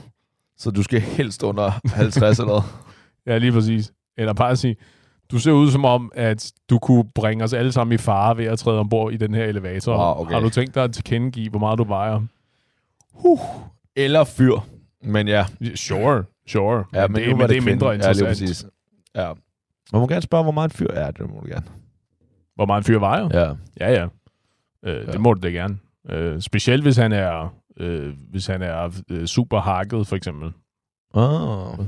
så 0.58 0.70
du 0.70 0.82
skal 0.82 1.00
helst 1.00 1.42
under 1.42 1.70
50 1.94 2.38
eller. 2.38 2.62
Ja, 3.26 3.38
lige 3.38 3.52
præcis. 3.52 3.92
Eller 4.18 4.32
bare 4.32 4.56
sige, 4.56 4.76
du 5.32 5.38
ser 5.38 5.52
ud 5.52 5.70
som 5.70 5.84
om, 5.84 6.12
at 6.14 6.52
du 6.70 6.78
kunne 6.78 7.04
bringe 7.14 7.44
os 7.44 7.52
alle 7.52 7.72
sammen 7.72 7.94
i 7.94 7.98
fare 7.98 8.36
ved 8.36 8.44
at 8.44 8.58
træde 8.58 8.78
ombord 8.80 9.12
i 9.12 9.16
den 9.16 9.34
her 9.34 9.44
elevator. 9.44 9.94
Ah, 9.98 10.20
okay. 10.20 10.32
Har 10.34 10.40
du 10.40 10.50
tænkt 10.50 10.74
dig 10.74 10.84
at 10.84 10.92
tilkendegive, 10.92 11.50
hvor 11.50 11.58
meget 11.58 11.78
du 11.78 11.84
vejer? 11.84 12.20
Eller 13.96 14.24
fyr. 14.24 14.54
Men 15.04 15.28
ja, 15.28 15.46
Sure, 15.74 16.24
sure. 16.48 16.84
ja 16.94 17.08
men, 17.08 17.16
det, 17.16 17.28
nu 17.28 17.30
var 17.30 17.38
men 17.38 17.48
det 17.48 17.56
er 17.56 17.60
kvinde. 17.60 17.64
mindre 17.72 17.86
Ja, 17.86 17.92
lige 17.92 17.98
interessant. 18.08 18.28
præcis. 18.28 18.66
Ja. 19.14 19.32
Man 19.92 20.00
må 20.00 20.06
gerne 20.08 20.22
spørge, 20.22 20.42
hvor 20.42 20.52
meget 20.52 20.70
en 20.70 20.76
fyr 20.76 20.90
er. 20.90 21.10
Det 21.10 21.30
må 21.30 21.40
du 21.40 21.46
gerne. 21.48 21.66
hvor 22.54 22.66
meget 22.66 22.80
en 22.80 22.84
fyr 22.84 22.98
vejer? 22.98 23.28
Ja. 23.32 23.52
Ja, 23.80 23.92
ja. 23.92 24.06
Øh, 24.84 25.06
Ja. 25.06 25.12
Det 25.12 25.20
må 25.20 25.34
du 25.34 25.40
da 25.40 25.48
gerne. 25.48 25.78
Øh, 26.08 26.40
specielt 26.40 26.82
hvis 26.82 26.96
han 26.96 27.12
er, 27.12 27.54
øh, 27.76 28.14
hvis 28.30 28.46
han 28.46 28.62
er 28.62 28.90
øh, 29.10 29.26
super 29.26 29.60
hakket, 29.60 30.06
for 30.06 30.16
eksempel. 30.16 30.52
Oh. 31.14 31.78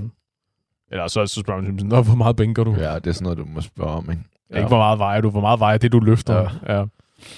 Eller 0.91 1.07
så, 1.09 1.27
så 1.27 1.41
spørger 1.41 1.63
man, 1.63 1.81
"Nå, 1.85 2.03
hvor 2.03 2.15
meget 2.15 2.37
bænker 2.37 2.65
du? 2.65 2.75
Ja, 2.75 2.95
det 2.95 3.07
er 3.07 3.13
sådan 3.13 3.23
noget, 3.25 3.39
du 3.39 3.45
må 3.45 3.61
spørge 3.61 3.91
om, 3.91 4.11
ikke? 4.11 4.23
Ja. 4.51 4.57
Ikke 4.57 4.69
hvor 4.69 4.77
meget 4.79 4.99
vejer 4.99 5.21
du, 5.21 5.31
hvor 5.31 5.41
meget 5.41 5.61
vejer 5.61 5.79
det, 5.79 5.93
du 5.93 6.01
løfter. 6.01 6.35
Ja. 6.35 6.49
Ja. 6.67 6.75
Ja. 6.75 6.85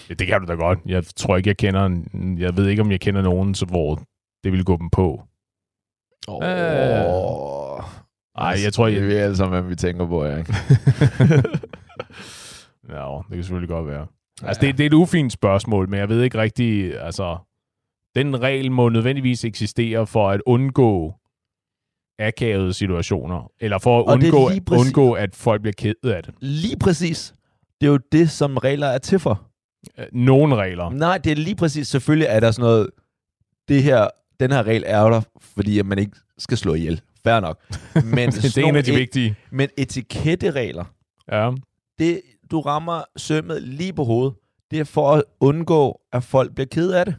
ja. 0.09 0.15
det 0.15 0.27
kan 0.27 0.41
du 0.41 0.47
da 0.47 0.53
godt. 0.55 0.79
Jeg 0.87 1.05
tror 1.17 1.37
ikke, 1.37 1.49
jeg 1.49 1.57
kender, 1.57 1.85
en- 1.87 2.37
jeg 2.39 2.57
ved 2.57 2.69
ikke, 2.69 2.83
om 2.83 2.91
jeg 2.91 3.01
kender 3.01 3.23
nogen, 3.23 3.55
så 3.55 3.67
hvor 3.67 3.95
det 4.45 4.53
ville 4.53 4.65
gå 4.65 4.77
dem 4.77 4.91
på. 4.91 5.23
Åh. 6.29 6.43
Øh. 6.43 6.51
Ej, 8.39 8.57
jeg 8.65 8.73
tror, 8.73 8.87
Det 8.87 8.95
jeg- 8.95 9.03
er 9.03 9.07
vi 9.07 9.13
alle 9.15 9.37
sammen, 9.37 9.61
hvad 9.61 9.69
vi 9.71 9.77
tænker 9.77 10.07
på, 10.07 10.25
ja, 10.25 10.37
ikke? 10.37 10.55
Ja, 12.89 13.17
det 13.29 13.35
kan 13.35 13.43
selvfølgelig 13.43 13.69
godt 13.69 13.87
være. 13.87 14.07
Altså, 14.43 14.61
det, 14.61 14.79
det 14.79 14.85
er 14.85 14.87
et 14.87 14.93
ufint 14.95 15.33
spørgsmål, 15.33 15.89
men 15.89 16.01
jeg 16.01 16.09
ved 16.09 16.23
ikke 16.23 16.39
rigtig, 16.39 17.01
altså, 17.01 17.37
den 18.17 18.41
regel 18.43 18.73
må 18.73 18.89
nødvendigvis 18.89 19.45
eksistere 19.45 20.07
for 20.07 20.31
at 20.31 20.41
undgå 20.47 21.15
akavede 22.19 22.73
situationer, 22.73 23.51
eller 23.61 23.79
for 23.79 23.99
at 24.01 24.07
Og 24.07 24.21
det 24.21 24.31
undgå, 24.31 24.49
præcis- 24.49 24.87
undgå, 24.87 25.13
at 25.13 25.37
folk 25.37 25.61
bliver 25.63 25.75
ked 25.79 25.95
af 26.05 26.23
det. 26.23 26.35
Lige 26.41 26.77
præcis. 26.79 27.35
Det 27.81 27.87
er 27.87 27.91
jo 27.91 27.99
det, 28.13 28.31
som 28.31 28.57
regler 28.57 28.87
er 28.87 28.99
til 28.99 29.19
for. 29.19 29.43
Øh, 29.99 30.07
Nogle 30.13 30.57
regler. 30.57 30.91
Nej, 30.91 31.19
det 31.19 31.33
er 31.33 31.37
lige 31.37 31.57
præcis. 31.57 31.89
Selvfølgelig 31.89 32.27
er 32.31 32.41
der 32.41 32.51
sådan 32.51 32.63
noget... 32.63 32.91
Det 33.69 33.83
her, 33.83 34.09
den 34.41 34.53
her 34.53 34.63
regel 34.63 34.85
er 34.87 35.03
der, 35.05 35.21
fordi 35.55 35.79
at 35.79 35.87
man 35.87 35.99
ikke 35.99 36.13
skal 36.39 36.59
slå 36.59 36.75
ihjel. 36.75 37.01
Fair 37.25 37.41
nok. 37.41 37.61
Men, 38.05 38.31
det 38.33 38.57
er 38.59 38.67
en 38.67 38.77
af 38.77 38.85
de 38.85 38.93
et- 38.93 38.99
vigtige. 38.99 39.35
Men 39.51 39.69
etiketteregler, 39.79 40.85
Ja. 41.33 41.51
det, 41.99 42.21
du 42.51 42.61
rammer 42.61 43.03
sømmet 43.17 43.63
lige 43.63 43.93
på 43.93 44.05
hovedet. 44.05 44.35
Det 44.71 44.79
er 44.81 44.85
for 44.85 45.13
at 45.13 45.23
undgå, 45.41 46.01
at 46.13 46.25
folk 46.25 46.55
bliver 46.55 46.67
ked 46.71 46.91
af 46.93 47.05
det. 47.05 47.15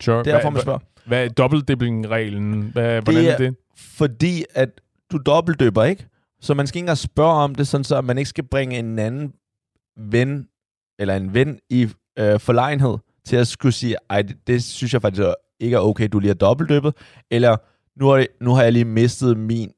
Sure. 0.00 0.24
Derfor 0.24 0.50
man 0.50 0.62
spørger. 0.62 0.78
Hvad, 1.06 1.24
er 1.24 1.28
dobbeltdipping-reglen? 1.28 2.62
Hvad, 2.72 3.02
hvordan 3.02 3.24
er- 3.24 3.30
er 3.32 3.36
det? 3.36 3.54
Fordi 3.80 4.44
at 4.54 4.80
du 5.12 5.18
dobbeltdøber, 5.26 5.84
ikke? 5.84 6.06
Så 6.40 6.54
man 6.54 6.66
skal 6.66 6.78
ikke 6.78 6.84
engang 6.84 6.98
spørge 6.98 7.32
om 7.32 7.54
det, 7.54 7.68
sådan 7.68 7.84
så 7.84 7.96
at 7.96 8.04
man 8.04 8.18
ikke 8.18 8.28
skal 8.28 8.44
bringe 8.44 8.78
en 8.78 8.98
anden 8.98 9.32
ven, 9.96 10.48
eller 10.98 11.16
en 11.16 11.34
ven 11.34 11.58
i 11.70 11.88
øh, 12.18 12.40
forlegenhed, 12.40 12.98
til 13.24 13.36
at 13.36 13.48
skulle 13.48 13.72
sige, 13.72 13.96
ej, 14.10 14.22
det, 14.22 14.36
det 14.46 14.64
synes 14.64 14.92
jeg 14.92 15.02
faktisk 15.02 15.22
ikke 15.60 15.76
er 15.76 15.80
okay, 15.80 16.08
du 16.12 16.18
lige 16.18 16.28
har 16.28 16.34
dobbeltdøbet, 16.34 16.94
eller 17.30 17.56
nu 17.98 18.08
har, 18.08 18.26
nu 18.40 18.54
har 18.54 18.62
jeg 18.62 18.72
lige 18.72 18.84
mistet 18.84 19.36
min 19.36 19.72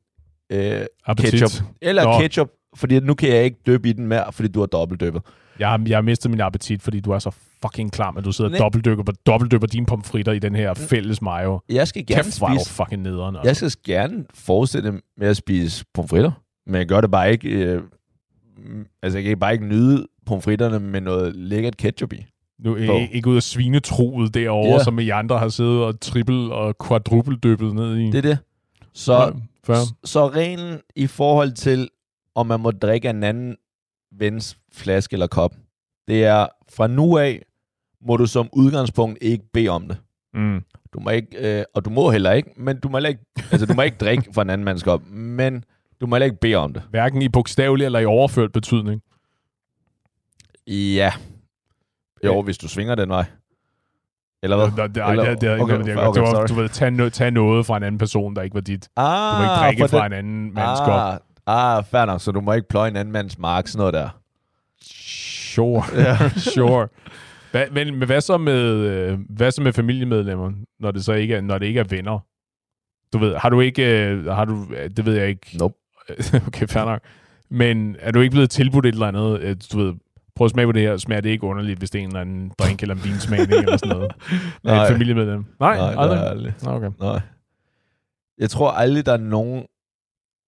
øh, 0.52 0.86
Appetit. 1.06 1.40
ketchup. 1.40 1.64
Eller 1.82 2.04
Nå. 2.04 2.20
ketchup, 2.20 2.50
fordi 2.76 3.00
nu 3.00 3.14
kan 3.14 3.28
jeg 3.28 3.44
ikke 3.44 3.58
døbe 3.66 3.88
i 3.88 3.92
den 3.92 4.06
mere, 4.06 4.32
fordi 4.32 4.48
du 4.48 4.60
har 4.60 4.66
dobbeltdøbet. 4.66 5.22
Jeg 5.58 5.68
har, 5.68 5.82
jeg 5.86 5.96
har 5.96 6.02
mistet 6.02 6.30
min 6.30 6.40
appetit, 6.40 6.82
fordi 6.82 7.00
du 7.00 7.10
er 7.10 7.18
så 7.18 7.30
fucking 7.62 7.92
klam, 7.92 8.16
at 8.16 8.24
du 8.24 8.32
sidder 8.32 8.50
og 8.50 8.58
dobbeltdykker, 8.58 9.04
dobbeltdykker 9.26 9.66
dine 9.66 9.86
pomfritter 9.86 10.32
i 10.32 10.38
den 10.38 10.54
her 10.54 10.74
fælles 10.74 11.22
mayo. 11.22 11.60
Jeg 11.68 11.88
skal 11.88 12.06
gerne 12.06 12.22
Kæft, 12.22 12.34
spise, 12.34 12.70
fucking 12.70 13.02
nederen. 13.02 13.36
Altså. 13.36 13.48
jeg 13.48 13.56
skal 13.56 13.94
gerne 13.94 14.24
fortsætte 14.34 14.92
med 15.16 15.28
at 15.28 15.36
spise 15.36 15.84
pomfritter, 15.94 16.30
men 16.66 16.74
jeg 16.74 16.86
gør 16.86 17.00
det 17.00 17.10
bare 17.10 17.32
ikke, 17.32 17.48
øh, 17.48 17.82
mm, 18.56 18.86
altså 19.02 19.18
jeg 19.18 19.24
kan 19.24 19.38
bare 19.38 19.52
ikke 19.52 19.66
nyde 19.66 20.06
pomfritterne 20.26 20.78
med 20.78 21.00
noget 21.00 21.36
lækkert 21.36 21.76
ketchup 21.76 22.12
i. 22.12 22.26
Nu 22.58 22.76
er 22.76 22.86
På. 22.86 23.00
Ikke 23.12 23.30
ud 23.30 23.36
af 23.36 23.42
svinetroet 23.42 24.34
derovre, 24.34 24.70
yeah. 24.70 24.84
som 24.84 24.98
I 24.98 25.08
andre 25.08 25.38
har 25.38 25.48
siddet 25.48 25.82
og 25.84 26.00
trippel 26.00 26.52
og 26.52 26.74
quadrupeldøbet 26.86 27.74
ned 27.74 27.96
i. 27.96 28.06
Det 28.06 28.14
er 28.14 28.22
det. 28.22 28.38
Så, 28.94 29.32
Ja, 29.68 29.74
så 30.04 30.28
reglen 30.28 30.78
i 30.96 31.06
forhold 31.06 31.52
til, 31.52 31.88
om 32.34 32.46
man 32.46 32.60
må 32.60 32.70
drikke 32.70 33.10
en 33.10 33.22
anden 33.24 33.56
vens 34.12 34.58
flaske 34.72 35.14
eller 35.14 35.26
kop, 35.26 35.54
det 36.08 36.24
er 36.24 36.46
fra 36.72 36.86
nu 36.86 37.18
af, 37.18 37.42
må 38.06 38.16
du 38.16 38.26
som 38.26 38.48
udgangspunkt 38.52 39.18
ikke 39.20 39.44
bede 39.52 39.68
om 39.68 39.88
det. 39.88 39.96
Mm. 40.34 40.62
Du 40.94 41.00
må 41.00 41.10
ikke, 41.10 41.58
øh, 41.58 41.64
og 41.74 41.84
du 41.84 41.90
må 41.90 42.10
heller 42.10 42.32
ikke, 42.32 42.50
men 42.56 42.80
du 42.80 42.88
må 42.88 42.96
heller 42.96 43.08
ikke, 43.08 43.24
altså 43.52 43.66
du 43.66 43.74
må 43.74 43.82
ikke 43.82 43.96
drikke 44.00 44.32
fra 44.34 44.42
en 44.42 44.50
anden 44.50 44.64
mands 44.64 44.82
kop, 44.82 45.02
men 45.10 45.64
du 46.00 46.06
må 46.06 46.16
heller 46.16 46.24
ikke 46.26 46.40
bede 46.40 46.54
om 46.56 46.72
det. 46.72 46.82
Hverken 46.90 47.22
i 47.22 47.28
bogstavelig 47.28 47.84
eller 47.84 47.98
i 47.98 48.04
overført 48.04 48.52
betydning. 48.52 49.02
Ja. 50.66 51.12
Jo, 52.24 52.42
hvis 52.42 52.58
du 52.58 52.68
svinger 52.68 52.94
den 52.94 53.08
vej. 53.08 53.24
Eller 54.42 54.56
hvad? 54.56 54.66
Det, 54.66 54.94
det, 54.94 54.94
det, 54.94 55.02
okay, 55.04 55.40
det, 55.40 55.60
okay, 55.60 55.84
det 55.84 55.96
var, 56.22 56.46
du 56.46 56.54
ved, 56.54 56.68
tage, 56.68 56.90
no, 56.90 57.08
tage 57.08 57.30
noget 57.30 57.66
fra 57.66 57.76
en 57.76 57.82
anden 57.82 57.98
person, 57.98 58.36
der 58.36 58.42
ikke 58.42 58.54
var 58.54 58.60
dit. 58.60 58.88
Ah, 58.96 59.32
Du 59.32 59.38
må 59.38 59.44
ikke 59.44 59.54
drikke 59.64 59.80
for 59.80 59.98
fra 59.98 60.04
den- 60.04 60.12
en 60.12 60.18
anden 60.18 60.54
mands 60.54 60.80
kop. 60.80 60.88
ah, 61.12 61.18
ah, 61.46 61.84
fair 61.84 62.04
nok, 62.04 62.20
så 62.20 62.32
du 62.32 62.40
må 62.40 62.52
ikke 62.52 62.68
pløje 62.68 62.90
en 62.90 62.96
anden 62.96 63.12
mands 63.12 63.38
mark, 63.38 63.66
sådan 63.68 63.78
noget 63.78 63.94
der. 63.94 64.08
Sure, 64.82 65.84
Ja. 65.96 66.16
sure. 66.54 66.88
Hvad, 67.50 67.66
men, 67.72 67.98
men 67.98 68.06
hvad 68.06 68.20
så 68.20 68.38
med 68.38 68.62
øh, 68.74 69.18
hvad 69.28 69.50
så 69.50 69.62
med 69.62 69.72
familiemedlemmer, 69.72 70.52
når 70.80 70.90
det 70.90 71.04
så 71.04 71.12
ikke 71.12 71.34
er, 71.34 71.40
når 71.40 71.58
det 71.58 71.66
ikke 71.66 71.80
er 71.80 71.84
venner? 71.84 72.18
Du 73.12 73.18
ved, 73.18 73.36
har 73.36 73.48
du 73.48 73.60
ikke 73.60 74.06
øh, 74.06 74.26
har 74.26 74.44
du 74.44 74.66
det 74.96 75.06
ved 75.06 75.14
jeg 75.14 75.28
ikke. 75.28 75.56
Nope. 75.58 75.74
okay, 76.46 76.66
fair 76.66 76.84
nok. 76.84 77.00
Men 77.50 77.96
er 78.00 78.10
du 78.10 78.20
ikke 78.20 78.30
blevet 78.30 78.50
tilbudt 78.50 78.86
et 78.86 78.92
eller 78.92 79.06
andet, 79.06 79.40
øh, 79.40 79.56
du 79.72 79.78
ved, 79.78 79.94
prøv 80.34 80.44
at 80.44 80.50
smage 80.50 80.66
på 80.66 80.72
det 80.72 80.82
her, 80.82 80.96
smager 80.96 81.20
det 81.20 81.30
ikke 81.30 81.44
underligt, 81.44 81.78
hvis 81.78 81.90
det 81.90 81.98
er 81.98 82.02
en 82.02 82.08
eller 82.08 82.20
anden 82.20 82.52
drink 82.58 82.82
eller 82.82 82.94
en 82.94 83.04
vinsmagning 83.04 83.52
eller 83.52 83.76
sådan 83.76 83.96
noget? 83.96 84.12
Nej. 84.62 84.74
Nej. 84.76 84.84
Et 84.84 84.92
familiemedlem? 84.92 85.44
Nej, 85.60 85.76
Nej, 85.76 85.94
aldrig. 85.98 86.18
er 86.18 86.22
aldrig. 86.24 86.54
Okay. 86.66 86.90
Nej. 87.00 87.20
Jeg 88.38 88.50
tror 88.50 88.70
aldrig, 88.70 89.06
der 89.06 89.12
er 89.12 89.16
nogen... 89.16 89.64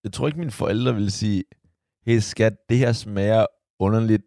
Jeg 0.04 0.12
tror 0.12 0.26
ikke, 0.26 0.38
mine 0.38 0.50
forældre 0.50 0.94
vil 0.94 1.12
sige, 1.12 1.44
hey 2.06 2.18
skat, 2.18 2.52
det 2.68 2.78
her 2.78 2.92
smager 2.92 3.46
underligt 3.80 4.22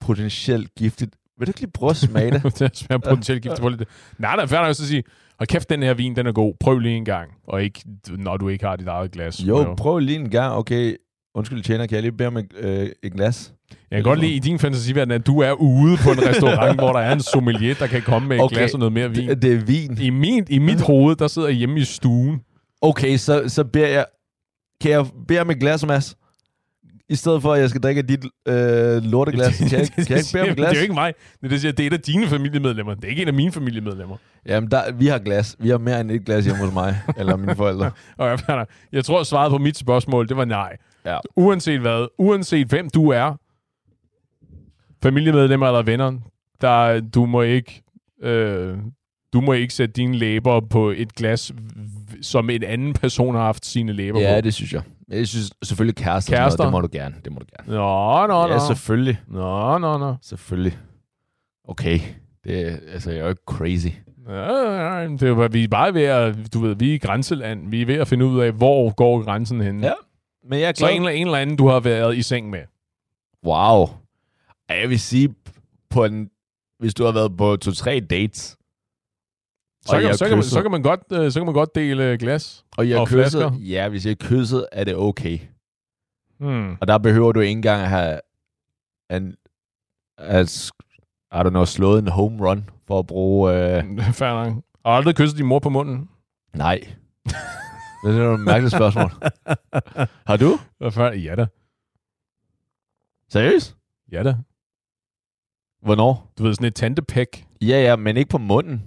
potentielt 0.00 0.74
giftigt. 0.74 1.16
Vil 1.38 1.46
du 1.46 1.50
ikke 1.50 1.60
lige 1.60 1.70
prøve 1.70 1.90
at 1.90 1.96
smage 1.96 2.30
det? 2.30 2.42
det 2.58 2.76
smager 2.76 2.98
potentielt 2.98 3.42
giftigt 3.42 3.70
lidt. 3.78 3.88
Nej, 4.18 4.36
der 4.36 4.42
er 4.42 4.46
færdigt 4.46 4.70
at 4.70 4.76
sige, 4.76 5.04
hold 5.38 5.46
kæft, 5.46 5.70
den 5.70 5.82
her 5.82 5.94
vin, 5.94 6.16
den 6.16 6.26
er 6.26 6.32
god. 6.32 6.54
Prøv 6.60 6.78
lige 6.78 6.96
en 6.96 7.04
gang. 7.04 7.30
Og 7.48 7.62
ikke, 7.62 7.80
når 8.08 8.36
du 8.36 8.48
ikke 8.48 8.64
har 8.64 8.76
dit 8.76 8.86
eget 8.86 9.10
glas. 9.10 9.40
Jo, 9.48 9.74
prøv 9.74 9.98
lige 9.98 10.18
en 10.18 10.30
gang. 10.30 10.52
Okay, 10.52 10.96
undskyld, 11.34 11.62
tjener, 11.62 11.86
kan 11.86 11.94
jeg 11.94 12.02
lige 12.02 12.12
bede 12.12 12.26
om 12.26 12.36
et, 12.36 12.52
øh, 12.56 12.88
et 13.02 13.12
glas? 13.12 13.52
Jeg 13.90 13.96
kan 13.96 14.04
godt 14.04 14.20
lide 14.20 14.32
i 14.32 14.38
din 14.38 14.58
fantasiverden, 14.58 15.10
at 15.10 15.26
du 15.26 15.40
er 15.40 15.52
ude 15.52 15.96
på 15.96 16.10
en 16.10 16.28
restaurant, 16.28 16.80
hvor 16.80 16.92
der 16.92 17.00
er 17.00 17.12
en 17.12 17.20
sommelier, 17.20 17.74
der 17.74 17.86
kan 17.86 18.02
komme 18.02 18.28
med 18.28 18.36
et 18.36 18.42
Okay, 18.42 18.56
glas 18.56 18.72
og 18.72 18.78
noget 18.78 18.92
mere 18.92 19.10
vin. 19.10 19.28
Det, 19.28 19.42
det 19.42 19.52
er 19.52 19.64
vin. 19.64 19.98
I, 20.00 20.10
min, 20.10 20.46
I 20.50 20.58
mit 20.58 20.80
hoved, 20.80 21.16
der 21.16 21.28
sidder 21.28 21.48
jeg 21.48 21.56
hjemme 21.56 21.80
i 21.80 21.84
stuen. 21.84 22.40
Okay, 22.82 23.16
så, 23.16 23.44
så 23.48 23.64
beder 23.64 23.88
jeg... 23.88 24.06
Kan 24.80 24.90
jeg 24.90 25.06
bede 25.28 25.40
om 25.40 25.50
et 25.50 25.60
glas, 25.60 25.86
Mads? 25.86 26.16
I 27.08 27.14
stedet 27.14 27.42
for, 27.42 27.52
at 27.52 27.60
jeg 27.60 27.70
skal 27.70 27.82
drikke 27.82 28.02
dit 28.02 28.24
øh, 28.48 29.02
lorteglas. 29.02 29.58
Kan 29.58 29.70
jeg, 29.70 29.88
kan 29.88 30.06
jeg 30.08 30.18
ikke 30.18 30.32
bede 30.32 30.42
om 30.42 30.50
et 30.50 30.56
glas? 30.56 30.70
Det 30.70 30.76
er 30.76 30.80
jo 30.80 30.82
ikke 30.82 30.94
mig. 30.94 31.14
Det 31.42 31.64
er, 31.64 31.72
det, 31.72 31.80
er 31.80 31.86
et 31.86 31.92
af 31.92 32.00
dine 32.00 32.26
familiemedlemmer. 32.26 32.94
Det 32.94 33.04
er 33.04 33.08
ikke 33.08 33.22
en 33.22 33.28
af 33.28 33.34
mine 33.34 33.52
familiemedlemmer. 33.52 34.16
Jamen, 34.46 34.70
der, 34.70 34.92
vi 34.92 35.06
har 35.06 35.18
glas. 35.18 35.56
Vi 35.58 35.68
har 35.68 35.78
mere 35.78 36.00
end 36.00 36.10
et 36.10 36.24
glas 36.24 36.44
hjemme 36.44 36.64
hos 36.64 36.74
mig, 36.74 37.00
eller 37.18 37.36
mine 37.36 37.56
forældre. 37.56 37.90
Og 38.16 38.38
jeg, 38.92 39.04
tror, 39.04 39.22
svaret 39.22 39.50
på 39.50 39.58
mit 39.58 39.76
spørgsmål, 39.76 40.28
det 40.28 40.36
var 40.36 40.44
nej. 40.44 40.76
Ja. 41.06 41.18
Uanset 41.36 41.80
hvad, 41.80 42.08
uanset 42.18 42.66
hvem 42.66 42.90
du 42.90 43.08
er, 43.08 43.34
familiemedlemmer 45.02 45.66
eller 45.66 45.82
venner, 45.82 46.12
der, 46.60 47.00
du 47.00 47.26
må 47.26 47.42
ikke... 47.42 47.82
Øh, 48.22 48.76
du 49.32 49.40
må 49.40 49.52
ikke 49.52 49.74
sætte 49.74 49.92
dine 49.92 50.16
læber 50.16 50.60
på 50.60 50.90
et 50.90 51.14
glas, 51.14 51.52
som 52.24 52.50
en 52.50 52.62
anden 52.62 52.92
person 52.92 53.34
har 53.34 53.42
haft 53.42 53.66
sine 53.66 53.92
læber 53.92 54.20
Ja, 54.20 54.34
på. 54.36 54.40
det 54.40 54.54
synes 54.54 54.72
jeg. 54.72 54.82
Jeg 55.08 55.28
synes 55.28 55.52
selvfølgelig 55.62 55.96
kærester. 56.04 56.36
Kærester? 56.36 56.58
Noget, 56.64 56.72
det 56.72 56.72
må 56.72 56.80
du 56.80 56.88
gerne. 56.92 57.14
Det 57.24 57.32
må 57.32 57.38
du 57.38 57.46
gerne. 57.58 57.76
Nå, 57.78 58.26
nå, 58.26 58.46
nå. 58.46 58.52
Ja, 58.52 58.58
selvfølgelig. 58.66 59.18
Nå, 59.28 59.78
nå, 59.78 59.98
nå. 59.98 60.14
Selvfølgelig. 60.22 60.78
Okay. 61.68 61.98
Det, 62.44 62.80
altså, 62.92 63.10
jeg 63.10 63.18
er 63.18 63.22
jo 63.22 63.28
ikke 63.28 63.42
crazy. 63.46 63.86
Ja, 64.28 64.98
ja, 65.00 65.08
det 65.08 65.22
er 65.22 65.26
jo, 65.28 65.48
vi 65.52 65.64
er 65.64 65.68
bare 65.68 65.94
ved 65.94 66.02
at, 66.02 66.54
du 66.54 66.60
ved, 66.60 66.74
vi 66.76 66.90
er 66.90 66.94
i 66.94 66.98
grænseland. 66.98 67.70
Vi 67.70 67.82
er 67.82 67.86
ved 67.86 67.94
at 67.94 68.08
finde 68.08 68.24
ud 68.26 68.40
af, 68.40 68.52
hvor 68.52 68.94
går 68.94 69.22
grænsen 69.22 69.60
hen. 69.60 69.82
Ja. 69.84 69.92
Men 70.50 70.60
jeg 70.60 70.68
er 70.68 70.72
Så 70.74 70.84
glad. 70.86 70.90
en, 70.96 71.02
eller- 71.02 71.10
en 71.10 71.26
eller 71.26 71.38
anden, 71.38 71.56
du 71.56 71.68
har 71.68 71.80
været 71.80 72.16
i 72.16 72.22
seng 72.22 72.50
med. 72.50 72.60
Wow. 73.46 73.88
Jeg 74.68 74.88
vil 74.88 75.00
sige, 75.00 75.34
på 75.90 76.04
en, 76.04 76.30
hvis 76.78 76.94
du 76.94 77.04
har 77.04 77.12
været 77.12 77.36
på 77.36 77.56
to-tre 77.56 78.00
dates, 78.10 78.56
Så 79.86 80.00
kan, 80.00 80.14
så, 80.18 80.28
kan 80.28 80.36
man, 80.36 80.44
så, 80.44 80.62
kan 80.62 80.70
man 80.70 80.82
godt, 80.82 81.00
øh, 81.12 81.32
så 81.32 81.40
kan 81.40 81.44
man 81.46 81.54
godt 81.54 81.74
dele 81.74 82.18
glas. 82.18 82.64
og 82.76 82.88
jeg 82.90 82.98
Og 82.98 83.06
kysset, 83.08 83.20
flasker. 83.20 83.52
ja, 83.60 83.88
hvis 83.88 84.06
jeg 84.06 84.18
kysset, 84.18 84.66
er 84.72 84.84
det 84.84 84.96
okay. 84.96 85.38
Hmm. 86.38 86.76
Og 86.80 86.88
der 86.88 86.98
behøver 86.98 87.32
du 87.32 87.40
ikke 87.40 87.50
engang 87.50 87.82
at 87.82 87.88
have 87.88 88.20
en, 89.10 89.36
at, 90.18 90.70
I 91.32 91.36
don't 91.36 91.48
know, 91.48 91.64
slået 91.64 91.98
en 92.02 92.08
home 92.08 92.48
run 92.48 92.70
for 92.86 92.98
at 92.98 93.06
bruge... 93.06 93.52
Øh, 93.52 93.84
Fair 94.12 94.44
nok. 94.44 94.64
Og 94.84 94.96
aldrig 94.96 95.14
kysset 95.16 95.38
din 95.38 95.46
mor 95.46 95.58
på 95.58 95.68
munden. 95.68 96.08
nej. 96.54 96.80
det 98.04 98.16
er 98.20 98.34
et 98.34 98.40
mærkeligt 98.40 98.74
spørgsmål. 98.74 99.10
Har 100.28 100.36
du? 100.36 100.58
Ja 101.24 101.34
da. 101.34 101.46
Seriøst? 103.28 103.76
Ja 104.12 104.22
da. 104.22 104.36
Hvornår? 105.82 106.32
Du 106.38 106.42
ved, 106.42 106.54
sådan 106.54 106.66
et 106.66 106.74
tantepæk. 106.74 107.46
Ja, 107.62 107.82
ja, 107.82 107.96
men 107.96 108.16
ikke 108.16 108.28
på 108.28 108.38
munden. 108.38 108.82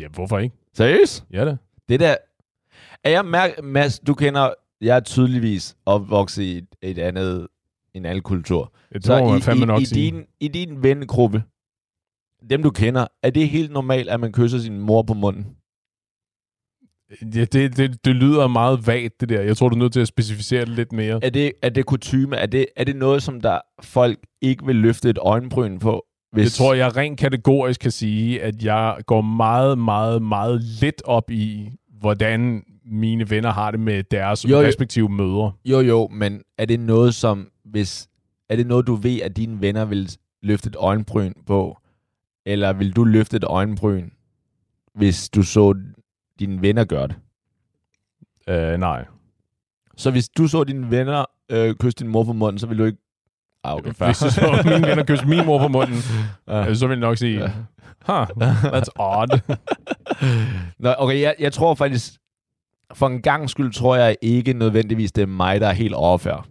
Ja, 0.00 0.08
hvorfor 0.08 0.38
ikke? 0.38 0.56
Seriøst? 0.74 1.24
Ja 1.32 1.44
da. 1.44 1.56
Det 1.88 2.00
der... 2.00 2.16
Er 3.04 3.10
jeg 3.10 3.24
mærke, 3.24 3.62
Mads, 3.62 3.98
du 3.98 4.14
kender... 4.14 4.50
Jeg 4.80 4.96
er 4.96 5.00
tydeligvis 5.00 5.76
opvokset 5.86 6.42
i 6.42 6.58
et, 6.58 6.66
et 6.82 6.98
andet, 6.98 7.46
en 7.94 8.04
anden 8.04 8.22
kultur. 8.22 8.72
Det 8.92 9.04
Så 9.04 9.18
må 9.18 9.36
i, 9.36 9.40
fandme 9.40 9.66
nok 9.66 9.80
i, 9.80 9.82
i, 9.82 9.86
sige. 9.86 10.10
din, 10.10 10.24
i 10.40 10.48
din 10.48 10.82
vennegruppe, 10.82 11.42
dem 12.50 12.62
du 12.62 12.70
kender, 12.70 13.06
er 13.22 13.30
det 13.30 13.48
helt 13.48 13.72
normalt, 13.72 14.08
at 14.08 14.20
man 14.20 14.32
kysser 14.32 14.58
sin 14.58 14.80
mor 14.80 15.02
på 15.02 15.14
munden? 15.14 15.46
Ja, 17.34 17.44
det, 17.44 17.76
det, 17.76 18.04
det 18.04 18.16
lyder 18.16 18.48
meget 18.48 18.86
vagt, 18.86 19.20
det 19.20 19.28
der. 19.28 19.40
Jeg 19.40 19.56
tror, 19.56 19.68
du 19.68 19.74
er 19.74 19.78
nødt 19.78 19.92
til 19.92 20.00
at 20.00 20.08
specificere 20.08 20.60
det 20.60 20.68
lidt 20.68 20.92
mere. 20.92 21.20
Er 21.22 21.30
det, 21.30 21.52
er 21.62 21.68
det 21.68 21.86
kutyme? 21.86 22.36
Er 22.36 22.46
det, 22.46 22.66
er 22.76 22.84
det 22.84 22.96
noget, 22.96 23.22
som 23.22 23.40
der 23.40 23.60
folk 23.82 24.18
ikke 24.40 24.66
vil 24.66 24.76
løfte 24.76 25.10
et 25.10 25.18
øjenbryn 25.18 25.78
på? 25.78 26.06
Hvis... 26.36 26.44
Jeg 26.44 26.52
tror, 26.52 26.74
jeg 26.74 26.96
rent 26.96 27.18
kategorisk 27.18 27.80
kan 27.80 27.90
sige, 27.90 28.42
at 28.42 28.64
jeg 28.64 28.98
går 29.06 29.20
meget, 29.20 29.78
meget, 29.78 30.22
meget 30.22 30.62
lidt 30.62 31.02
op 31.04 31.30
i, 31.30 31.70
hvordan 32.00 32.62
mine 32.84 33.30
venner 33.30 33.50
har 33.50 33.70
det 33.70 33.80
med 33.80 34.02
deres 34.02 34.50
Jo, 34.50 34.60
respektive 34.60 35.08
mødre. 35.08 35.52
Jo, 35.64 35.80
jo, 35.80 36.08
men 36.12 36.42
er 36.58 36.64
det 36.64 36.80
noget, 36.80 37.14
som... 37.14 37.50
Hvis, 37.64 38.08
er 38.48 38.56
det 38.56 38.66
noget, 38.66 38.86
du 38.86 38.94
ved, 38.94 39.20
at 39.20 39.36
dine 39.36 39.60
venner 39.60 39.84
vil 39.84 40.16
løfte 40.42 40.68
et 40.68 40.76
øjenbryn 40.76 41.32
på? 41.46 41.78
Eller 42.46 42.72
vil 42.72 42.92
du 42.92 43.04
løfte 43.04 43.36
et 43.36 43.44
øjenbryn, 43.44 44.10
hvis 44.94 45.28
du 45.28 45.42
så 45.42 45.74
dine 46.38 46.62
venner 46.62 46.84
gøre 46.84 47.08
det? 47.08 47.16
Uh, 48.50 48.80
nej. 48.80 49.04
Så 49.96 50.10
hvis 50.10 50.28
du 50.28 50.48
så 50.48 50.64
dine 50.64 50.90
venner 50.90 51.24
øh, 51.50 51.74
kysse 51.74 51.96
din 51.98 52.08
mor 52.08 52.24
på 52.24 52.32
munden, 52.32 52.58
så 52.58 52.66
vil 52.66 52.78
du 52.78 52.84
ikke... 52.84 52.98
Ah, 53.66 53.74
okay, 53.76 53.92
fair. 53.92 54.06
Hvis 54.08 54.18
du 54.18 54.30
så 54.30 54.62
mine 54.64 54.86
venner 54.88 55.04
kysse 55.04 55.26
min 55.26 55.46
mor 55.46 55.58
på 55.58 55.68
munden, 55.68 55.96
Ja. 56.48 56.68
øh, 56.68 56.76
så 56.76 56.86
vil 56.86 56.94
jeg 56.94 57.00
nok 57.00 57.16
sige, 57.18 57.40
huh, 58.08 58.26
that's 58.72 58.88
odd. 58.98 59.40
Nå, 60.84 60.94
okay, 60.98 61.20
jeg, 61.20 61.34
jeg 61.40 61.52
tror 61.52 61.74
faktisk... 61.74 62.12
For 62.94 63.06
en 63.06 63.22
gang 63.22 63.50
skyld 63.50 63.72
tror 63.72 63.96
jeg 63.96 64.16
ikke 64.22 64.52
nødvendigvis, 64.52 65.12
det 65.12 65.22
er 65.22 65.26
mig, 65.26 65.60
der 65.60 65.66
er 65.68 65.72
helt 65.72 65.94
overfærd. 65.94 66.46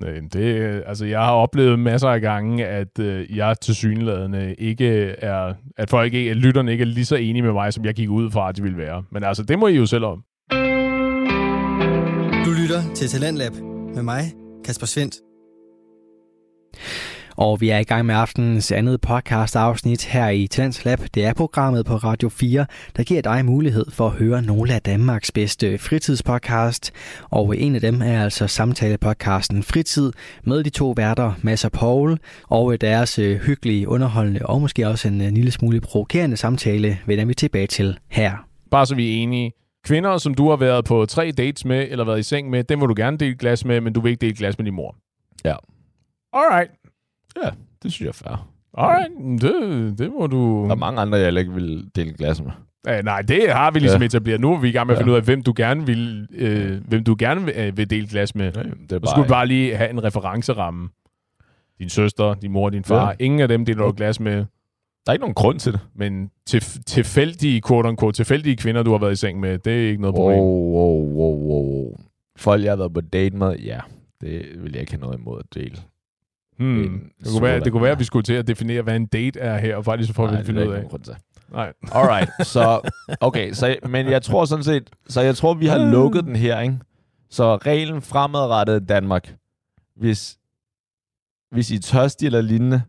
Nej, 0.00 0.10
det, 0.32 0.82
altså, 0.86 1.04
jeg 1.06 1.20
har 1.20 1.32
oplevet 1.32 1.78
masser 1.78 2.08
af 2.08 2.20
gange, 2.20 2.66
at 2.66 2.98
øh, 2.98 3.36
jeg 3.36 3.56
til 3.60 3.74
synlædende 3.74 4.54
ikke 4.58 5.08
er, 5.10 5.54
at 5.78 5.90
folk 5.90 6.14
ikke, 6.14 6.30
at 6.30 6.36
lytterne 6.36 6.72
ikke 6.72 6.82
er 6.82 6.86
lige 6.86 7.04
så 7.04 7.16
enige 7.16 7.42
med 7.42 7.52
mig, 7.52 7.72
som 7.72 7.84
jeg 7.84 7.94
gik 7.94 8.08
ud 8.10 8.30
fra, 8.30 8.48
at 8.48 8.56
de 8.56 8.62
ville 8.62 8.78
være. 8.78 9.02
Men 9.12 9.24
altså, 9.24 9.42
det 9.42 9.58
må 9.58 9.66
I 9.66 9.76
jo 9.76 9.86
selv 9.86 10.04
om. 10.04 10.22
Du 12.46 12.50
lytter 12.62 12.94
til 12.94 13.08
Talentlab 13.08 13.52
med 13.94 14.02
mig, 14.02 14.22
Kasper 14.64 14.86
Svendt. 14.86 15.14
Og 17.36 17.60
vi 17.60 17.68
er 17.68 17.78
i 17.78 17.84
gang 17.84 18.06
med 18.06 18.14
aftenens 18.14 18.72
andet 18.72 19.00
podcast 19.00 19.56
afsnit 19.56 20.04
her 20.04 20.28
i 20.28 20.46
Talents 20.46 20.84
Lab. 20.84 20.98
Det 21.14 21.24
er 21.24 21.34
programmet 21.34 21.86
på 21.86 21.96
Radio 21.96 22.28
4, 22.28 22.66
der 22.96 23.02
giver 23.02 23.22
dig 23.22 23.44
mulighed 23.44 23.86
for 23.90 24.06
at 24.06 24.12
høre 24.12 24.42
nogle 24.42 24.74
af 24.74 24.82
Danmarks 24.82 25.32
bedste 25.32 25.78
fritidspodcast. 25.78 26.92
Og 27.30 27.58
en 27.58 27.74
af 27.74 27.80
dem 27.80 28.02
er 28.02 28.24
altså 28.24 28.46
samtalepodcasten 28.46 29.62
Fritid 29.62 30.12
med 30.44 30.64
de 30.64 30.70
to 30.70 30.90
værter, 30.96 31.32
Mads 31.42 31.64
og 31.64 31.72
Paul, 31.72 32.18
og 32.48 32.80
deres 32.80 33.18
øh, 33.18 33.38
hyggelige, 33.40 33.88
underholdende 33.88 34.40
og 34.44 34.60
måske 34.60 34.88
også 34.88 35.08
en 35.08 35.20
øh, 35.20 35.32
lille 35.32 35.50
smule 35.50 35.80
provokerende 35.80 36.36
samtale 36.36 36.98
vender 37.06 37.24
vi 37.24 37.34
tilbage 37.34 37.66
til 37.66 37.98
her. 38.08 38.32
Bare 38.70 38.86
så 38.86 38.94
vi 38.94 39.10
er 39.10 39.22
enige. 39.22 39.52
Kvinder, 39.84 40.18
som 40.18 40.34
du 40.34 40.48
har 40.48 40.56
været 40.56 40.84
på 40.84 41.06
tre 41.06 41.32
dates 41.36 41.64
med, 41.64 41.86
eller 41.90 42.04
været 42.04 42.18
i 42.18 42.22
seng 42.22 42.50
med, 42.50 42.64
dem 42.64 42.78
må 42.78 42.86
du 42.86 42.94
gerne 42.96 43.18
dele 43.18 43.36
glas 43.36 43.64
med, 43.64 43.80
men 43.80 43.92
du 43.92 44.00
vil 44.00 44.10
ikke 44.10 44.20
dele 44.20 44.36
glas 44.36 44.58
med 44.58 44.64
din 44.64 44.74
mor. 44.74 44.96
Ja. 45.44 45.54
Alright. 46.32 46.70
Ja, 47.44 47.50
det 47.82 47.92
synes 47.92 48.00
jeg 48.00 48.08
er 48.08 48.12
fair. 48.12 48.48
Alright. 48.78 49.42
Det, 49.42 49.98
det 49.98 50.12
må 50.20 50.26
du... 50.26 50.64
Der 50.64 50.70
er 50.70 50.74
mange 50.74 51.00
andre, 51.00 51.18
jeg 51.18 51.26
heller 51.26 51.40
ikke 51.40 51.52
vil 51.54 51.90
dele 51.96 52.12
glas 52.12 52.42
med. 52.42 52.50
Ja, 52.86 53.02
nej, 53.02 53.22
det 53.22 53.52
har 53.52 53.70
vi 53.70 53.78
ligesom 53.78 54.00
Ja. 54.00 54.04
ja. 54.04 54.06
etableret. 54.06 54.40
Nu 54.40 54.52
er 54.52 54.60
vi 54.60 54.68
i 54.68 54.72
gang 54.72 54.86
med 54.86 54.94
at 54.94 54.98
Ja. 54.98 55.02
finde 55.02 55.12
ud 55.12 55.16
af, 55.16 55.22
hvem 55.22 55.42
du 55.42 55.52
gerne 55.56 55.86
vil, 55.86 56.28
øh, 56.34 56.80
hvem 56.88 57.04
du 57.04 57.16
gerne 57.18 57.44
vil, 57.44 57.54
øh, 57.56 57.76
vil 57.76 57.90
dele 57.90 58.06
glas 58.08 58.34
med. 58.34 58.52
Nej, 58.52 58.62
det 58.62 58.92
er 58.92 58.98
Så 59.04 59.10
skulle 59.10 59.28
du 59.28 59.32
bare 59.32 59.46
lige 59.46 59.76
have 59.76 59.90
en 59.90 60.04
referenceramme. 60.04 60.88
Din 61.78 61.88
søster, 61.88 62.34
din 62.34 62.52
mor, 62.52 62.70
din 62.70 62.84
far. 62.84 63.00
Ja. 63.02 63.06
Ja. 63.08 63.12
Ingen 63.20 63.40
af 63.40 63.48
dem 63.48 63.64
deler 63.64 63.84
du 63.84 63.92
glas 63.96 64.20
med. 64.20 64.36
Der 64.36 65.10
er 65.10 65.12
ikke 65.12 65.20
nogen 65.22 65.34
grund 65.34 65.58
til 65.58 65.72
det. 65.72 65.80
Men 65.94 66.30
til, 66.46 66.60
tilfældige, 66.86 67.62
quote 67.68 67.88
unquote, 67.88 68.16
tilfældige 68.16 68.56
kvinder, 68.56 68.82
du 68.82 68.90
har 68.90 68.98
været 68.98 69.12
i 69.12 69.16
seng 69.16 69.40
med, 69.40 69.58
det 69.58 69.72
er 69.84 69.88
ikke 69.90 70.00
noget 70.02 70.14
problem. 70.14 70.38
Wow, 70.38 70.72
wow, 70.72 71.06
wow, 71.14 71.36
wow. 71.36 71.96
Folk, 72.36 72.62
jeg 72.64 72.70
har 72.70 72.76
været 72.76 72.94
på 72.94 73.00
date 73.00 73.36
med, 73.36 73.56
ja, 73.56 73.78
det 74.20 74.42
vil 74.62 74.72
jeg 74.72 74.80
ikke 74.80 74.92
have 74.92 75.00
noget 75.00 75.18
imod 75.18 75.38
at 75.40 75.54
dele. 75.54 75.76
Hmm. 76.62 76.82
en 76.82 77.12
Det, 77.18 77.28
kunne 77.32 77.42
være, 77.42 77.60
det 77.60 77.72
kunne 77.72 77.82
være, 77.82 77.92
at 77.92 77.98
vi 77.98 78.04
skulle 78.04 78.22
til 78.22 78.34
at 78.34 78.46
definere, 78.46 78.82
hvad 78.82 78.96
en 78.96 79.06
date 79.06 79.40
er 79.40 79.58
her, 79.58 79.76
og 79.76 79.84
faktisk 79.84 80.06
så 80.06 80.14
får 80.14 80.26
vi 80.26 80.32
Nej, 80.32 80.40
det 80.40 80.46
det 80.46 80.54
finde 80.54 80.68
ud 80.68 80.74
af. 80.74 80.84
Nej. 81.52 81.72
Alright, 81.92 82.30
så, 82.46 82.90
okay, 83.20 83.52
så, 83.52 83.76
men 83.88 84.06
jeg 84.10 84.22
tror 84.22 84.44
sådan 84.44 84.64
set, 84.64 84.90
så 85.08 85.20
jeg 85.20 85.36
tror, 85.36 85.54
vi 85.54 85.66
har 85.66 85.90
lukket 85.90 86.24
den 86.24 86.36
her, 86.36 86.60
ikke? 86.60 86.78
Så 87.30 87.56
reglen 87.56 88.02
fremadrettet 88.02 88.82
i 88.82 88.84
Danmark, 88.84 89.36
hvis, 89.96 90.38
hvis 91.50 91.70
I 91.70 91.74
er 91.74 91.80
tørstige 91.80 92.26
eller 92.26 92.40
lignende, 92.40 92.82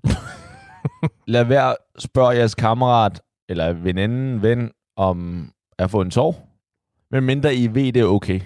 lad 1.27 1.43
være 1.43 1.75
spørge 1.99 2.29
jeres 2.29 2.55
kammerat, 2.55 3.21
eller 3.49 3.73
veninde, 3.73 4.41
ven, 4.41 4.71
om 4.97 5.49
at 5.79 5.91
få 5.91 6.01
en 6.01 6.11
tår, 6.11 6.49
men 7.11 7.23
mindre 7.23 7.55
I 7.55 7.67
ved, 7.67 7.93
det 7.93 8.01
er 8.01 8.05
okay. 8.05 8.39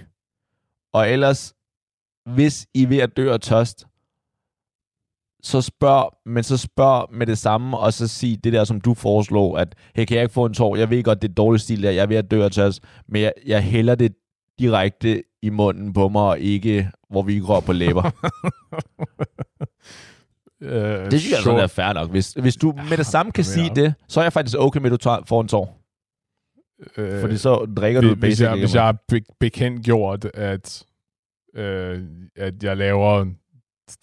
Og 0.94 1.10
ellers, 1.10 1.54
hvis 2.26 2.68
I 2.74 2.84
er 2.84 2.88
ved 2.88 2.98
at 2.98 3.18
dø 3.18 3.34
af 3.34 3.40
tørst, 3.40 3.88
så 5.44 5.62
spørg, 5.62 6.14
men 6.26 6.44
så 6.44 6.58
spørg 6.58 7.14
med 7.14 7.28
det 7.28 7.38
samme, 7.38 7.78
og 7.78 7.94
så 7.94 8.08
sig 8.08 8.44
det 8.44 8.54
der, 8.54 8.64
som 8.64 8.82
du 8.82 8.94
foreslår, 8.94 9.58
at, 9.58 9.76
hey, 9.96 10.06
kan 10.06 10.16
jeg 10.16 10.24
ikke 10.24 10.34
få 10.34 10.46
en 10.46 10.54
tår? 10.54 10.76
Jeg 10.76 10.90
ved 10.90 11.04
godt, 11.04 11.22
det 11.22 11.30
er 11.30 11.34
dårlig 11.34 11.62
stil 11.62 11.84
der, 11.84 11.92
jeg 11.92 12.02
er 12.02 12.06
ved 12.08 12.16
at 12.16 12.32
dø 12.32 12.44
af 12.44 12.52
tørst, 12.52 12.84
men 13.08 13.22
jeg, 13.22 13.34
jeg 13.46 13.64
hælder 13.64 13.96
det 13.96 14.14
direkte 14.60 15.24
i 15.42 15.50
munden 15.50 15.94
på 15.94 16.08
mig, 16.10 16.22
og 16.22 16.40
ikke, 16.40 16.90
hvor 17.10 17.22
vi 17.22 17.42
rører 17.42 17.62
på 17.62 17.74
læber. 17.74 18.12
Øh, 20.62 21.12
det 21.12 21.20
synes 21.22 21.32
jeg 21.32 21.40
sure. 21.40 21.44
sådan 21.44 21.64
er 21.64 21.68
fair 21.68 21.94
nok. 21.94 22.10
Hvis, 22.10 22.34
hvis 22.34 22.56
du 22.56 22.74
med 22.90 22.98
det 22.98 23.06
samme 23.06 23.32
kan 23.32 23.44
sige 23.44 23.72
det, 23.76 23.94
så 24.08 24.20
er 24.20 24.24
jeg 24.24 24.34
faktisk 24.34 24.58
okay 24.60 24.80
med, 24.80 24.86
at 24.86 24.92
du 24.92 24.98
tager, 24.98 25.18
får 25.28 25.42
en 25.42 25.48
tår. 25.48 25.80
Øh, 26.98 27.22
Fordi 27.22 27.38
så 27.38 27.56
drikker 27.78 28.02
du 28.02 28.08
hvis, 28.08 28.18
hvis, 28.20 28.42
jeg, 28.42 28.50
basically. 28.50 28.60
hvis 28.62 28.76
jeg 28.76 28.84
har 28.84 28.98
be- 29.08 29.34
bekendt 29.40 29.86
gjort, 29.86 30.26
at, 30.26 30.84
øh, 31.56 32.04
at 32.36 32.64
jeg 32.64 32.78
laver 32.78 33.26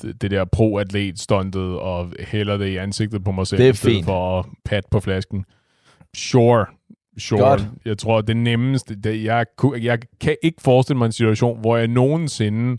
det 0.02 0.30
der 0.30 0.44
pro-atlet-stuntet 0.44 1.78
og 1.78 2.12
hælder 2.20 2.56
det 2.56 2.66
i 2.66 2.76
ansigtet 2.76 3.24
på 3.24 3.32
mig 3.32 3.46
selv, 3.46 3.60
Det 3.62 3.68
er 3.68 3.72
fint. 3.72 4.04
for 4.04 4.38
at 4.38 4.46
pat 4.64 4.84
på 4.90 5.00
flasken. 5.00 5.44
Sure. 6.16 6.66
Sure. 7.18 7.40
Godt. 7.40 7.68
Jeg 7.84 7.98
tror, 7.98 8.20
det 8.20 8.36
nemmeste... 8.36 8.94
Det, 9.00 9.24
jeg, 9.24 9.46
jeg 9.80 9.98
kan 10.20 10.36
ikke 10.42 10.62
forestille 10.62 10.98
mig 10.98 11.06
en 11.06 11.12
situation, 11.12 11.60
hvor 11.60 11.76
jeg 11.76 11.88
nogensinde 11.88 12.76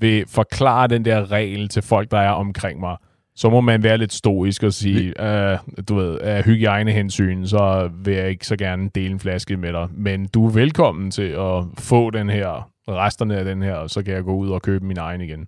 vil 0.00 0.24
forklare 0.28 0.88
den 0.88 1.04
der 1.04 1.30
regel 1.32 1.68
til 1.68 1.82
folk, 1.82 2.10
der 2.10 2.18
er 2.18 2.30
omkring 2.30 2.80
mig. 2.80 2.96
Så 3.34 3.50
må 3.50 3.60
man 3.60 3.82
være 3.82 3.98
lidt 3.98 4.12
stoisk 4.12 4.62
og 4.62 4.72
sige, 4.72 5.22
øh, 5.26 5.58
du 5.88 5.94
ved, 5.94 6.18
af 6.18 6.44
hygiejnehensyn, 6.44 7.46
så 7.46 7.90
vil 8.04 8.14
jeg 8.14 8.30
ikke 8.30 8.46
så 8.46 8.56
gerne 8.56 8.90
dele 8.94 9.10
en 9.10 9.20
flaske 9.20 9.56
med 9.56 9.72
dig. 9.72 9.88
Men 9.92 10.26
du 10.34 10.46
er 10.46 10.50
velkommen 10.50 11.10
til 11.10 11.22
at 11.22 11.64
få 11.78 12.10
den 12.10 12.30
her, 12.30 12.70
resterne 12.88 13.36
af 13.36 13.44
den 13.44 13.62
her, 13.62 13.74
og 13.74 13.90
så 13.90 14.02
kan 14.02 14.14
jeg 14.14 14.22
gå 14.22 14.34
ud 14.34 14.48
og 14.50 14.62
købe 14.62 14.84
min 14.86 14.98
egen 14.98 15.20
igen. 15.20 15.46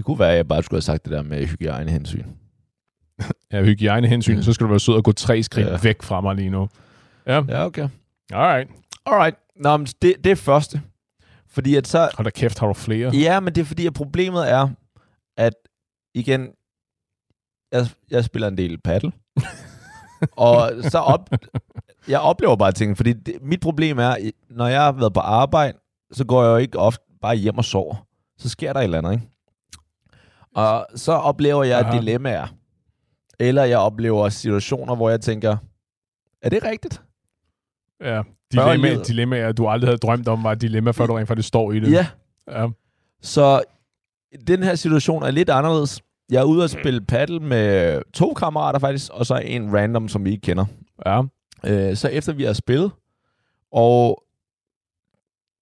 Det 0.00 0.04
kunne 0.06 0.18
være, 0.18 0.30
at 0.30 0.36
jeg 0.36 0.48
bare 0.48 0.62
skulle 0.62 0.76
have 0.76 0.82
sagt 0.82 1.04
det 1.04 1.12
der 1.12 1.22
med 1.22 1.46
hygiejnehensyn. 1.46 2.24
Af 3.50 3.64
hygiejnehensyn, 3.64 4.36
Ja. 4.36 4.42
så 4.42 4.52
skal 4.52 4.64
du 4.64 4.70
være 4.70 4.80
sød 4.80 4.94
og 4.94 5.04
gå 5.04 5.12
tre 5.12 5.42
skridt 5.42 5.66
Ja. 5.66 5.72
ja. 5.72 5.78
væk 5.82 6.02
fra 6.02 6.20
mig 6.20 6.34
lige 6.36 6.50
nu. 6.50 6.68
Ja, 7.26 7.42
Ja, 7.48 7.64
okay. 7.64 7.88
alright. 8.32 8.70
Alright. 9.06 9.36
Nå, 9.56 9.76
men 9.76 9.86
det, 10.02 10.14
det 10.24 10.32
er 10.32 10.36
første. 10.36 10.82
Fordi 11.48 11.74
at 11.74 11.86
så... 11.88 12.08
Hold 12.14 12.24
da 12.24 12.30
kæft, 12.30 12.58
har 12.58 12.66
du 12.66 12.72
flere? 12.72 13.10
Ja, 13.16 13.40
men 13.40 13.54
det 13.54 13.60
er 13.60 13.64
fordi, 13.64 13.86
at 13.86 13.94
problemet 13.94 14.50
er, 14.50 14.68
at 15.36 15.52
igen, 16.14 16.48
jeg, 17.72 17.86
jeg 18.10 18.24
spiller 18.24 18.48
en 18.48 18.56
del 18.58 18.78
paddle. 18.78 19.12
og 20.36 20.70
så 20.82 20.98
op, 20.98 21.30
jeg 22.08 22.20
oplever 22.20 22.56
bare 22.56 22.72
ting, 22.72 22.96
fordi 22.96 23.12
det, 23.12 23.34
mit 23.42 23.60
problem 23.60 23.98
er, 23.98 24.30
når 24.50 24.66
jeg 24.66 24.80
har 24.82 24.92
været 24.92 25.12
på 25.14 25.20
arbejde, 25.20 25.78
så 26.12 26.24
går 26.24 26.44
jeg 26.44 26.50
jo 26.50 26.56
ikke 26.56 26.78
ofte 26.78 27.04
bare 27.22 27.36
hjem 27.36 27.58
og 27.58 27.64
sover. 27.64 28.06
Så 28.38 28.48
sker 28.48 28.72
der 28.72 28.80
et 28.80 28.84
eller 28.84 28.98
andet, 28.98 29.12
ikke? 29.12 29.26
Og 30.54 30.86
så 30.94 31.12
oplever 31.12 31.64
jeg 31.64 31.78
Aha. 31.80 31.98
dilemmaer. 31.98 32.46
Eller 33.38 33.64
jeg 33.64 33.78
oplever 33.78 34.28
situationer, 34.28 34.94
hvor 34.94 35.10
jeg 35.10 35.20
tænker, 35.20 35.56
er 36.42 36.48
det 36.48 36.64
rigtigt? 36.64 37.02
Ja. 38.00 38.22
Dilemma, 38.52 39.02
dilemmaer, 39.02 39.52
du 39.52 39.68
aldrig 39.68 39.88
havde 39.88 39.98
drømt 39.98 40.28
om, 40.28 40.44
var 40.44 40.52
et 40.52 40.60
dilemma, 40.60 40.90
før 40.90 41.06
du 41.06 41.12
rent 41.14 41.28
faktisk 41.28 41.48
står 41.48 41.72
i 41.72 41.80
det. 41.80 41.92
Ja, 41.92 42.06
ja. 42.50 42.68
Så 43.22 43.62
den 44.46 44.62
her 44.62 44.74
situation 44.74 45.22
er 45.22 45.30
lidt 45.30 45.50
anderledes. 45.50 46.02
Jeg 46.30 46.40
er 46.40 46.44
ude 46.44 46.64
at 46.64 46.70
spille 46.70 47.00
paddle 47.00 47.40
med 47.40 48.02
to 48.14 48.34
kammerater 48.34 48.78
faktisk, 48.78 49.12
og 49.12 49.26
så 49.26 49.34
en 49.36 49.76
random, 49.76 50.08
som 50.08 50.24
vi 50.24 50.30
ikke 50.30 50.42
kender. 50.42 50.64
ja. 51.06 51.22
Øh, 51.64 51.96
så 51.96 52.08
efter 52.08 52.32
vi 52.32 52.44
har 52.44 52.52
spillet, 52.52 52.90
og 53.72 54.22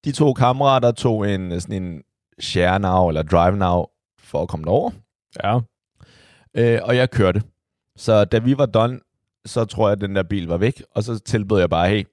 de 0.04 0.12
to 0.12 0.32
kammerater 0.32 0.92
tog 0.92 1.34
en 1.34 1.60
sådan 1.60 1.82
en 1.82 2.02
share 2.40 2.78
now, 2.80 3.08
eller 3.08 3.22
drive 3.22 3.56
now, 3.56 3.84
for 4.28 4.42
at 4.42 4.48
komme 4.48 4.68
over. 4.68 4.90
Ja. 5.44 5.58
Øh, 6.54 6.80
og 6.82 6.96
jeg 6.96 7.10
kørte. 7.10 7.42
Så 7.96 8.24
da 8.24 8.38
vi 8.38 8.58
var 8.58 8.66
done, 8.66 9.00
så 9.46 9.64
tror 9.64 9.88
jeg, 9.88 9.92
at 9.92 10.00
den 10.00 10.16
der 10.16 10.22
bil 10.22 10.48
var 10.48 10.56
væk, 10.56 10.82
og 10.90 11.02
så 11.02 11.18
tilbød 11.18 11.58
jeg 11.58 11.70
bare, 11.70 11.88
hey, 11.88 12.04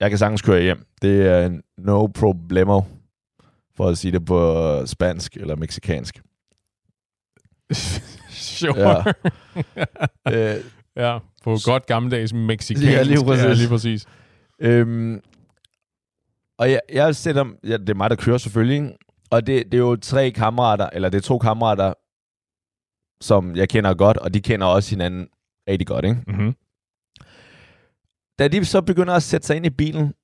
jeg 0.00 0.10
kan 0.10 0.18
sagtens 0.18 0.42
køre 0.42 0.62
hjem. 0.62 0.86
Det 1.02 1.26
er 1.26 1.60
no 1.78 2.06
problemo, 2.06 2.82
for 3.76 3.88
at 3.88 3.98
sige 3.98 4.12
det 4.12 4.24
på 4.24 4.80
spansk 4.86 5.36
eller 5.36 5.56
meksikansk. 5.56 6.22
sure. 8.30 9.04
Ja. 10.26 10.54
øh, 10.56 10.64
Ja, 10.96 11.18
på 11.44 11.56
godt 11.64 11.86
gammeldags 11.86 12.32
mexicansk. 12.32 12.92
Ja, 12.92 13.02
lige 13.02 13.24
præcis. 13.24 13.44
Ja, 13.44 13.52
lige 13.52 13.68
præcis. 13.68 14.06
Øhm, 14.58 15.22
og 16.58 16.70
jeg, 16.70 16.80
jeg 16.92 17.16
sætter, 17.16 17.44
ja, 17.64 17.76
det 17.76 17.88
er 17.88 17.94
mig, 17.94 18.10
der 18.10 18.16
kører 18.16 18.38
selvfølgelig? 18.38 18.96
Og 19.30 19.46
det, 19.46 19.64
det 19.64 19.74
er 19.74 19.78
jo 19.82 19.96
tre 19.96 20.30
kammerater, 20.30 20.90
eller 20.92 21.08
det 21.08 21.18
er 21.18 21.22
to 21.22 21.38
kammerater, 21.38 21.94
som 23.20 23.56
jeg 23.56 23.68
kender 23.68 23.94
godt, 23.94 24.16
og 24.16 24.34
de 24.34 24.40
kender 24.40 24.66
også 24.66 24.90
hinanden 24.90 25.28
rigtig 25.68 25.86
godt, 25.86 26.04
ikke? 26.04 26.22
Mm-hmm. 26.26 26.54
Da 28.38 28.48
de 28.48 28.64
så 28.64 28.82
begynder 28.82 29.14
at 29.14 29.22
sætte 29.22 29.46
sig 29.46 29.56
ind 29.56 29.66
i 29.66 29.70
bilen, 29.70 30.14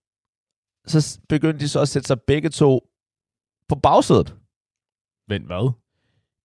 så 0.87 1.21
begynder 1.29 1.59
de 1.59 1.69
så 1.69 1.81
at 1.81 1.89
sætte 1.89 2.07
sig 2.07 2.21
begge 2.21 2.49
to 2.49 2.89
på 3.69 3.75
bagsædet. 3.75 4.37
Vent, 5.29 5.47
hvad? 5.47 5.73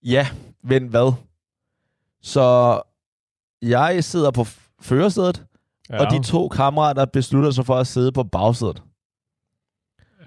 Ja, 0.04 0.28
vent 0.64 0.90
hvad? 0.90 1.14
Så 2.22 2.82
jeg 3.62 4.04
sidder 4.04 4.32
på 4.32 4.44
førersædet, 4.82 5.46
Ja. 5.90 6.06
og 6.06 6.12
de 6.12 6.24
to 6.24 6.48
kammerater 6.48 7.06
beslutter 7.06 7.52
sig 7.52 7.66
for 7.66 7.76
at 7.76 7.88
sidde 7.88 8.12
på 8.12 8.24
bagsædet. 8.24 8.84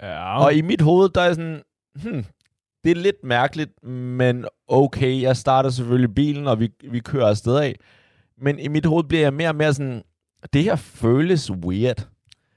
Ja. 0.02 0.44
Og 0.44 0.54
i 0.54 0.60
mit 0.62 0.80
hoved, 0.80 1.08
der 1.08 1.20
er 1.20 1.32
sådan, 1.32 1.62
hmm, 2.02 2.24
det 2.84 2.90
er 2.90 2.94
lidt 2.94 3.24
mærkeligt, 3.24 3.84
men 3.88 4.44
okay, 4.68 5.22
jeg 5.22 5.36
starter 5.36 5.70
selvfølgelig 5.70 6.14
bilen, 6.14 6.46
og 6.46 6.60
vi, 6.60 6.70
vi 6.90 6.98
kører 6.98 7.26
afsted 7.26 7.56
af. 7.56 7.74
Men 8.42 8.58
i 8.58 8.68
mit 8.68 8.86
hoved 8.86 9.04
bliver 9.04 9.22
jeg 9.22 9.34
mere 9.34 9.48
og 9.48 9.56
mere 9.56 9.74
sådan, 9.74 10.02
det 10.52 10.62
her 10.62 10.76
føles 10.76 11.50
weird. 11.50 12.06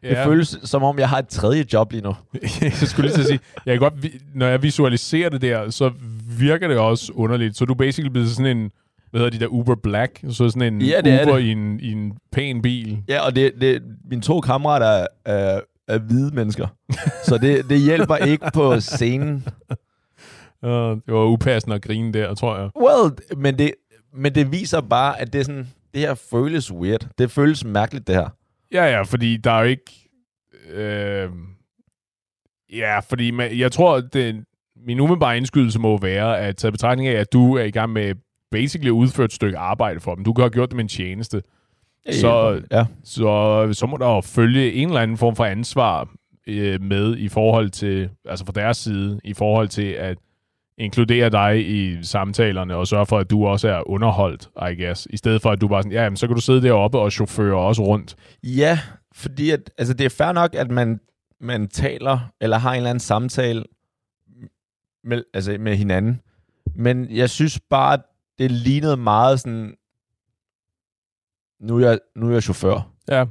Ja. 0.03 0.09
Det 0.09 0.17
føles 0.23 0.57
som 0.63 0.83
om, 0.83 0.99
jeg 0.99 1.09
har 1.09 1.19
et 1.19 1.27
tredje 1.27 1.65
job 1.73 1.91
lige 1.91 2.01
nu. 2.01 2.15
jeg 2.61 2.71
skulle 2.73 3.07
lige 3.07 3.15
til 3.15 3.21
at 3.21 3.27
sige, 3.27 3.39
jeg 3.65 3.73
kan 3.73 3.79
godt, 3.79 3.93
når 4.35 4.47
jeg 4.47 4.63
visualiserer 4.63 5.29
det 5.29 5.41
der, 5.41 5.69
så 5.69 5.91
virker 6.39 6.67
det 6.67 6.77
også 6.77 7.11
underligt. 7.15 7.57
Så 7.57 7.65
du 7.65 7.73
er 7.73 7.77
basically 7.77 8.11
blevet 8.11 8.29
sådan 8.29 8.57
en, 8.57 8.71
hvad 9.11 9.21
hedder 9.21 9.37
de 9.37 9.39
der, 9.39 9.47
Uber 9.47 9.75
Black? 9.75 10.19
Så 10.29 10.49
sådan 10.49 10.73
en 10.73 10.81
Ja, 10.81 11.01
det 11.01 11.13
er 11.13 11.25
Uber 11.25 11.35
det. 11.35 11.43
I, 11.43 11.51
en, 11.51 11.79
i 11.79 11.91
en 11.91 12.13
pæn 12.31 12.61
bil. 12.61 13.03
Ja, 13.07 13.25
og 13.25 13.35
det, 13.35 13.51
det, 13.61 13.83
mine 14.09 14.21
to 14.21 14.41
kammerater 14.41 15.07
er, 15.25 15.59
er 15.87 15.97
hvide 15.97 16.35
mennesker. 16.35 16.67
så 17.27 17.37
det, 17.37 17.69
det 17.69 17.79
hjælper 17.79 18.15
ikke 18.15 18.45
på 18.53 18.79
scenen. 18.79 19.47
Uh, 20.63 20.69
det 20.69 21.13
var 21.13 21.25
upassende 21.25 21.75
at 21.75 21.81
grine 21.81 22.13
der, 22.13 22.33
tror 22.33 22.57
jeg. 22.57 22.69
Well, 22.81 23.13
men 23.37 23.57
det, 23.59 23.73
men 24.13 24.35
det 24.35 24.51
viser 24.51 24.81
bare, 24.81 25.21
at 25.21 25.33
det, 25.33 25.39
er 25.39 25.45
sådan, 25.45 25.67
det 25.93 26.01
her 26.01 26.13
føles 26.13 26.71
weird. 26.71 27.07
Det 27.17 27.31
føles 27.31 27.65
mærkeligt, 27.65 28.07
det 28.07 28.15
her. 28.15 28.29
Ja, 28.71 28.85
ja, 28.85 29.01
fordi 29.01 29.37
der 29.37 29.51
er 29.51 29.59
jo 29.59 29.67
ikke... 29.67 30.09
Øh, 30.69 31.29
ja, 32.73 32.99
fordi 32.99 33.31
man, 33.31 33.59
jeg 33.59 33.71
tror, 33.71 33.99
det, 33.99 34.45
min 34.85 34.99
umiddelbare 34.99 35.37
indskydelse 35.37 35.79
må 35.79 35.97
være, 35.97 36.39
at 36.39 36.57
tage 36.57 36.71
betragtning 36.71 37.09
af, 37.09 37.19
at 37.19 37.33
du 37.33 37.55
er 37.55 37.63
i 37.63 37.71
gang 37.71 37.93
med 37.93 38.15
basically 38.51 38.87
at 38.87 38.91
udføre 38.91 39.25
et 39.25 39.33
stykke 39.33 39.57
arbejde 39.57 39.99
for 39.99 40.15
dem. 40.15 40.23
Du 40.23 40.33
kan 40.33 40.41
have 40.41 40.49
gjort 40.49 40.69
det 40.69 40.75
med 40.75 40.83
en 40.83 40.87
tjeneste. 40.87 41.41
Så, 42.11 42.61
ja. 42.71 42.85
så, 43.03 43.69
så 43.73 43.85
må 43.85 43.97
der 43.97 44.07
jo 44.07 44.21
følge 44.21 44.73
en 44.73 44.87
eller 44.87 45.01
anden 45.01 45.17
form 45.17 45.35
for 45.35 45.45
ansvar 45.45 46.09
øh, 46.47 46.81
med 46.81 47.17
i 47.17 47.29
forhold 47.29 47.69
til, 47.69 48.09
altså 48.25 48.45
fra 48.45 48.51
deres 48.51 48.77
side, 48.77 49.19
i 49.23 49.33
forhold 49.33 49.67
til 49.67 49.91
at 49.91 50.17
inkludere 50.77 51.29
dig 51.29 51.69
i 51.69 52.03
samtalerne 52.03 52.75
og 52.75 52.87
sørge 52.87 53.05
for, 53.05 53.19
at 53.19 53.29
du 53.29 53.45
også 53.45 53.69
er 53.69 53.89
underholdt, 53.89 54.49
I 54.71 54.83
guess. 54.83 55.07
I 55.09 55.17
stedet 55.17 55.41
for, 55.41 55.51
at 55.51 55.61
du 55.61 55.67
bare 55.67 55.83
sådan, 55.83 55.91
ja, 55.91 56.03
jamen, 56.03 56.17
så 56.17 56.27
kan 56.27 56.35
du 56.35 56.41
sidde 56.41 56.61
deroppe 56.61 56.99
og 56.99 57.11
chaufføre 57.11 57.57
også 57.57 57.83
rundt. 57.83 58.15
Ja, 58.43 58.79
fordi 59.15 59.49
at, 59.49 59.71
altså 59.77 59.93
det 59.93 60.05
er 60.05 60.09
fair 60.09 60.31
nok, 60.31 60.55
at 60.55 60.71
man, 60.71 60.99
man 61.41 61.67
taler, 61.67 62.19
eller 62.41 62.57
har 62.57 62.71
en 62.71 62.77
eller 62.77 62.89
anden 62.89 62.99
samtale 62.99 63.63
med, 65.03 65.23
altså 65.33 65.57
med 65.59 65.75
hinanden. 65.75 66.21
Men 66.75 67.07
jeg 67.09 67.29
synes 67.29 67.59
bare, 67.69 67.93
at 67.93 68.01
det 68.39 68.51
lignede 68.51 68.97
meget 68.97 69.39
sådan, 69.39 69.73
nu 71.63 71.77
er 71.79 71.89
jeg, 71.89 71.99
nu 72.15 72.27
er 72.29 72.33
jeg 72.33 72.43
chauffør. 72.43 72.91
Ja. 73.09 73.25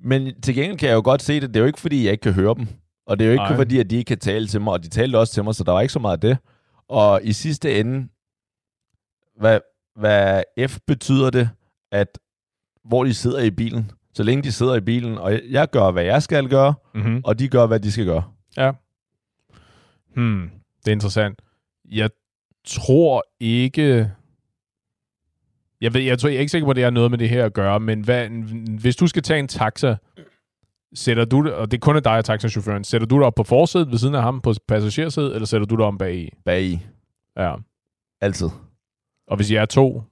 Men 0.00 0.40
til 0.40 0.54
gengæld 0.54 0.78
kan 0.78 0.88
jeg 0.88 0.94
jo 0.94 1.02
godt 1.04 1.22
se 1.22 1.40
det. 1.40 1.48
Det 1.48 1.56
er 1.56 1.60
jo 1.60 1.66
ikke, 1.66 1.80
fordi 1.80 2.04
jeg 2.04 2.12
ikke 2.12 2.22
kan 2.22 2.32
høre 2.32 2.54
dem. 2.54 2.66
Og 3.06 3.18
det 3.18 3.24
er 3.24 3.28
jo 3.28 3.32
ikke, 3.32 3.42
Nej. 3.44 3.56
fordi 3.56 3.78
at 3.78 3.90
de 3.90 3.96
ikke 3.96 4.08
kan 4.08 4.18
tale 4.18 4.46
til 4.46 4.60
mig. 4.60 4.72
Og 4.72 4.82
de 4.84 4.88
talte 4.88 5.16
også 5.18 5.32
til 5.32 5.44
mig, 5.44 5.54
så 5.54 5.64
der 5.64 5.72
var 5.72 5.80
ikke 5.80 5.92
så 5.92 5.98
meget 5.98 6.16
af 6.16 6.20
det. 6.20 6.38
Og 6.88 7.20
i 7.22 7.32
sidste 7.32 7.80
ende, 7.80 8.08
hvad, 9.40 9.60
hvad 9.96 10.42
F 10.68 10.78
betyder 10.86 11.30
det, 11.30 11.50
at 11.92 12.18
hvor 12.84 13.04
de 13.04 13.14
sidder 13.14 13.40
i 13.42 13.50
bilen. 13.50 13.90
Så 14.14 14.22
længe 14.22 14.42
de 14.42 14.52
sidder 14.52 14.74
i 14.74 14.80
bilen, 14.80 15.18
og 15.18 15.40
jeg 15.50 15.70
gør, 15.70 15.90
hvad 15.90 16.04
jeg 16.04 16.22
skal 16.22 16.48
gøre, 16.48 16.74
Mm-hmm. 16.94 17.20
og 17.24 17.38
de 17.38 17.48
gør, 17.48 17.66
hvad 17.66 17.80
de 17.80 17.92
skal 17.92 18.04
gøre. 18.04 18.22
Hmm, 20.14 20.50
det 20.84 20.88
er 20.88 20.92
interessant. 20.92 21.42
Jeg 21.90 22.10
tror 22.66 23.24
ikke... 23.40 24.10
Jeg 25.84 25.94
ved, 25.94 26.00
jeg, 26.00 26.18
tror, 26.18 26.28
jeg 26.28 26.36
er 26.36 26.40
ikke 26.40 26.50
sikker 26.50 26.66
på, 26.66 26.70
at 26.70 26.76
det 26.76 26.84
har 26.84 26.90
noget 26.90 27.10
med 27.10 27.18
det 27.18 27.28
her 27.28 27.44
at 27.44 27.52
gøre, 27.52 27.80
men 27.80 28.04
hvad, 28.04 28.28
hvis 28.80 28.96
du 28.96 29.06
skal 29.06 29.22
tage 29.22 29.38
en 29.38 29.48
taxa, 29.48 29.96
sætter 30.94 31.24
du 31.24 31.50
og 31.50 31.70
det 31.70 31.80
kun 31.80 31.96
er 31.96 32.00
dig 32.00 32.18
og 32.18 32.24
taxachaufføren, 32.24 32.84
sætter 32.84 33.06
du 33.06 33.18
dig 33.18 33.26
op 33.26 33.34
på 33.34 33.42
forsædet 33.42 33.90
ved 33.90 33.98
siden 33.98 34.14
af 34.14 34.22
ham 34.22 34.40
på 34.40 34.54
passagersædet, 34.68 35.34
eller 35.34 35.46
sætter 35.46 35.66
du 35.66 35.76
dig 35.76 35.84
om 35.84 35.98
bag 35.98 36.14
i? 36.16 36.30
Bag 36.44 36.62
i. 36.62 36.80
Ja. 37.38 37.54
Altid. 38.20 38.48
Og 39.28 39.36
hvis 39.36 39.50
I 39.50 39.54
er 39.54 39.64
to, 39.66 40.02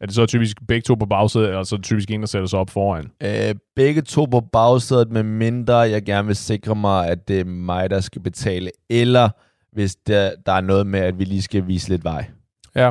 Er 0.00 0.06
det 0.06 0.14
så 0.14 0.26
typisk 0.26 0.56
begge 0.68 0.82
to 0.82 0.94
på 0.94 1.06
bagsædet, 1.06 1.48
eller 1.48 1.62
så 1.62 1.74
er 1.74 1.76
det 1.76 1.84
typisk 1.84 2.10
en, 2.10 2.20
der 2.20 2.26
sætter 2.26 2.48
sig 2.48 2.58
op 2.58 2.70
foran? 2.70 3.10
Øh, 3.22 3.54
begge 3.76 4.02
to 4.02 4.24
på 4.24 4.40
bagsædet, 4.40 5.10
med 5.10 5.22
mindre 5.22 5.76
jeg 5.76 6.04
gerne 6.04 6.26
vil 6.26 6.36
sikre 6.36 6.74
mig, 6.74 7.08
at 7.08 7.28
det 7.28 7.40
er 7.40 7.44
mig, 7.44 7.90
der 7.90 8.00
skal 8.00 8.22
betale, 8.22 8.70
eller 8.90 9.30
hvis 9.72 9.96
der, 9.96 10.32
der 10.46 10.52
er 10.52 10.60
noget 10.60 10.86
med, 10.86 11.00
at 11.00 11.18
vi 11.18 11.24
lige 11.24 11.42
skal 11.42 11.66
vise 11.66 11.88
lidt 11.88 12.04
vej. 12.04 12.30
Ja. 12.74 12.90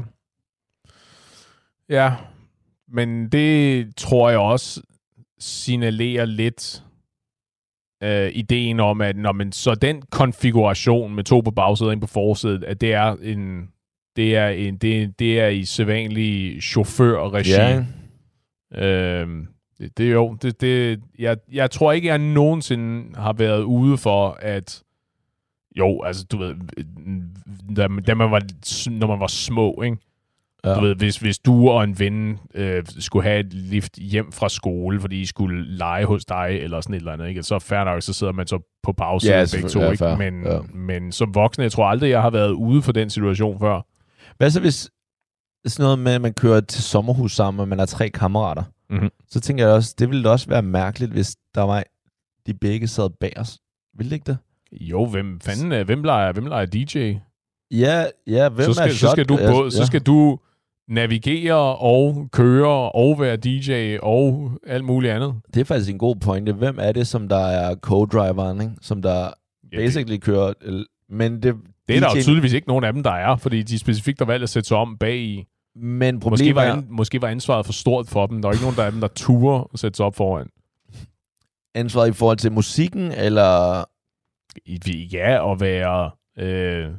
Ja, 1.89 2.13
men 2.87 3.29
det 3.29 3.95
tror 3.95 4.29
jeg 4.29 4.39
også 4.39 4.81
signalerer 5.39 6.25
lidt 6.25 6.83
øh, 8.03 8.31
ideen 8.33 8.79
om, 8.79 9.01
at 9.01 9.15
når 9.15 9.31
man, 9.31 9.51
så 9.51 9.75
den 9.75 10.01
konfiguration 10.01 11.15
med 11.15 11.23
to 11.23 11.41
på 11.41 11.51
bagsædet 11.51 11.89
og 11.89 11.93
en 11.93 11.99
på 11.99 12.07
forsædet, 12.07 12.63
at 12.63 12.81
det 12.81 12.93
er 12.93 13.15
en 13.21 13.69
det 14.17 14.35
er, 14.35 14.47
en, 14.47 14.77
det, 14.77 15.19
det 15.19 15.39
er 15.39 15.47
i 15.47 15.65
sædvanlig 15.65 16.63
chaufførregi. 16.63 17.49
Ja. 17.49 17.85
Øhm, 18.75 19.47
det, 19.77 19.97
det 19.97 20.07
er 20.07 20.11
jo, 20.11 20.37
det, 20.41 20.61
det, 20.61 21.01
jeg, 21.19 21.37
jeg 21.51 21.71
tror 21.71 21.91
ikke, 21.91 22.07
jeg 22.07 22.17
nogensinde 22.17 23.15
har 23.15 23.33
været 23.33 23.63
ude 23.63 23.97
for, 23.97 24.37
at 24.41 24.83
jo, 25.75 26.01
altså 26.03 26.25
du 26.31 26.37
ved, 26.37 26.55
da, 27.75 27.87
da 28.07 28.13
man 28.13 28.31
var, 28.31 28.41
når 28.89 29.07
man 29.07 29.19
var 29.19 29.27
små, 29.27 29.81
ikke? 29.81 29.97
Ja. 30.67 30.75
Du 30.75 30.81
ved, 30.81 30.95
hvis, 30.95 31.17
hvis 31.17 31.39
du 31.39 31.69
og 31.69 31.83
en 31.83 31.99
ven 31.99 32.39
øh, 32.53 32.83
skulle 32.99 33.23
have 33.23 33.39
et 33.39 33.53
lift 33.53 33.97
hjem 33.97 34.31
fra 34.31 34.49
skole, 34.49 35.01
fordi 35.01 35.21
I 35.21 35.25
skulle 35.25 35.77
lege 35.77 36.05
hos 36.05 36.25
dig, 36.25 36.47
eller 36.61 36.81
sådan 36.81 36.93
et 36.93 36.99
eller 36.99 37.13
andet, 37.13 37.27
ikke? 37.27 37.43
så 37.43 37.59
fair 37.59 37.83
nok, 37.83 38.01
så 38.01 38.13
sidder 38.13 38.33
man 38.33 38.47
så 38.47 38.79
på 38.83 38.91
pause 38.93 39.27
Ja, 39.27 39.39
ja, 39.39 39.45
begge 39.53 39.69
to. 39.69 39.91
Ikke? 39.91 40.05
Ja, 40.05 40.11
fair. 40.15 40.17
Men, 40.31 40.43
Ja. 40.45 40.59
men 40.73 41.11
som 41.11 41.35
voksne, 41.35 41.63
jeg 41.63 41.71
tror 41.71 41.85
aldrig, 41.85 42.09
jeg 42.09 42.21
har 42.21 42.29
været 42.29 42.51
ude 42.51 42.81
for 42.81 42.91
den 42.91 43.09
situation 43.09 43.59
før. 43.59 43.81
Hvad 44.37 44.49
så 44.49 44.59
hvis 44.59 44.89
sådan 45.65 45.83
noget 45.83 45.99
med, 45.99 46.11
at 46.13 46.21
man 46.21 46.33
kører 46.33 46.61
til 46.61 46.83
sommerhus 46.83 47.35
sammen, 47.35 47.61
og 47.61 47.67
man 47.67 47.79
er 47.79 47.85
tre 47.85 48.09
kammerater? 48.09 48.63
Mhm. 48.89 49.09
Så 49.29 49.39
tænker 49.39 49.65
jeg 49.65 49.73
også, 49.73 49.95
det 49.99 50.09
ville 50.09 50.23
da 50.23 50.29
også 50.29 50.49
være 50.49 50.61
mærkeligt, 50.61 51.11
hvis 51.11 51.35
der 51.55 51.61
var 51.61 51.83
de 52.47 52.53
begge 52.53 52.87
sad 52.87 53.09
bag 53.19 53.33
os. 53.37 53.57
Ville 53.97 54.09
det 54.09 54.15
ikke 54.15 54.25
det? 54.25 54.37
Jo, 54.71 55.05
hvem 55.05 55.39
fanden 55.39 55.85
hvem 55.85 56.03
leger, 56.03 56.31
hvem 56.31 56.45
leger 56.45 56.65
DJ? 56.65 57.13
Ja, 57.71 58.05
ja, 58.27 58.49
hvem 58.49 58.65
så 58.65 58.73
skal, 58.73 58.89
er 58.89 58.93
så 58.93 59.09
skal 59.11 59.25
du 59.25 59.37
shot? 59.37 59.51
både, 59.51 59.71
så 59.71 59.85
skal 59.85 60.01
du 60.01 60.39
navigere 60.89 61.77
og 61.77 62.29
køre 62.31 62.91
og 62.91 63.19
være 63.19 63.35
DJ 63.37 63.97
og 64.01 64.51
alt 64.67 64.85
muligt 64.85 65.13
andet. 65.13 65.35
Det 65.53 65.59
er 65.59 65.65
faktisk 65.65 65.91
en 65.91 65.97
god 65.97 66.15
pointe. 66.15 66.53
Hvem 66.53 66.77
er 66.81 66.91
det, 66.91 67.07
som 67.07 67.27
der 67.27 67.45
er 67.45 67.75
co-driveren, 67.75 68.61
ikke? 68.61 68.73
som 68.81 69.01
der 69.01 69.29
Ja, 69.71 69.77
det, 69.77 69.85
basically 69.85 70.17
kører... 70.17 70.53
Men 71.09 71.33
det, 71.33 71.55
det 71.87 71.95
er 71.95 71.99
der 71.99 72.07
jo 72.07 72.13
DJ'en 72.13 72.21
tydeligvis 72.21 72.53
ikke 72.53 72.67
nogen 72.67 72.83
af 72.83 72.93
dem, 72.93 73.03
der 73.03 73.11
er, 73.11 73.35
fordi 73.35 73.63
de 73.63 73.79
specifikt 73.79 74.19
har 74.19 74.25
valgt 74.25 74.43
at 74.43 74.49
sætte 74.49 74.67
sig 74.67 74.77
om 74.77 74.97
bag 74.97 75.17
i. 75.17 75.45
Men 75.75 76.15
Måske 76.15 76.29
problemet 76.29 76.55
var, 76.55 76.63
er, 76.63 76.81
måske 76.89 77.21
var 77.21 77.27
ansvaret 77.27 77.65
for 77.65 77.73
stort 77.73 78.07
for 78.07 78.27
dem. 78.27 78.41
Der 78.41 78.49
er 78.49 78.53
ikke 78.53 78.63
nogen 78.63 78.77
der 78.77 78.83
af 78.83 78.91
dem, 78.91 79.01
der 79.01 79.07
turer 79.07 79.69
at 79.73 79.79
sætte 79.79 79.97
sig 79.97 80.05
op 80.05 80.15
foran. 80.15 80.49
ansvaret 81.75 82.09
i 82.09 82.13
forhold 82.13 82.37
til 82.37 82.51
musikken, 82.51 83.11
eller... 83.11 83.83
Ja, 85.13 85.51
at 85.51 85.61
være 85.61 86.11
øh, 86.37 86.89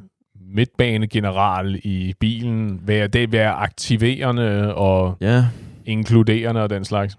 midtbanegeneral 0.41 1.79
i 1.83 2.13
bilen, 2.19 2.79
være, 2.87 3.07
det 3.07 3.31
være 3.31 3.51
aktiverende 3.51 4.75
og 4.75 5.17
Ja, 5.21 5.45
inkluderende 5.85 6.61
og 6.63 6.69
den 6.69 6.85
slags. 6.85 7.17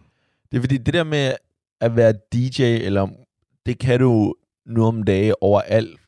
det 0.50 0.56
er 0.56 0.60
fordi, 0.62 0.76
det 0.76 0.94
der 0.94 1.04
med 1.04 1.32
at 1.80 1.96
være 1.96 2.12
DJ, 2.32 2.62
eller 2.62 3.08
det 3.66 3.78
kan 3.78 4.00
du 4.00 4.34
nu 4.66 4.84
om 4.86 5.02
dage 5.02 5.42
overalt 5.42 6.00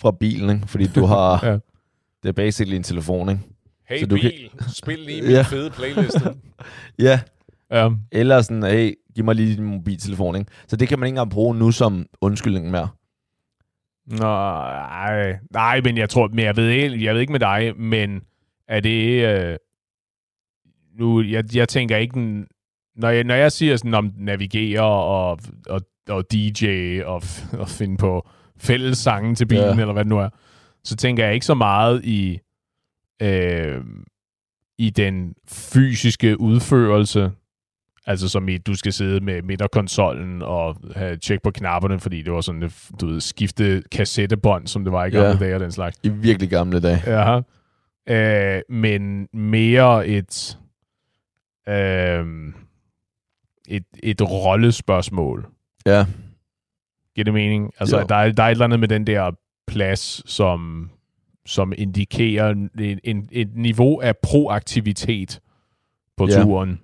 fra 0.00 0.10
bilen, 0.20 0.50
ikke? 0.56 0.68
fordi 0.68 0.86
du 0.86 1.04
har... 1.04 1.40
Ja. 1.46 1.58
Det 2.22 2.28
er 2.28 2.32
basically 2.32 2.76
en 2.76 2.82
telefon, 2.82 3.28
ikke? 3.28 3.40
Hey 3.88 4.00
Så 4.00 4.06
du 4.06 4.16
kan- 4.16 4.32
spil 4.68 4.98
lige 4.98 5.22
min 5.26 5.30
Ja. 5.30 5.42
fede 5.42 5.70
playliste. 5.70 6.20
Ja, 6.98 7.20
ja. 7.70 7.90
eller 8.12 8.40
sådan, 8.42 8.62
hey, 8.62 8.94
giv 9.14 9.24
mig 9.24 9.34
lige 9.34 9.56
din 9.56 9.64
mobiltelefon, 9.64 10.36
ikke? 10.36 10.50
Så 10.66 10.76
det 10.76 10.88
kan 10.88 10.98
man 10.98 11.06
ikke 11.06 11.12
engang 11.14 11.30
bruge 11.30 11.54
nu 11.56 11.70
som 11.70 12.06
undskyldning 12.20 12.70
mere. 12.70 12.88
Nej, 14.06 15.38
nej, 15.50 15.80
men 15.84 15.96
jeg 15.98 16.10
tror, 16.10 16.28
men 16.28 16.38
jeg 16.44 16.56
ved, 16.56 16.68
ikke- 16.68 17.04
jeg 17.04 17.14
ved 17.14 17.20
ikke 17.20 17.32
med 17.32 17.40
dig, 17.40 17.72
men 17.76 18.22
er 18.68 18.80
det, 18.80 19.24
øh, 19.28 19.56
nu, 20.98 21.22
jeg, 21.22 21.44
jeg 21.56 21.68
tænker 21.68 21.96
ikke, 21.96 22.44
når 22.96 23.08
jeg, 23.08 23.24
når 23.24 23.34
jeg 23.34 23.52
siger 23.52 23.76
sådan 23.76 23.94
om 23.94 24.12
navigere 24.18 24.82
og, 24.84 25.38
og, 25.66 25.80
og 26.08 26.32
DJ 26.32 26.66
og, 27.04 27.22
og 27.58 27.68
finde 27.68 27.96
på 27.96 28.28
fælles 28.58 28.98
sange 28.98 29.34
til 29.34 29.46
bilen, 29.46 29.64
ja. 29.64 29.80
eller 29.80 29.92
hvad 29.92 30.04
det 30.04 30.10
nu 30.10 30.18
er, 30.18 30.28
så 30.84 30.96
tænker 30.96 31.24
jeg 31.24 31.34
ikke 31.34 31.46
så 31.46 31.54
meget 31.54 32.04
i, 32.04 32.38
øh, 33.22 33.80
i 34.78 34.90
den 34.90 35.34
fysiske 35.48 36.40
udførelse, 36.40 37.30
Altså 38.06 38.28
som 38.28 38.48
i, 38.48 38.58
du 38.58 38.74
skal 38.74 38.92
sidde 38.92 39.20
med 39.24 39.42
midterkonsollen 39.42 40.42
og 40.42 40.76
have 40.96 41.16
tjek 41.16 41.42
på 41.42 41.50
knapperne, 41.50 42.00
fordi 42.00 42.22
det 42.22 42.32
var 42.32 42.40
sådan, 42.40 42.62
et, 42.62 42.88
du 43.00 43.06
ved, 43.06 43.20
skifte 43.20 43.82
kassettebånd, 43.92 44.66
som 44.66 44.84
det 44.84 44.92
var 44.92 45.04
i 45.04 45.10
gamle 45.10 45.28
Ja. 45.28 45.36
dage 45.36 45.54
og 45.54 45.60
den 45.60 45.72
slags. 45.72 45.98
I 46.02 46.08
virkelig 46.08 46.50
gamle 46.50 46.80
dage. 46.80 47.00
Ja. 47.06 47.40
Øh, 48.08 48.62
men 48.68 49.28
mere 49.32 50.06
et, 50.08 50.58
øh, 51.68 52.26
et, 53.68 53.84
et 54.02 54.22
rollespørgsmål. 54.30 55.46
Ja, 55.86 56.06
Giver 57.14 57.24
det 57.24 57.34
mening? 57.34 57.72
Altså, 57.80 58.00
Jo. 58.00 58.06
der 58.08 58.14
er, 58.14 58.32
der 58.32 58.42
er 58.42 58.46
et 58.46 58.50
eller 58.50 58.64
andet 58.64 58.80
med 58.80 58.88
den 58.88 59.06
der 59.06 59.30
plads, 59.66 60.30
som, 60.30 60.90
som 61.46 61.72
indikerer 61.78 62.50
en, 62.50 62.70
en, 63.04 63.28
et 63.32 63.56
niveau 63.56 64.00
af 64.00 64.16
proaktivitet 64.22 65.40
på 66.16 66.26
Ja. 66.28 66.42
turen. 66.42 66.80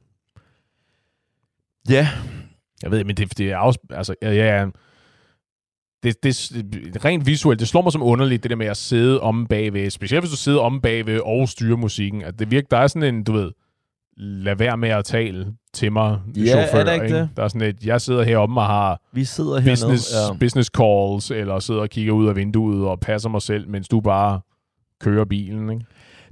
Ja, 1.88 2.08
Jeg 2.82 2.90
ved, 2.90 3.04
men 3.04 3.16
det, 3.16 3.38
det 3.38 3.50
er 3.50 3.56
også, 3.56 3.78
altså, 3.90 4.14
ja, 4.22 4.32
ja, 4.32 4.66
det, 6.02 6.22
det, 6.22 7.04
rent 7.04 7.26
visuelt, 7.26 7.60
det 7.60 7.68
slår 7.68 7.82
mig 7.82 7.92
som 7.92 8.02
underligt, 8.02 8.42
det 8.42 8.50
der 8.50 8.56
med 8.56 8.66
at 8.66 8.76
sidde 8.76 9.20
om 9.20 9.46
bagved, 9.46 9.90
specielt 9.90 10.22
hvis 10.22 10.30
du 10.30 10.36
sidder 10.36 10.60
om 10.60 10.80
bagved 10.80 11.20
og 11.24 11.48
styrer 11.48 11.76
musikken, 11.76 12.22
at 12.22 12.38
det 12.38 12.50
virker, 12.50 12.66
der 12.70 12.76
er 12.78 12.86
sådan 12.86 13.14
en, 13.14 13.24
du 13.24 13.32
ved, 13.32 13.50
lad 14.16 14.56
være 14.56 14.76
med 14.76 14.88
at 14.88 15.04
tale 15.04 15.52
til 15.74 15.92
mig, 15.92 16.20
Ja, 16.36 16.46
chauffør, 16.46 16.78
er 16.78 16.84
der 16.84 16.92
ikke 16.92 17.18
det? 17.18 17.28
Der 17.36 17.42
er 17.44 17.48
sådan 17.48 17.68
et, 17.68 17.84
jeg 17.84 18.00
sidder 18.00 18.22
heromme 18.22 18.60
og 18.60 18.66
har 18.66 19.00
vi 19.12 19.24
sidder 19.24 19.58
hernede. 19.60 19.70
business, 19.72 20.12
Ja. 20.12 20.36
business 20.40 20.70
calls, 20.78 21.30
eller 21.30 21.58
sidder 21.58 21.80
og 21.80 21.88
kigger 21.90 22.12
ud 22.12 22.28
af 22.28 22.36
vinduet 22.36 22.88
og 22.88 23.00
passer 23.00 23.28
mig 23.28 23.42
selv, 23.42 23.68
mens 23.68 23.88
du 23.88 24.00
bare 24.00 24.40
kører 25.00 25.24
bilen, 25.24 25.70
ikke? 25.70 25.84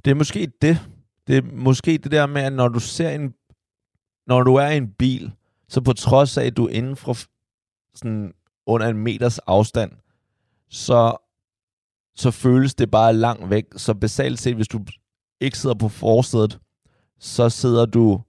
Det 0.05 0.11
er 0.11 0.15
måske 0.15 0.49
det. 0.63 0.79
Det 1.27 1.37
er 1.37 1.43
måske 1.53 1.99
det 1.99 2.13
der 2.13 2.27
med, 2.27 2.43
at 2.43 2.53
når 2.53 2.69
du 2.69 2.81
ser 2.81 3.11
en... 3.11 3.33
Når 4.27 4.43
du 4.43 4.55
er 4.55 4.69
i 4.69 4.77
en 4.77 4.89
bil, 4.89 5.33
så 5.69 5.81
på 5.81 5.93
trods 5.93 6.39
af, 6.39 6.45
at 6.45 6.57
du 6.57 6.67
er 6.67 6.71
inden 6.71 6.97
for 6.97 7.17
sådan 7.95 8.35
under 8.67 8.89
en 8.89 8.99
meters 8.99 9.39
afstand, 9.39 9.93
så, 10.71 11.17
så 12.17 12.31
føles 12.31 12.75
det 12.75 12.91
bare 12.91 13.15
langt 13.15 13.51
væk. 13.51 13.65
Så 13.77 13.95
basalt 13.95 14.39
set, 14.39 14.55
hvis 14.55 14.69
du 14.69 14.81
ikke 15.41 15.59
sidder 15.59 15.75
på 15.75 15.89
forsædet, 15.89 16.59
så 17.19 17.49
sidder 17.49 17.87
du 17.87 18.21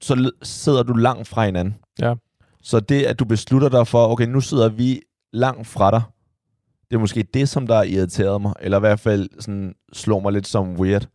så 0.00 0.30
sidder 0.42 0.82
du 0.82 0.92
langt 0.92 1.28
fra 1.28 1.44
hinanden. 1.44 1.76
Ja. 2.00 2.14
Så 2.62 2.80
det, 2.80 3.02
at 3.02 3.18
du 3.18 3.24
beslutter 3.24 3.68
dig 3.68 3.86
for, 3.86 4.08
okay, 4.08 4.26
nu 4.26 4.40
sidder 4.40 4.68
vi 4.68 5.02
langt 5.32 5.66
fra 5.66 5.90
dig, 5.90 6.02
det 6.90 6.96
er 6.96 7.00
måske 7.00 7.22
det, 7.22 7.48
som 7.48 7.66
der 7.66 7.74
har 7.74 7.82
irriteret 7.82 8.40
mig, 8.42 8.54
eller 8.60 8.78
i 8.78 8.80
hvert 8.80 9.00
fald 9.00 9.28
sådan, 9.40 9.74
slår 9.92 10.20
mig 10.20 10.32
lidt 10.32 10.46
som 10.46 10.80
weird. 10.80 11.08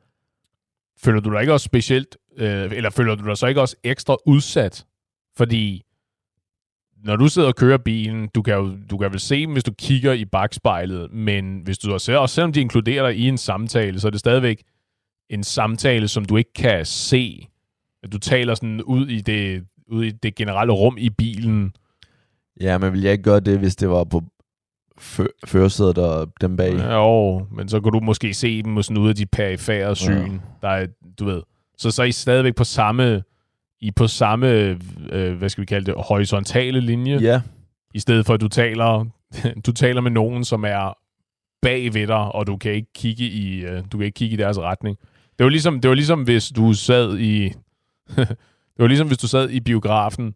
føler 0.97 1.19
du 1.19 1.31
dig 1.31 1.41
ikke 1.41 1.53
også 1.53 1.63
specielt, 1.63 2.17
øh, 2.37 2.71
eller 2.71 2.89
føler 2.89 3.15
du 3.15 3.25
dig 3.27 3.37
så 3.37 3.47
ikke 3.47 3.61
også 3.61 3.75
ekstra 3.83 4.17
udsat? 4.25 4.85
Fordi 5.37 5.83
når 7.03 7.15
du 7.15 7.27
sidder 7.27 7.47
og 7.47 7.55
kører 7.55 7.77
bilen, 7.77 8.27
du 8.35 8.41
kan 8.41 8.53
jo 8.53 8.77
du 8.89 8.97
kan 8.97 9.11
vel 9.11 9.19
se 9.19 9.41
dem, 9.41 9.51
hvis 9.51 9.63
du 9.63 9.73
kigger 9.73 10.13
i 10.13 10.25
bagspejlet, 10.25 11.13
men 11.13 11.61
hvis 11.63 11.77
du 11.77 11.93
også, 11.93 12.17
også 12.19 12.35
selvom 12.35 12.53
de 12.53 12.61
inkluderer 12.61 13.07
dig 13.07 13.17
i 13.17 13.27
en 13.27 13.37
samtale, 13.37 13.99
så 13.99 14.07
er 14.07 14.11
det 14.11 14.19
stadigvæk 14.19 14.63
en 15.29 15.43
samtale, 15.43 16.07
som 16.07 16.25
du 16.25 16.37
ikke 16.37 16.53
kan 16.53 16.85
se. 16.85 17.47
At 18.03 18.11
du 18.11 18.17
taler 18.17 18.55
sådan 18.55 18.81
ud 18.81 19.07
i 19.07 19.21
det, 19.21 19.63
ud 19.87 20.03
i 20.03 20.11
det 20.11 20.35
generelle 20.35 20.73
rum 20.73 20.97
i 20.97 21.09
bilen. 21.09 21.73
Ja, 22.61 22.77
men 22.77 22.93
vil 22.93 23.01
jeg 23.01 23.11
ikke 23.11 23.23
gøre 23.23 23.39
det, 23.39 23.59
hvis 23.59 23.75
det 23.75 23.89
var 23.89 24.03
på 24.03 24.23
fø- 25.01 25.39
førersædet 25.45 25.97
og 25.97 26.33
dem 26.41 26.57
bag? 26.57 26.73
Jo, 26.91 27.45
men 27.51 27.69
så 27.69 27.81
kan 27.81 27.91
du 27.91 27.99
måske 27.99 28.33
se 28.33 28.63
dem 28.63 28.83
sådan 28.83 28.97
ud 28.97 29.09
af 29.09 29.15
de 29.15 29.25
perifære 29.25 29.95
syn. 29.95 30.31
Ja. 30.31 30.39
Der 30.61 30.67
er, 30.69 30.87
du 31.19 31.25
ved. 31.25 31.41
Så 31.81 31.91
så 31.91 32.01
er 32.01 32.05
I 32.05 32.11
stadigvæk 32.11 32.55
på 32.55 32.63
samme, 32.63 33.23
I 33.79 33.91
på 33.91 34.07
samme, 34.07 34.47
øh, 35.11 35.33
hvad 35.37 35.49
skal 35.49 35.61
vi 35.61 35.65
kalde 35.65 35.85
det, 35.85 35.95
horisontale 35.97 36.79
linje, 36.81 37.17
Ja, 37.21 37.41
i 37.93 37.99
stedet 37.99 38.25
for 38.25 38.33
at 38.33 38.41
du 38.41 38.47
taler, 38.47 39.05
du 39.65 39.71
taler 39.71 40.01
med 40.01 40.11
nogen, 40.11 40.45
som 40.45 40.63
er 40.63 40.97
bag 41.61 41.93
ved 41.93 42.07
dig, 42.07 42.35
og 42.35 42.47
du 42.47 42.57
kan 42.57 42.71
ikke 42.71 42.93
kigge 42.95 43.23
i, 43.23 43.59
øh, 43.65 43.83
du 43.91 43.97
kan 43.97 44.05
ikke 44.05 44.15
kigge 44.15 44.33
i 44.33 44.37
deres 44.37 44.59
retning. 44.59 44.97
Det 45.37 45.43
var 45.43 45.49
ligesom, 45.49 45.81
det 45.81 45.89
var 45.89 45.95
ligesom 45.95 46.23
hvis 46.23 46.49
du 46.49 46.73
sad 46.73 47.17
i, 47.17 47.43
det 48.17 48.79
var 48.79 48.87
ligesom 48.87 49.07
hvis 49.07 49.17
du 49.17 49.27
sad 49.27 49.49
i 49.49 49.59
biografen, 49.59 50.35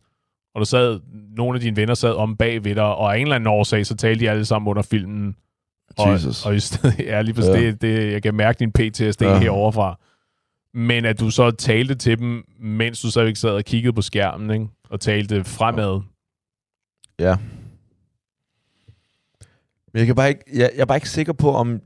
og 0.55 0.59
du 0.59 0.65
sad, 0.65 0.99
nogle 1.37 1.57
af 1.57 1.61
dine 1.61 1.75
venner 1.75 1.93
sad 1.93 2.13
om 2.13 2.37
bag 2.37 2.63
ved 2.63 2.75
dig, 2.75 2.83
og 2.95 3.13
af 3.13 3.17
en 3.17 3.21
eller 3.21 3.35
anden 3.35 3.47
årsag, 3.47 3.85
så 3.85 3.95
talte 3.95 4.25
de 4.25 4.29
alle 4.29 4.45
sammen 4.45 4.69
under 4.69 4.81
filmen, 4.83 5.35
og, 5.97 6.11
Jesus. 6.13 6.45
og 6.45 6.55
i 6.55 6.59
stedet, 6.59 6.99
ja, 6.99 7.21
lige 7.21 7.33
præcis, 7.33 7.49
Ja. 7.49 7.59
det, 7.59 7.81
det, 7.81 8.11
jeg 8.11 8.23
kan 8.23 8.35
mærke 8.35 8.59
din 8.59 8.71
PTSD 8.71 9.21
ja. 9.21 9.39
heroverfra. 9.39 9.99
Men 10.75 11.05
at 11.05 11.19
du 11.19 11.29
så 11.29 11.51
talte 11.51 11.95
til 11.95 12.19
dem, 12.19 12.43
mens 12.59 13.01
du 13.01 13.11
så 13.11 13.21
ikke 13.21 13.39
sad 13.39 13.49
og 13.49 13.63
kiggede 13.63 13.93
på 13.93 14.01
skærmen, 14.01 14.51
ikke? 14.51 14.67
og 14.89 14.99
talte 14.99 15.43
fremad. 15.43 16.01
Ja. 17.19 17.35
Men 19.93 19.99
jeg, 19.99 20.05
kan 20.05 20.15
bare 20.15 20.29
ikke, 20.29 20.43
jeg, 20.53 20.71
jeg 20.75 20.81
er 20.81 20.85
bare 20.85 20.97
ikke 20.97 21.09
sikker 21.09 21.33
på, 21.33 21.51
om, 21.51 21.81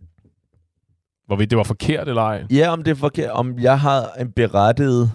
Hvorvidt 1.27 1.49
det 1.49 1.57
var 1.57 1.63
forkert 1.63 2.07
eller 2.07 2.21
ej. 2.21 2.43
ja, 2.51 2.69
om 2.69 2.83
det 2.83 2.91
er 2.91 2.95
forkert, 2.95 3.31
om 3.31 3.59
jeg 3.59 3.79
har 3.79 4.11
en 4.19 4.31
berettiget 4.31 5.11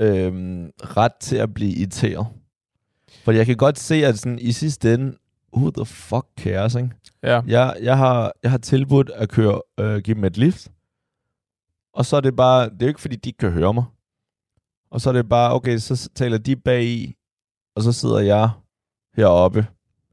øhm, 0.00 0.70
ret 0.80 1.12
til 1.20 1.36
at 1.36 1.54
blive 1.54 1.72
irriteret. 1.72 2.26
For 3.24 3.32
jeg 3.32 3.46
kan 3.46 3.56
godt 3.56 3.78
se, 3.78 3.94
at 3.94 4.18
sådan, 4.18 4.38
i 4.38 4.52
sidste 4.52 4.94
ende, 4.94 5.16
who 5.56 5.70
the 5.70 5.84
fuck 5.86 6.26
cares, 6.38 6.74
ikke? 6.74 6.90
Ja. 7.22 7.40
Jeg, 7.46 7.76
jeg, 7.82 7.98
har, 7.98 8.32
jeg 8.42 8.50
har 8.50 8.58
tilbudt 8.58 9.10
at 9.10 9.28
køre, 9.28 9.60
øh, 9.80 9.98
give 9.98 10.14
dem 10.14 10.24
et 10.24 10.36
lift. 10.36 10.70
Og 11.96 12.06
så 12.06 12.16
er 12.16 12.20
det 12.20 12.36
bare, 12.36 12.64
det 12.64 12.82
er 12.82 12.86
jo 12.86 12.88
ikke 12.88 13.00
fordi, 13.00 13.16
de 13.16 13.28
ikke 13.28 13.38
kan 13.38 13.50
høre 13.50 13.74
mig. 13.74 13.84
Og 14.90 15.00
så 15.00 15.08
er 15.08 15.12
det 15.12 15.28
bare, 15.28 15.54
okay, 15.54 15.78
så 15.78 16.10
taler 16.14 16.38
de 16.38 16.56
bag 16.56 16.84
i, 16.84 17.14
og 17.74 17.82
så 17.82 17.92
sidder 17.92 18.20
jeg 18.20 18.50
heroppe 19.14 19.66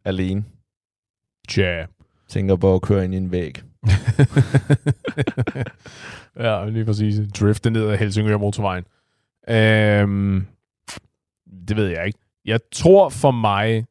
alene. 0.05 0.45
Tja. 1.49 1.85
Tænker 2.27 2.55
på 2.55 2.75
at 2.75 2.81
køre 2.81 3.05
ind 3.05 3.13
i 3.13 3.17
en 3.17 3.31
væg. 3.31 3.55
ja, 6.45 6.69
lige 6.69 6.85
præcis. 6.85 7.31
Drifte 7.39 7.69
ned 7.69 7.89
ad 7.89 7.97
Helsingør 7.97 8.37
motorvejen. 8.37 8.85
Øhm, 9.49 10.47
det 11.67 11.77
ved 11.77 11.87
jeg 11.87 12.07
ikke. 12.07 12.19
Jeg 12.45 12.59
tror 12.71 13.09
for 13.09 13.31
mig, 13.31 13.85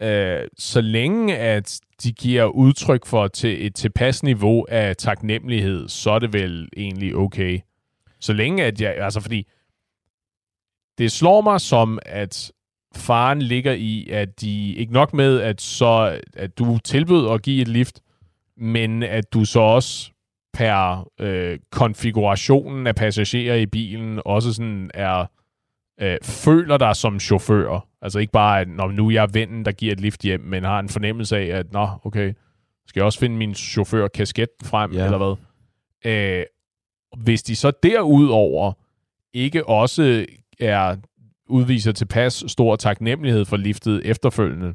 øh, 0.00 0.48
så 0.58 0.80
længe 0.80 1.38
at 1.38 1.80
de 2.02 2.12
giver 2.12 2.44
udtryk 2.44 3.06
for 3.06 3.28
til 3.28 3.66
et 3.66 3.74
tilpas 3.74 4.22
niveau 4.22 4.66
af 4.68 4.96
taknemmelighed, 4.96 5.88
så 5.88 6.10
er 6.10 6.18
det 6.18 6.32
vel 6.32 6.68
egentlig 6.76 7.16
okay. 7.16 7.60
Så 8.20 8.32
længe 8.32 8.64
at 8.64 8.80
jeg, 8.80 8.96
altså 8.96 9.20
fordi, 9.20 9.48
det 10.98 11.12
slår 11.12 11.40
mig 11.40 11.60
som, 11.60 11.98
at 12.06 12.52
faren 12.96 13.42
ligger 13.42 13.72
i, 13.72 14.08
at 14.10 14.40
de 14.40 14.74
ikke 14.74 14.92
nok 14.92 15.14
med, 15.14 15.40
at 15.40 15.60
så 15.60 16.20
at 16.36 16.58
du 16.58 16.78
tilbød 16.78 17.30
at 17.30 17.42
give 17.42 17.62
et 17.62 17.68
lift, 17.68 18.00
men 18.56 19.02
at 19.02 19.32
du 19.32 19.44
så 19.44 19.60
også 19.60 20.10
per 20.52 21.08
øh, 21.20 21.58
konfigurationen 21.70 22.86
af 22.86 22.94
passagerer 22.94 23.56
i 23.56 23.66
bilen 23.66 24.20
også 24.24 24.52
sådan 24.52 24.90
er 24.94 25.26
øh, 26.02 26.16
føler 26.22 26.76
dig 26.78 26.96
som 26.96 27.20
chauffør. 27.20 27.86
Altså 28.02 28.18
ikke 28.18 28.32
bare, 28.32 28.60
at 28.60 28.68
når 28.68 28.90
nu 28.90 29.06
er 29.08 29.12
jeg 29.12 29.34
vennen, 29.34 29.64
der 29.64 29.72
giver 29.72 29.92
et 29.92 30.00
lift 30.00 30.20
hjem, 30.22 30.40
men 30.40 30.64
har 30.64 30.78
en 30.80 30.88
fornemmelse 30.88 31.36
af, 31.36 31.58
at 31.58 31.72
nå, 31.72 31.88
okay, 32.04 32.32
skal 32.86 33.00
jeg 33.00 33.04
også 33.04 33.18
finde 33.18 33.36
min 33.36 33.54
chauffør 33.54 34.08
kasket 34.08 34.48
frem, 34.64 34.92
Ja. 34.92 35.04
eller 35.04 35.18
hvad? 35.18 35.36
Øh, 36.12 36.44
hvis 37.22 37.42
de 37.42 37.56
så 37.56 37.72
derudover 37.82 38.72
ikke 39.34 39.68
også 39.68 40.26
er 40.60 40.96
udviser 41.48 41.92
tilpas 41.92 42.44
stor 42.46 42.76
taknemmelighed 42.76 43.44
for 43.44 43.56
liftet 43.56 44.02
efterfølgende, 44.04 44.74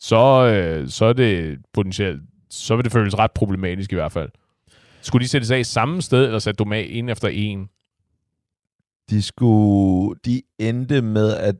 så, 0.00 0.46
øh, 0.46 0.88
så 0.88 1.04
er 1.04 1.12
det 1.12 1.58
potentielt, 1.72 2.22
så 2.50 2.76
vil 2.76 2.84
det 2.84 2.92
føles 2.92 3.18
ret 3.18 3.32
problematisk 3.32 3.92
i 3.92 3.94
hvert 3.94 4.12
fald. 4.12 4.30
Skulle 5.02 5.22
de 5.22 5.28
sætte 5.28 5.46
sig 5.46 5.58
af 5.58 5.66
samme 5.66 6.02
sted, 6.02 6.24
eller 6.24 6.38
sætte 6.38 6.64
dem 6.64 6.72
af 6.72 6.86
en 6.90 7.08
efter 7.08 7.28
en? 7.28 7.68
De 9.12 9.22
skulle, 9.22 10.18
de 10.24 10.42
endte 10.58 11.02
med 11.02 11.36
at 11.36 11.54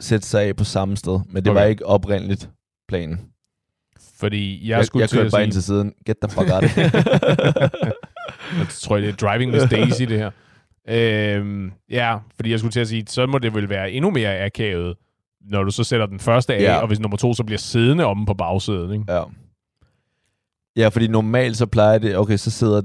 sætte 0.00 0.26
sig 0.26 0.42
af 0.42 0.56
på 0.56 0.64
samme 0.64 0.96
sted, 0.96 1.20
men 1.26 1.44
det 1.44 1.50
okay. 1.50 1.60
var 1.60 1.66
ikke 1.66 1.86
oprindeligt 1.86 2.50
planen. 2.88 3.20
Fordi 4.16 4.68
jeg, 4.68 4.76
Jeg, 4.76 4.84
skulle 4.84 5.00
jeg 5.00 5.08
til 5.08 5.18
kørte 5.18 5.30
bare 5.30 5.40
sige, 5.40 5.44
ind 5.44 5.52
til 5.52 5.62
siden. 5.62 5.92
Get 6.06 6.16
the 6.22 6.30
fuck 6.30 6.50
out 6.52 6.64
of 6.64 6.76
jeg 8.58 8.66
tror, 8.68 8.96
det 8.96 9.08
er 9.08 9.12
Driving 9.12 9.52
Miss 9.52 9.64
Daisy, 9.70 10.02
det 10.02 10.18
her. 10.18 10.30
Øhm, 10.88 11.72
ja, 11.90 12.18
fordi 12.36 12.50
jeg 12.50 12.58
skulle 12.58 12.72
til 12.72 12.80
at 12.80 12.88
sige, 12.88 13.04
så 13.06 13.26
må 13.26 13.38
det 13.38 13.54
vel 13.54 13.68
være 13.68 13.92
endnu 13.92 14.10
mere 14.10 14.44
akavet, 14.44 14.96
når 15.40 15.62
du 15.62 15.70
så 15.70 15.84
sætter 15.84 16.06
den 16.06 16.20
første 16.20 16.54
af, 16.54 16.62
ja. 16.62 16.76
og 16.76 16.86
hvis 16.86 17.00
nummer 17.00 17.16
to 17.16 17.34
så 17.34 17.44
bliver 17.44 17.58
siddende 17.58 18.04
omme 18.04 18.26
på 18.26 18.34
bagsædet. 18.34 18.92
Ikke? 18.92 19.04
Ja. 19.08 19.22
Ja, 20.76 20.88
fordi 20.88 21.06
normalt 21.06 21.56
så 21.56 21.66
plejer 21.66 21.98
det, 21.98 22.16
okay, 22.18 22.36
så 22.36 22.50
sidder, 22.50 22.82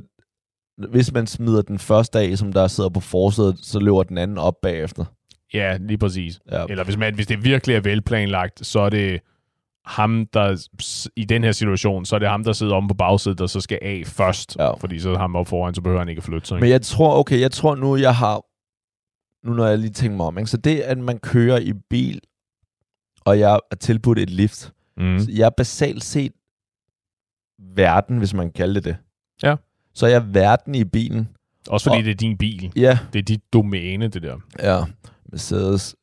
hvis 0.90 1.14
man 1.14 1.28
smider 1.28 1.62
den 1.62 1.80
første 1.80 2.20
af, 2.20 2.38
som 2.38 2.54
der 2.54 2.68
sidder 2.68 2.90
på 2.90 3.00
forsædet, 3.00 3.60
så 3.62 3.80
løber 3.80 4.04
den 4.04 4.18
anden 4.18 4.38
op 4.38 4.62
bagefter. 4.62 5.06
Ja, 5.54 5.78
lige 5.78 5.98
præcis. 5.98 6.40
Ja. 6.52 6.66
Eller 6.70 6.84
hvis, 6.84 6.98
man, 6.98 7.16
hvis 7.16 7.28
det 7.28 7.44
virkelig 7.44 7.76
er 7.76 7.80
velplanlagt, 7.82 8.66
så 8.66 8.80
er 8.80 8.90
det 8.90 9.22
ham, 9.86 10.26
der 10.34 10.68
i 11.16 11.26
den 11.26 11.44
her 11.44 11.52
situation, 11.52 12.06
så 12.06 12.16
er 12.16 12.20
det 12.20 12.28
ham, 12.30 12.44
der 12.44 12.54
sidder 12.54 12.76
omme 12.76 12.90
på 12.90 12.94
bagsædet, 12.94 13.40
der 13.40 13.48
så 13.48 13.62
skal 13.62 13.80
af 13.82 14.04
først. 14.06 14.56
Ja. 14.60 14.74
Fordi 14.74 15.00
så 15.00 15.10
er 15.14 15.18
ham 15.18 15.36
op 15.36 15.48
foran, 15.48 15.74
så 15.74 15.82
behøver 15.82 16.00
han 16.00 16.10
ikke 16.10 16.20
at 16.20 16.24
flytte 16.24 16.48
sig. 16.48 16.56
Ikke? 16.56 16.64
Men 16.64 16.72
jeg 16.72 16.82
tror, 16.82 17.20
okay, 17.20 17.40
jeg 17.40 17.52
tror 17.52 17.76
nu, 17.76 17.96
jeg 17.96 18.16
har, 18.16 18.46
nu 19.48 19.54
når 19.54 19.66
jeg 19.68 19.78
lige 19.80 19.90
tænker 19.90 20.18
mig 20.18 20.26
om, 20.26 20.38
ikke? 20.38 20.50
så 20.50 20.58
det, 20.58 20.80
at 20.80 20.98
man 20.98 21.20
kører 21.20 21.60
i 21.60 21.74
bil, 21.90 22.22
og 23.26 23.40
jeg 23.40 23.60
er 23.72 23.76
tilbudt 23.76 24.20
et 24.20 24.30
lift, 24.30 24.74
Mm. 24.98 25.20
så 25.20 25.32
jeg 25.32 25.46
er 25.46 25.50
basalt 25.58 26.04
set 26.04 26.32
verden, 27.76 28.18
hvis 28.18 28.34
man 28.34 28.46
kan 28.46 28.54
kalde 28.54 28.76
det 28.76 28.84
det. 28.84 28.98
Ja. 29.44 29.56
Så 30.00 30.06
er 30.06 30.10
jeg 30.10 30.34
verden 30.34 30.76
i 30.76 30.84
bilen. 30.84 31.30
Også 31.70 31.84
fordi 31.90 31.98
og- 32.00 32.04
det 32.06 32.12
er 32.12 32.16
din 32.16 32.38
bil. 32.38 32.72
Ja, 32.76 33.00
Det 33.14 33.20
er 33.20 33.24
dit 33.24 33.42
domæne, 33.54 34.08
det 34.08 34.22
der. 34.24 34.36
Ja, 34.60 34.84
Mercedes 35.32 35.96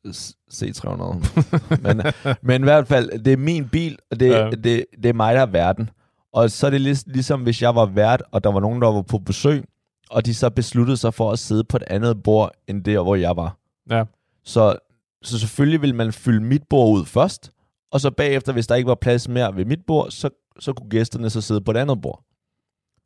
C300. 0.53 1.27
men, 1.83 2.01
men 2.41 2.61
i 2.61 2.63
hvert 2.63 2.87
fald, 2.87 3.19
det 3.23 3.33
er 3.33 3.37
min 3.37 3.69
bil, 3.69 3.97
og 4.11 4.19
det, 4.19 4.29
ja. 4.29 4.49
Det, 4.49 4.85
det 5.03 5.09
er 5.09 5.13
mig, 5.13 5.35
der 5.35 5.41
er 5.41 5.45
verden. 5.45 5.89
Og 6.33 6.51
så 6.51 6.65
er 6.67 6.71
det 6.71 6.81
lig, 6.81 6.97
ligesom, 7.07 7.41
hvis 7.41 7.61
jeg 7.61 7.75
var 7.75 7.85
vært, 7.85 8.23
og 8.31 8.43
der 8.43 8.51
var 8.51 8.59
nogen, 8.59 8.81
der 8.81 8.87
var 8.91 9.01
på 9.01 9.17
besøg, 9.17 9.63
og 10.09 10.25
de 10.25 10.33
så 10.33 10.49
besluttede 10.49 10.97
sig 10.97 11.13
for 11.13 11.31
at 11.31 11.39
sidde 11.39 11.63
på 11.63 11.77
et 11.77 11.83
andet 11.87 12.23
bord, 12.23 12.51
end 12.67 12.83
der, 12.83 13.01
hvor 13.03 13.15
jeg 13.15 13.35
var. 13.35 13.57
Ja. 13.89 14.03
Så, 14.45 14.75
så 15.23 15.39
selvfølgelig 15.39 15.81
vil 15.81 15.95
man 15.95 16.13
fylde 16.13 16.41
mit 16.43 16.63
bord 16.69 16.99
ud 16.99 17.05
først, 17.05 17.51
og 17.91 18.01
så 18.01 18.11
bagefter, 18.11 18.53
hvis 18.53 18.67
der 18.67 18.75
ikke 18.75 18.87
var 18.87 18.95
plads 18.95 19.27
mere 19.29 19.55
ved 19.55 19.65
mit 19.65 19.85
bord, 19.87 20.11
så, 20.11 20.29
så 20.59 20.73
kunne 20.73 20.89
gæsterne 20.89 21.29
så 21.29 21.41
sidde 21.41 21.61
på 21.61 21.71
et 21.71 21.77
andet 21.77 22.01
bord. 22.01 22.23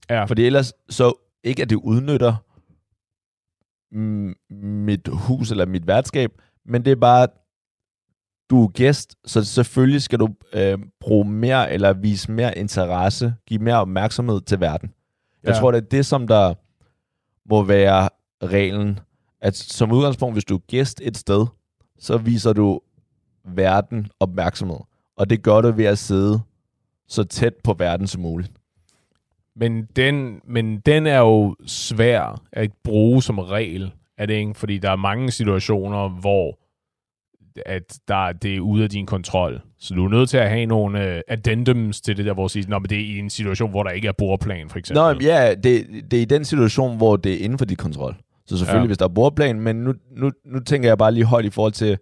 Ja. 0.09 0.23
Fordi 0.25 0.45
ellers, 0.45 0.73
så 0.89 1.13
ikke 1.43 1.61
at 1.61 1.69
det 1.69 1.75
udnytter 1.75 2.35
mit 4.55 5.07
hus 5.11 5.51
eller 5.51 5.65
mit 5.65 5.87
værtskab, 5.87 6.31
men 6.65 6.85
det 6.85 6.91
er 6.91 6.95
bare, 6.95 7.27
du 8.49 8.63
er 8.63 8.67
gæst, 8.67 9.15
så 9.25 9.43
selvfølgelig 9.43 10.01
skal 10.01 10.19
du 10.19 10.29
øh, 10.53 10.77
bruge 10.99 11.25
mere 11.25 11.71
eller 11.71 11.93
vise 11.93 12.31
mere 12.31 12.57
interesse, 12.57 13.35
give 13.47 13.59
mere 13.59 13.75
opmærksomhed 13.81 14.41
til 14.41 14.59
verden. 14.59 14.93
Jeg 15.43 15.53
Ja. 15.53 15.59
tror, 15.59 15.71
det 15.71 15.77
er 15.77 15.89
det, 15.89 16.05
som 16.05 16.27
der 16.27 16.53
må 17.49 17.63
være 17.63 18.09
reglen. 18.43 18.99
At 19.41 19.55
som 19.55 19.91
udgangspunkt, 19.91 20.35
hvis 20.35 20.45
du 20.45 20.55
er 20.55 20.59
gæst 20.67 21.01
et 21.03 21.17
sted, 21.17 21.45
så 21.99 22.17
viser 22.17 22.53
du 22.53 22.79
verden 23.45 24.07
opmærksomhed. 24.19 24.77
Og 25.17 25.29
det 25.29 25.43
gør 25.43 25.61
du 25.61 25.71
ved 25.71 25.85
at 25.85 25.97
sidde 25.97 26.41
så 27.07 27.23
tæt 27.23 27.53
på 27.63 27.73
verden 27.73 28.07
som 28.07 28.21
muligt. 28.21 28.51
Men 29.55 29.85
den, 29.95 30.41
men 30.47 30.79
den 30.79 31.07
er 31.07 31.19
jo 31.19 31.55
svær 31.65 32.41
at 32.51 32.71
bruge 32.83 33.23
som 33.23 33.39
regel, 33.39 33.91
er 34.17 34.25
det 34.25 34.33
ikke? 34.33 34.53
Fordi 34.55 34.77
der 34.77 34.91
er 34.91 34.95
mange 34.95 35.31
situationer, 35.31 36.09
hvor 36.09 36.57
at 37.65 37.99
der, 38.07 38.31
det 38.31 38.55
er 38.55 38.59
ude 38.59 38.83
af 38.83 38.89
din 38.89 39.05
kontrol. 39.05 39.61
Så 39.79 39.93
du 39.93 40.05
er 40.05 40.09
nødt 40.09 40.29
til 40.29 40.37
at 40.37 40.49
have 40.49 40.65
nogle 40.65 41.15
uh, 41.15 41.21
addendums 41.27 42.01
til 42.01 42.17
det 42.17 42.25
der, 42.25 42.33
hvor 42.33 42.43
du 42.43 42.49
siger, 42.49 42.79
men 42.79 42.89
det 42.89 42.97
er 42.97 43.05
i 43.05 43.19
en 43.19 43.29
situation, 43.29 43.69
hvor 43.69 43.83
der 43.83 43.91
ikke 43.91 44.07
er 44.07 44.11
bordplan, 44.11 44.69
for 44.69 44.79
eksempel. 44.79 45.01
Nå, 45.01 45.27
ja, 45.27 45.55
det, 45.55 45.87
det 46.11 46.17
er 46.17 46.21
i 46.21 46.25
den 46.25 46.45
situation, 46.45 46.97
hvor 46.97 47.15
det 47.15 47.33
er 47.33 47.37
inden 47.37 47.57
for 47.57 47.65
dit 47.65 47.77
kontrol. 47.77 48.15
Så 48.45 48.57
selvfølgelig. 48.57 48.85
Ja. 48.85 48.87
hvis 48.87 48.97
der 48.97 49.05
er 49.05 49.13
bordplan, 49.13 49.59
men 49.59 49.75
nu, 49.75 49.93
nu, 50.11 50.31
nu 50.45 50.59
tænker 50.59 50.89
jeg 50.89 50.97
bare 50.97 51.11
lige 51.11 51.25
højt 51.25 51.45
i 51.45 51.49
forhold 51.49 51.73
til 51.73 51.97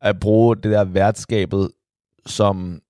at 0.00 0.20
bruge 0.20 0.56
det 0.56 0.64
der 0.64 0.84
værtskabet 0.84 1.70
som 2.26 2.80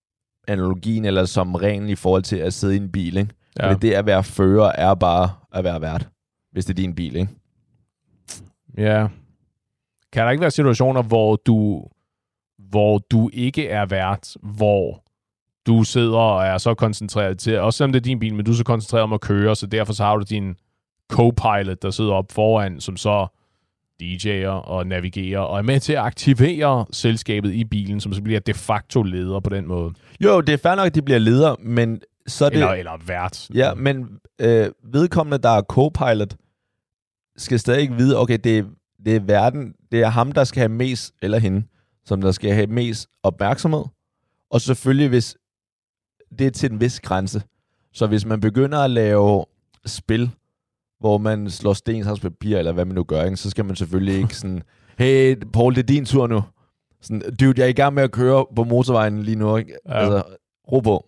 analogien, 0.48 1.04
eller 1.04 1.24
som 1.24 1.54
reglen 1.54 1.88
i 1.88 1.94
forhold 1.94 2.22
til 2.22 2.36
at 2.36 2.52
sidde 2.52 2.74
i 2.74 2.76
en 2.76 2.92
bil, 2.92 3.16
ikke? 3.16 3.34
Ja. 3.58 3.72
Fordi 3.72 3.88
det 3.88 3.94
at 3.94 4.06
være 4.06 4.24
fører 4.24 4.72
er 4.74 4.94
bare 4.94 5.30
at 5.52 5.64
være 5.64 5.80
vært, 5.80 6.08
hvis 6.52 6.64
det 6.64 6.72
er 6.72 6.82
din 6.82 6.94
bil, 6.94 7.16
ikke? 7.16 7.32
ja. 8.78 9.08
Kan 10.12 10.24
der 10.24 10.30
ikke 10.30 10.40
være 10.40 10.50
situationer, 10.50 11.02
hvor 11.02 11.36
du, 11.36 11.84
hvor 12.58 12.98
du 12.98 13.30
ikke 13.32 13.68
er 13.68 13.86
vært, 13.86 14.36
hvor 14.42 15.04
du 15.66 15.84
sidder 15.84 16.18
og 16.18 16.46
er 16.46 16.58
så 16.58 16.74
koncentreret 16.74 17.38
til, 17.38 17.58
også 17.58 17.76
selvom 17.76 17.92
det 17.92 18.00
er 18.00 18.04
din 18.04 18.18
bil, 18.18 18.34
men 18.34 18.44
du 18.44 18.50
er 18.50 18.54
så 18.54 18.64
koncentreret 18.64 19.02
om 19.02 19.12
at 19.12 19.20
køre, 19.20 19.56
så 19.56 19.66
derfor 19.66 19.92
så 19.92 20.04
har 20.04 20.16
du 20.16 20.24
din 20.30 20.56
co-pilot, 21.12 21.82
der 21.82 21.90
sidder 21.90 22.12
op 22.12 22.32
foran, 22.32 22.80
som 22.80 22.96
så 22.96 23.26
DJ'er 24.02 24.48
og 24.48 24.86
navigerer, 24.86 25.40
og 25.40 25.58
er 25.58 25.62
med 25.62 25.80
til 25.80 25.92
at 25.92 25.98
aktivere 25.98 26.86
selskabet 26.92 27.52
i 27.52 27.64
bilen, 27.64 28.00
som 28.00 28.12
så 28.12 28.22
bliver 28.22 28.40
de 28.40 28.54
facto 28.54 29.02
leder 29.02 29.40
på 29.40 29.50
den 29.50 29.66
måde. 29.66 29.92
Jo, 30.20 30.40
det 30.40 30.52
er 30.52 30.56
fair 30.56 30.74
nok, 30.74 30.86
at 30.86 30.94
de 30.94 31.02
bliver 31.02 31.18
leder, 31.18 31.54
men 31.60 32.00
så 32.26 32.44
er 32.44 32.48
det... 32.48 32.56
Eller, 32.56 32.68
eller 32.68 32.98
vært. 33.06 33.50
Ja, 33.54 33.74
men 33.74 34.18
øh, 34.38 34.70
vedkommende, 34.84 35.38
der 35.38 35.48
er 35.48 35.62
co-pilot, 35.62 36.36
skal 37.36 37.58
stadig 37.58 37.80
ikke 37.80 37.94
vide, 37.94 38.18
okay, 38.18 38.38
det 38.44 38.58
er, 38.58 38.64
det 39.04 39.16
er 39.16 39.20
verden, 39.20 39.74
det 39.92 40.02
er 40.02 40.08
ham, 40.08 40.32
der 40.32 40.44
skal 40.44 40.60
have 40.60 40.68
mest, 40.68 41.14
eller 41.22 41.38
hende, 41.38 41.66
som 42.04 42.20
der 42.20 42.32
skal 42.32 42.52
have 42.54 42.66
mest 42.66 43.08
opmærksomhed. 43.22 43.84
Og 44.50 44.60
selvfølgelig, 44.60 45.08
hvis 45.08 45.36
det 46.38 46.46
er 46.46 46.50
til 46.50 46.72
en 46.72 46.80
vis 46.80 47.00
grænse. 47.00 47.42
Så 47.92 48.06
hvis 48.06 48.26
man 48.26 48.40
begynder 48.40 48.78
at 48.78 48.90
lave 48.90 49.44
spil, 49.86 50.30
hvor 51.00 51.18
man 51.18 51.50
slår 51.50 51.72
sten, 51.72 52.04
saks, 52.04 52.20
papir, 52.20 52.58
eller 52.58 52.72
hvad 52.72 52.84
man 52.84 52.94
nu 52.94 53.04
gør, 53.04 53.24
ikke? 53.24 53.36
så 53.36 53.50
skal 53.50 53.64
man 53.64 53.76
selvfølgelig 53.76 54.18
ikke 54.18 54.36
sådan, 54.36 54.62
hey, 54.98 55.36
Paul, 55.52 55.74
det 55.74 55.82
er 55.82 55.86
din 55.86 56.04
tur 56.04 56.26
nu. 56.26 56.42
Sådan, 57.00 57.22
dude, 57.40 57.54
jeg 57.56 57.64
er 57.64 57.68
i 57.68 57.72
gang 57.72 57.94
med 57.94 58.02
at 58.02 58.10
køre 58.10 58.46
på 58.56 58.64
motorvejen 58.64 59.22
lige 59.22 59.36
nu, 59.36 59.56
ikke? 59.56 59.76
Ja. 59.88 59.98
Altså, 59.98 60.22
ro 60.72 60.80
på. 60.80 61.06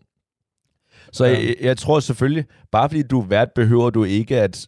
Så 1.14 1.24
Ja. 1.24 1.30
jeg, 1.32 1.56
jeg 1.60 1.76
tror 1.78 2.00
selvfølgelig, 2.00 2.44
bare 2.72 2.88
fordi 2.88 3.02
du 3.02 3.20
er 3.20 3.26
vært, 3.26 3.48
behøver 3.54 3.90
du 3.90 4.04
ikke 4.04 4.40
at 4.40 4.66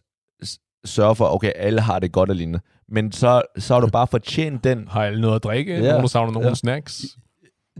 sørge 0.85 1.15
for, 1.15 1.25
okay, 1.35 1.51
alle 1.55 1.81
har 1.81 1.99
det 1.99 2.11
godt 2.11 2.29
og 2.29 2.35
lignende. 2.35 2.59
Men 2.89 3.11
så, 3.11 3.41
så 3.57 3.73
har 3.73 3.81
du 3.81 3.87
bare 3.89 4.07
fortjent 4.07 4.63
den. 4.63 4.87
Har 4.87 5.03
alle 5.03 5.21
noget 5.21 5.35
at 5.35 5.43
drikke? 5.43 5.73
Ja. 5.73 5.81
Nogen, 5.87 6.01
der 6.01 6.07
savner 6.07 6.31
nogle 6.33 6.47
Ja. 6.47 6.53
snacks? 6.55 7.05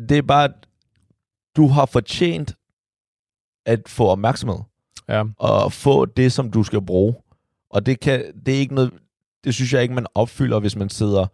Det 0.10 0.18
er 0.18 0.22
bare, 0.22 0.50
du 1.56 1.68
har 1.68 1.86
fortjent 1.86 2.56
at 3.66 3.80
få 3.88 4.08
opmærksomhed. 4.08 4.58
Ja. 5.10 5.24
Og 5.38 5.74
få 5.74 6.06
det, 6.06 6.32
som 6.32 6.52
du 6.52 6.64
skal 6.64 6.82
bruge. 6.82 7.16
Og 7.70 7.86
det, 7.86 8.00
kan, 8.00 8.24
det 8.46 8.56
er 8.56 8.60
ikke 8.60 8.76
noget, 8.76 8.92
det 9.44 9.54
synes 9.54 9.74
jeg 9.74 9.82
ikke, 9.82 9.94
man 9.96 10.08
opfylder, 10.16 10.60
hvis 10.60 10.76
man 10.76 10.90
sidder 10.90 11.26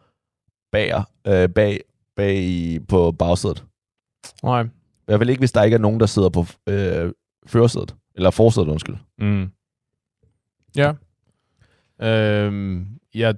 bag, 0.71 1.03
øh, 1.27 1.49
bag, 1.49 1.79
bag 2.15 2.79
på 2.87 3.11
bagsædet. 3.11 3.63
Nej. 4.43 4.61
I 4.63 5.05
hvert 5.05 5.19
fald 5.19 5.29
ikke, 5.29 5.39
hvis 5.39 5.51
der 5.51 5.63
ikke 5.63 5.75
er 5.75 5.79
nogen, 5.79 5.99
der 5.99 6.05
sidder 6.05 6.29
på 6.29 6.45
øh, 6.69 7.11
førersædet. 7.47 7.95
Eller 8.15 8.31
forsædet, 8.31 8.67
undskyld. 8.67 8.95
Mm. 9.19 9.47
Ja. 10.77 10.91
Øhm, 12.01 12.85
jeg, 13.15 13.35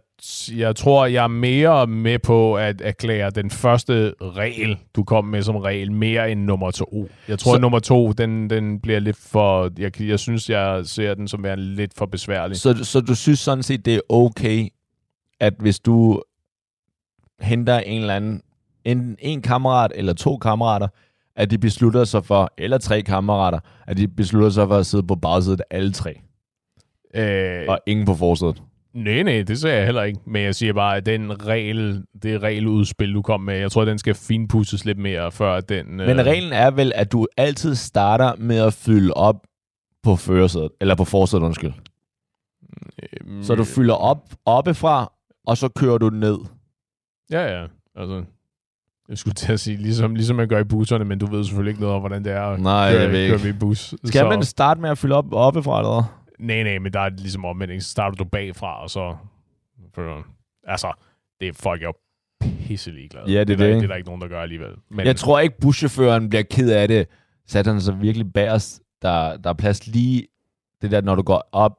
jeg 0.55 0.75
tror, 0.75 1.05
jeg 1.05 1.23
er 1.23 1.27
mere 1.27 1.87
med 1.87 2.19
på 2.19 2.55
at 2.57 2.81
erklære 2.81 3.29
den 3.29 3.49
første 3.49 4.13
regel, 4.21 4.77
du 4.95 5.03
kom 5.03 5.25
med 5.25 5.41
som 5.41 5.55
regel, 5.55 5.91
mere 5.91 6.31
end 6.31 6.41
nummer 6.41 6.71
to. 6.71 7.09
Jeg 7.27 7.39
tror, 7.39 7.51
Så- 7.51 7.55
at 7.55 7.61
nummer 7.61 7.79
to, 7.79 8.11
den, 8.11 8.49
den 8.49 8.79
bliver 8.79 8.99
lidt 8.99 9.17
for... 9.17 9.71
Jeg, 9.77 10.01
jeg 10.01 10.19
synes, 10.19 10.49
jeg 10.49 10.85
ser 10.85 11.13
den 11.13 11.27
som 11.27 11.43
værende 11.43 11.63
lidt 11.75 11.93
for 11.97 12.05
besværlig. 12.05 12.57
Så, 12.57 12.83
så 12.83 13.01
du 13.01 13.15
synes 13.15 13.39
sådan 13.39 13.63
set, 13.63 13.85
det 13.85 13.95
er 13.95 13.99
okay, 14.09 14.67
at 15.39 15.53
hvis 15.59 15.79
du 15.79 16.21
henter 17.41 17.79
en 17.79 18.01
eller 18.01 18.15
anden, 18.15 18.41
en, 18.85 19.15
en 19.19 19.41
kammerat 19.41 19.91
eller 19.95 20.13
to 20.13 20.37
kammerater, 20.37 20.87
at 21.35 21.51
de 21.51 21.57
beslutter 21.57 22.03
sig 22.03 22.25
for, 22.25 22.53
eller 22.57 22.77
tre 22.77 23.01
kammerater, 23.01 23.59
at 23.87 23.97
de 23.97 24.07
beslutter 24.07 24.49
sig 24.49 24.67
for 24.67 24.75
at 24.77 24.85
sidde 24.85 25.07
på 25.07 25.15
bagsædet 25.15 25.61
alle 25.69 25.91
tre, 25.91 26.21
Øh, 27.15 27.65
og 27.67 27.79
ingen 27.85 28.05
på 28.05 28.15
forsædet. 28.15 28.61
nej, 28.93 29.23
nej, 29.23 29.43
det 29.47 29.59
ser 29.59 29.73
jeg 29.73 29.85
heller 29.85 30.03
ikke. 30.03 30.19
Men 30.25 30.43
jeg 30.43 30.55
siger 30.55 30.73
bare, 30.73 30.97
at 30.97 31.05
den 31.05 31.47
regel, 31.47 32.03
det 32.23 32.43
regeludspil, 32.43 33.13
du 33.13 33.21
kom 33.21 33.41
med, 33.41 33.55
jeg 33.57 33.71
tror, 33.71 33.85
den 33.85 33.97
skal 33.97 34.15
finpudses 34.15 34.85
lidt 34.85 34.97
mere, 34.97 35.31
før 35.31 35.59
den... 35.61 35.85
Men 35.97 36.25
reglen 36.25 36.53
er 36.53 36.71
vel, 36.71 36.91
at 36.95 37.11
du 37.11 37.27
altid 37.37 37.75
starter 37.75 38.35
med 38.37 38.57
at 38.57 38.73
fylde 38.73 39.13
op 39.13 39.35
på 40.03 40.15
førersædet, 40.15 40.69
eller 40.81 40.95
på 40.95 41.03
forsædet, 41.05 41.43
undskyld. 41.43 41.73
øh, 43.03 43.43
Så 43.43 43.55
du 43.55 43.63
fylder 43.63 43.93
op 43.95 44.33
oppefra, 44.45 45.13
og 45.45 45.57
så 45.57 45.67
kører 45.69 45.97
du 45.97 46.09
ned. 46.09 46.37
Ja, 47.31 47.59
ja. 47.59 47.67
Altså, 47.95 48.23
jeg 49.09 49.17
skulle 49.17 49.33
til 49.33 49.53
at 49.53 49.59
sige, 49.59 49.77
ligesom, 49.77 50.15
ligesom 50.15 50.35
man 50.35 50.47
gør 50.47 50.59
i 50.59 50.63
busserne, 50.63 51.05
men 51.05 51.19
du 51.19 51.25
ved 51.25 51.43
selvfølgelig 51.43 51.71
ikke 51.71 51.81
noget 51.81 51.95
om, 51.95 52.01
hvordan 52.01 52.23
det 52.25 52.33
er 52.33 52.41
at 52.41 52.59
Nej, 52.61 52.91
køre, 52.91 53.01
jeg 53.01 53.11
ved 53.11 53.19
ikke. 53.21 53.37
køre 53.37 53.43
ved 53.43 53.53
bus. 53.59 53.93
Skal 54.03 54.19
så, 54.19 54.29
man 54.29 54.43
starte 54.43 54.81
med 54.81 54.89
at 54.89 54.97
fylde 54.97 55.15
op 55.15 55.33
oppefra, 55.33 55.79
eller 55.79 55.93
hvad? 55.93 56.03
Nej, 56.47 56.63
nej, 56.63 56.79
men 56.79 56.93
der 56.93 56.99
er 56.99 57.09
ligesom 57.09 57.45
omvendt. 57.45 57.83
Så 57.83 57.89
starter 57.89 58.15
du 58.15 58.23
bagfra, 58.23 58.83
og 58.83 58.89
så... 58.89 59.15
For, 59.95 60.25
altså, 60.67 60.91
det 61.39 61.47
er 61.47 61.53
folk 61.53 61.81
er 61.81 61.85
jo 61.85 61.93
pisse 62.39 62.91
ligeglade. 62.91 63.25
Ja, 63.27 63.31
det 63.31 63.39
er 63.39 63.45
det, 63.45 63.59
det, 63.59 63.65
er, 63.65 63.67
ikke? 63.69 63.77
det 63.77 63.83
er 63.83 63.87
der 63.87 63.95
ikke 63.95 64.07
nogen, 64.07 64.21
der 64.21 64.27
gør 64.27 64.41
alligevel. 64.41 64.71
Men, 64.91 65.05
Jeg 65.05 65.15
tror 65.15 65.39
ikke, 65.39 65.59
buschaufføren 65.61 66.29
bliver 66.29 66.43
ked 66.51 66.69
af 66.71 66.87
det. 66.87 67.07
Satte 67.47 67.71
han 67.71 67.81
sig 67.81 68.01
virkelig 68.01 68.33
bagerst. 68.33 68.81
Der, 69.01 69.37
der 69.37 69.49
er 69.49 69.53
plads 69.53 69.87
lige 69.87 70.27
det 70.81 70.91
der, 70.91 71.01
når 71.01 71.15
du 71.15 71.21
går 71.21 71.49
op. 71.51 71.71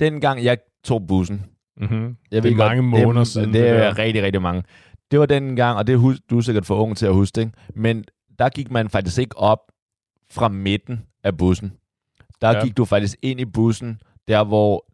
Dengang 0.00 0.44
jeg 0.44 0.58
tog 0.84 1.06
bussen. 1.06 1.42
mm-hmm. 1.76 2.16
Jeg 2.30 2.42
det 2.42 2.52
er 2.52 2.56
mange 2.56 2.82
måneder 2.82 3.12
det, 3.12 3.26
siden. 3.28 3.52
Det, 3.52 3.62
det 3.62 3.70
er 3.70 3.74
der. 3.74 3.98
rigtig, 3.98 4.22
rigtig 4.22 4.42
mange. 4.42 4.62
Det 5.10 5.20
var 5.20 5.26
den 5.26 5.56
gang, 5.56 5.78
og 5.78 5.86
det 5.86 5.92
er 5.92 6.18
du 6.30 6.36
er 6.38 6.40
sikkert 6.42 6.66
for 6.66 6.74
ung 6.82 6.96
til 6.96 7.06
at 7.06 7.14
huske, 7.14 7.40
ikke? 7.40 7.52
men 7.74 8.04
der 8.38 8.48
gik 8.48 8.70
man 8.70 8.88
faktisk 8.90 9.18
ikke 9.18 9.38
op 9.38 9.58
fra 10.30 10.48
midten 10.48 11.06
af 11.24 11.36
bussen. 11.36 11.72
Der 12.40 12.48
Ja. 12.56 12.64
gik 12.64 12.76
du 12.76 12.84
faktisk 12.84 13.16
ind 13.22 13.40
i 13.40 13.44
bussen, 13.44 14.00
der 14.28 14.44
hvor, 14.44 14.84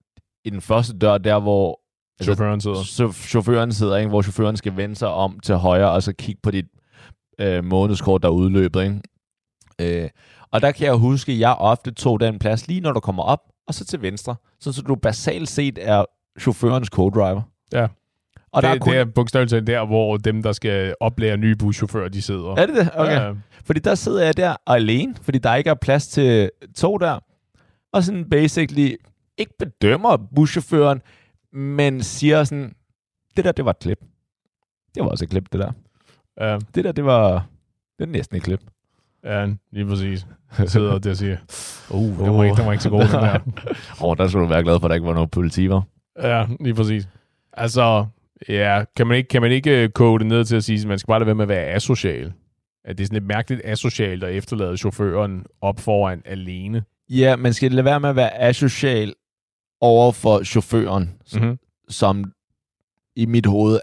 i 0.45 0.51
den 0.51 0.61
første 0.61 0.99
dør, 0.99 1.19
der 1.19 1.39
hvor 1.41 1.81
Chaufføren 2.23 2.61
sidder. 2.61 3.13
chaufføren 3.13 3.73
sidder, 3.73 3.97
ikke? 3.97 4.09
hvor 4.09 4.23
chaufføren 4.23 4.57
skal 4.57 4.77
vende 4.77 4.97
sig 4.97 5.09
om 5.09 5.41
til 5.41 5.55
højre, 5.55 5.91
og 5.91 6.03
så 6.03 6.13
kigge 6.13 6.41
på 6.43 6.51
dit 6.51 6.67
øh, 7.39 7.65
månedskort, 7.65 8.23
der 8.23 8.29
er 8.29 8.33
udløbet. 8.33 8.83
Ikke? 8.83 10.03
Øh, 10.05 10.11
og 10.51 10.61
der 10.63 10.73
kan 10.73 10.87
jeg 10.87 10.95
huske, 10.95 11.33
at 11.33 11.39
jeg 11.39 11.55
ofte 11.59 11.91
tog 11.91 12.21
den 12.21 12.39
plads 12.39 12.69
lige 12.69 12.81
når 12.81 12.93
du 12.93 13.01
kommer 13.01 13.23
op, 13.23 13.41
og 13.69 13.75
så 13.75 13.85
til 13.85 14.03
venstre. 14.03 14.37
Så, 14.61 14.73
så 14.73 14.83
du 14.83 14.95
basalt 14.95 15.49
set 15.49 15.79
er 15.83 16.05
chaufførens 16.41 16.89
co-driver. 16.95 17.41
Ja. 17.73 17.87
Og 18.55 18.63
der 18.63 18.69
det, 18.69 18.77
er 18.77 18.81
kun... 18.81 18.93
det 18.93 19.01
er 19.01 19.05
bogstaveligt 19.05 19.67
der, 19.67 19.87
hvor 19.87 20.17
dem, 20.17 20.43
der 20.43 20.53
skal 20.53 20.95
oplære 21.01 21.37
nye 21.37 21.57
buschauffører, 21.57 22.09
de 22.09 22.23
sidder. 22.23 22.55
Er 22.57 22.67
det 22.67 22.77
det? 22.77 22.91
Okay. 22.95 23.13
Ja, 23.13 23.33
Fordi 23.65 23.81
der 23.81 23.95
sidder 23.95 24.25
jeg 24.25 24.37
der 24.37 24.57
alene, 24.67 25.15
fordi 25.23 25.39
der 25.39 25.55
ikke 25.55 25.71
er 25.71 25.75
plads 25.75 26.09
til 26.09 26.51
to 26.77 26.99
der. 26.99 27.19
Og 27.93 28.03
sådan 28.05 28.29
basically 28.31 28.95
ikke 29.39 29.53
bedømmer 29.59 30.17
buschaufføren, 30.37 31.03
men 31.53 32.03
siger 32.03 32.45
sådan, 32.45 32.75
det 33.37 33.45
der, 33.45 33.53
det 33.53 33.65
var 33.65 33.71
et 33.71 33.79
klip. 33.79 34.01
Det 34.95 35.03
var 35.03 35.09
også 35.09 35.25
et 35.25 35.31
klip, 35.31 35.45
det 35.53 35.61
der. 35.61 35.73
ja, 36.41 36.59
Det 36.75 36.85
der, 36.85 36.93
det 36.93 37.05
var, 37.05 37.47
det 37.99 38.05
er 38.05 38.09
næsten 38.09 38.37
et 38.37 38.43
klip. 38.43 38.61
ja, 39.25 39.47
lige 39.73 39.87
præcis. 39.87 40.27
Jeg 40.59 40.71
sidder 40.71 40.99
der 40.99 41.11
og 41.11 41.17
siger, 41.17 41.37
uh, 41.91 42.19
den 42.19 42.35
var, 42.37 42.45
ikke, 42.45 42.57
den 42.57 42.67
var 42.67 42.73
ikke 42.73 42.85
så 42.85 42.91
god, 42.91 43.01
den 43.01 43.11
der. 43.11 43.39
Åh, 44.03 44.11
oh, 44.11 44.17
der 44.17 44.29
skulle 44.29 44.43
du 44.45 44.49
være 44.49 44.63
glad 44.63 44.81
for, 44.81 44.87
at 44.87 44.91
der 44.91 44.95
ikke 44.95 45.07
var 45.07 45.15
noget 45.15 45.31
politi, 45.31 45.69
var. 45.69 45.83
Ja, 46.23 46.47
lige 46.61 46.75
præcis. 46.75 47.09
Altså, 47.53 48.07
ja, 48.49 48.85
kan 48.97 49.07
man 49.07 49.17
ikke, 49.17 49.29
kan 49.29 49.43
man 49.43 49.53
ikke 49.53 49.83
øh, 49.83 49.89
koge 49.89 50.19
det 50.19 50.27
ned 50.27 50.45
til 50.45 50.57
at 50.57 50.65
sige, 50.65 50.81
at 50.81 50.87
man 50.87 50.99
skal 50.99 51.07
bare 51.09 51.19
lade 51.19 51.27
være 51.27 51.35
med 51.35 51.45
at 51.45 51.49
være 51.49 51.67
asocial? 51.67 52.33
At 52.85 52.99
det 52.99 53.05
er 53.05 53.07
sådan 53.07 53.17
lidt 53.17 53.27
mærkeligt 53.27 53.61
asocialt 53.65 54.25
at 54.25 54.35
efterlade 54.35 54.77
chaufføren 54.77 55.47
op 55.61 55.81
foran 55.81 56.23
alene. 56.25 56.85
Ja, 57.11 57.37
man 57.37 57.53
skal 57.53 57.73
lade 57.73 57.85
være 57.85 58.01
med 58.01 58.09
at 58.09 58.17
være 58.17 58.41
asocial 58.41 59.15
over 59.81 60.13
for 60.13 60.43
chaufføren, 60.43 61.11
Mm-hmm. 61.35 61.59
som 61.89 62.33
i 63.17 63.27
mit 63.27 63.47
hoved 63.47 63.81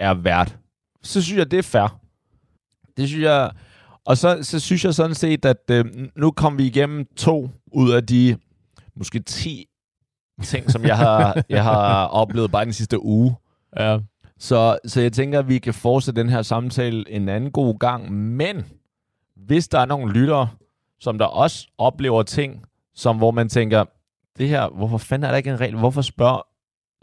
er 0.00 0.14
vært. 0.14 0.56
Så 1.02 1.22
synes 1.22 1.38
jeg, 1.38 1.50
det 1.50 1.58
er 1.58 1.62
fair. 1.62 2.00
Det 2.96 3.08
synes 3.08 3.22
jeg... 3.24 3.50
Og 4.04 4.16
så, 4.16 4.38
så 4.42 4.60
synes 4.60 4.84
jeg 4.84 4.94
sådan 4.94 5.14
set, 5.14 5.44
at 5.44 5.70
øh, 5.70 5.84
nu 6.16 6.30
kom 6.30 6.58
vi 6.58 6.66
igennem 6.66 7.06
to 7.16 7.50
ud 7.72 7.92
af 7.92 8.06
de 8.06 8.36
måske 8.96 9.20
10 9.20 9.66
ting, 10.44 10.70
som 10.70 10.84
jeg 10.84 10.96
har, 10.96 11.44
jeg 11.48 11.62
har 11.64 12.04
oplevet 12.22 12.52
bare 12.52 12.64
den 12.64 12.72
sidste 12.72 13.02
uge. 13.02 13.34
Ja. 13.78 13.98
Så, 14.38 14.78
så 14.86 15.00
jeg 15.00 15.12
tænker, 15.12 15.38
at 15.38 15.48
vi 15.48 15.58
kan 15.58 15.74
fortsætte 15.74 16.20
den 16.20 16.30
her 16.30 16.42
samtale 16.42 17.10
en 17.10 17.28
anden 17.28 17.50
god 17.50 17.78
gang. 17.78 18.12
Men 18.12 18.66
hvis 19.36 19.68
der 19.68 19.78
er 19.78 19.86
nogle 19.86 20.12
lyttere, 20.12 20.48
som 21.00 21.18
der 21.18 21.24
også 21.24 21.68
oplever 21.78 22.22
ting, 22.22 22.64
som 22.94 23.16
hvor 23.16 23.30
man 23.30 23.48
tænker, 23.48 23.84
det 24.38 24.48
her, 24.48 24.68
hvorfor 24.68 24.98
fanden 24.98 25.24
er 25.24 25.30
der 25.30 25.36
ikke 25.36 25.50
en 25.50 25.60
regel? 25.60 25.76
Hvorfor 25.76 26.02
spørger, 26.02 26.46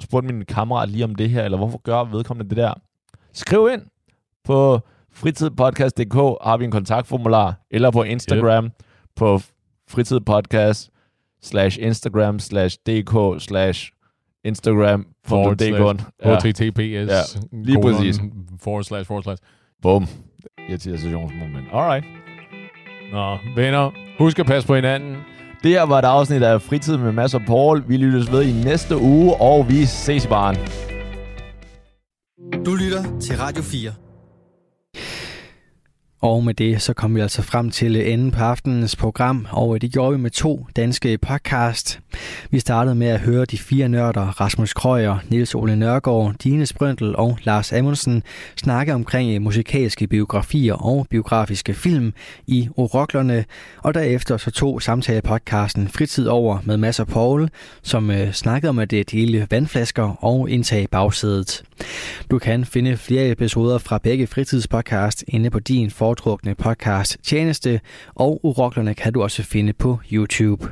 spurgte 0.01 0.34
min 0.34 0.45
kammerat 0.45 0.89
lige 0.89 1.03
om 1.03 1.15
det 1.15 1.30
her, 1.30 1.43
eller 1.43 1.57
hvorfor 1.57 1.78
gør 1.78 2.03
vedkommende 2.03 2.49
det 2.49 2.57
der? 2.57 2.74
Skriv 3.34 3.70
ind 3.74 3.82
på 4.43 4.80
fritidpodcast.dk 5.11 6.15
har 6.43 6.57
vi 6.57 6.65
en 6.65 6.72
kontaktformular, 6.72 7.53
eller 7.72 7.91
på 7.91 8.03
Instagram 8.03 8.65
yep. 8.65 8.72
på 9.15 9.39
fritidpodcast 9.88 10.89
slash 11.41 11.78
Instagram 11.82 12.39
slash 12.39 12.78
dk 12.88 13.41
slash 13.41 13.91
Instagram 14.46 15.06
Forward 15.26 15.58
dk. 15.58 16.02
Ja. 16.26 16.36
HTTPS. 16.36 16.82
Ja, 16.82 17.22
lige 17.64 17.82
præcis. 17.82 18.20
Forward 18.64 18.84
slash, 18.84 19.08
forward 19.08 19.24
slash. 19.24 19.44
Bum. 19.82 20.08
Irritationsmoment. 20.70 21.68
Alright. 21.74 22.06
Nå, 23.12 23.38
venner, 23.56 23.92
husk 24.20 24.40
at 24.40 24.46
passe 24.46 24.68
på 24.68 24.76
hinanden. 24.76 25.16
Det 25.64 25.72
her 25.72 25.84
var 25.84 26.00
et 26.00 26.06
afsnit 26.06 26.44
af 26.44 26.62
Fritid 26.62 26.98
med 26.98 27.12
Mads 27.12 27.34
og 27.34 27.42
Paul. 27.48 27.84
Vi 27.88 27.98
lyttes 27.98 28.32
ved 28.32 28.44
i 28.44 28.64
næste 28.64 28.98
uge, 28.98 29.42
og 29.42 29.70
vi 29.70 29.86
ses 29.86 30.26
i 30.26 30.28
baren. 30.28 30.58
Du 32.66 32.76
lytter 32.76 33.20
til 33.20 33.38
Radio 33.38 33.64
4. 33.64 33.92
Og 36.22 36.44
med 36.44 36.54
det, 36.54 36.82
så 36.82 36.94
kom 36.94 37.16
vi 37.16 37.20
altså 37.20 37.42
frem 37.42 37.72
til 37.72 38.14
enden 38.14 38.32
på 38.32 38.40
aftenens 38.44 38.96
program, 38.96 39.48
og 39.52 39.82
det 39.82 39.92
gjorde 39.92 40.12
vi 40.12 40.18
med 40.18 40.32
to 40.32 40.68
danske 40.76 41.18
podcast. 41.18 42.00
Vi 42.51 42.60
startede 42.60 42.95
med 42.95 43.07
at 43.07 43.20
høre 43.20 43.45
de 43.45 43.57
fire 43.57 43.89
nørder, 43.89 44.41
Rasmus 44.41 44.74
Krøyer, 44.74 45.18
Niels 45.30 45.55
Ole 45.55 45.76
Nørgaard, 45.76 46.36
Dine 46.43 46.66
Sprøntel 46.66 47.16
og 47.16 47.38
Lars 47.43 47.74
Amundsen, 47.74 48.24
snakke 48.55 48.93
omkring 48.93 49.41
musikalske 49.41 50.07
biografier 50.07 50.74
og 50.74 51.07
biografiske 51.10 51.74
film 51.74 52.14
i 52.47 52.70
Oroklerne, 52.78 53.45
og 53.78 53.93
derefter 53.93 54.38
så 54.38 54.51
tog 54.51 54.82
samtalepodcasten 54.82 55.88
Fritid 55.88 56.28
over 56.28 56.60
med 56.64 56.78
Mads 56.78 56.99
og 56.99 57.07
Paul, 57.07 57.49
som 57.82 58.12
øh, 58.12 58.32
snakkede 58.32 58.70
om 58.70 58.80
at 58.80 58.91
dele 58.91 59.47
vandflasker 59.51 60.24
og 60.24 60.49
indtage 60.49 60.88
bagsædet. 60.88 61.64
Du 62.32 62.39
kan 62.39 62.66
finde 62.66 62.97
flere 62.97 63.32
episoder 63.32 63.78
fra 63.78 63.97
begge 63.97 64.28
fritidspodcast 64.28 65.24
inde 65.28 65.49
på 65.49 65.60
din 65.60 65.91
foretrukne 65.91 66.55
podcast 66.55 67.18
tjeneste, 67.24 67.82
og 68.16 68.39
Uroklerne 68.43 68.93
kan 68.93 69.14
du 69.14 69.24
også 69.24 69.43
finde 69.43 69.74
på 69.74 69.99
YouTube. 70.12 70.68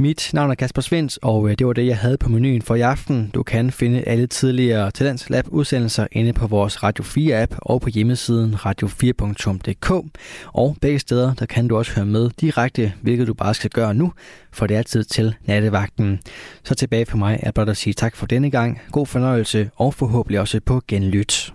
Mit 0.00 0.30
navn 0.32 0.50
er 0.50 0.54
Kasper 0.54 0.82
Svens, 0.82 1.16
og 1.22 1.50
øh, 1.50 1.58
det 1.58 1.66
var 1.66 1.72
det, 1.72 1.86
jeg 1.86 1.98
havde 1.98 2.16
på 2.16 2.28
menuen 2.28 2.62
for 2.62 2.74
i 2.74 2.80
aften. 2.80 3.30
Du 3.34 3.42
kan 3.42 3.70
finde 3.70 4.02
alle 4.02 4.26
tidligere 4.26 4.90
Talents 4.90 5.30
Lab 5.30 5.44
udsendelser 5.48 6.06
inde 6.12 6.32
på 6.32 6.46
vores 6.46 6.82
Radio 6.82 7.04
4-app 7.04 7.56
og 7.58 7.80
på 7.80 7.88
hjemmesiden 7.88 8.54
radio4.dk. 8.54 9.90
Og 10.52 10.76
begge 10.80 10.98
steder, 10.98 11.34
der 11.34 11.46
kan 11.46 11.68
du 11.68 11.76
også 11.76 11.94
høre 11.94 12.06
med 12.06 12.30
direkte, 12.40 12.92
hvilket 13.02 13.26
du 13.26 13.34
bare 13.34 13.54
skal 13.54 13.70
gøre 13.70 13.94
nu, 13.94 14.12
for 14.52 14.66
det 14.66 14.76
er 14.76 14.82
tid 14.82 15.04
til 15.04 15.34
nattevagten. 15.44 16.20
Så 16.64 16.74
tilbage 16.74 17.06
for 17.06 17.16
mig 17.16 17.40
er 17.42 17.50
blot 17.50 17.68
at 17.68 17.76
sige 17.76 17.94
tak 17.94 18.16
for 18.16 18.26
denne 18.26 18.50
gang, 18.50 18.80
god 18.92 19.06
fornøjelse 19.06 19.70
og 19.76 19.94
forhåbentlig 19.94 20.40
også 20.40 20.60
på 20.66 20.82
genlyt. 20.88 21.52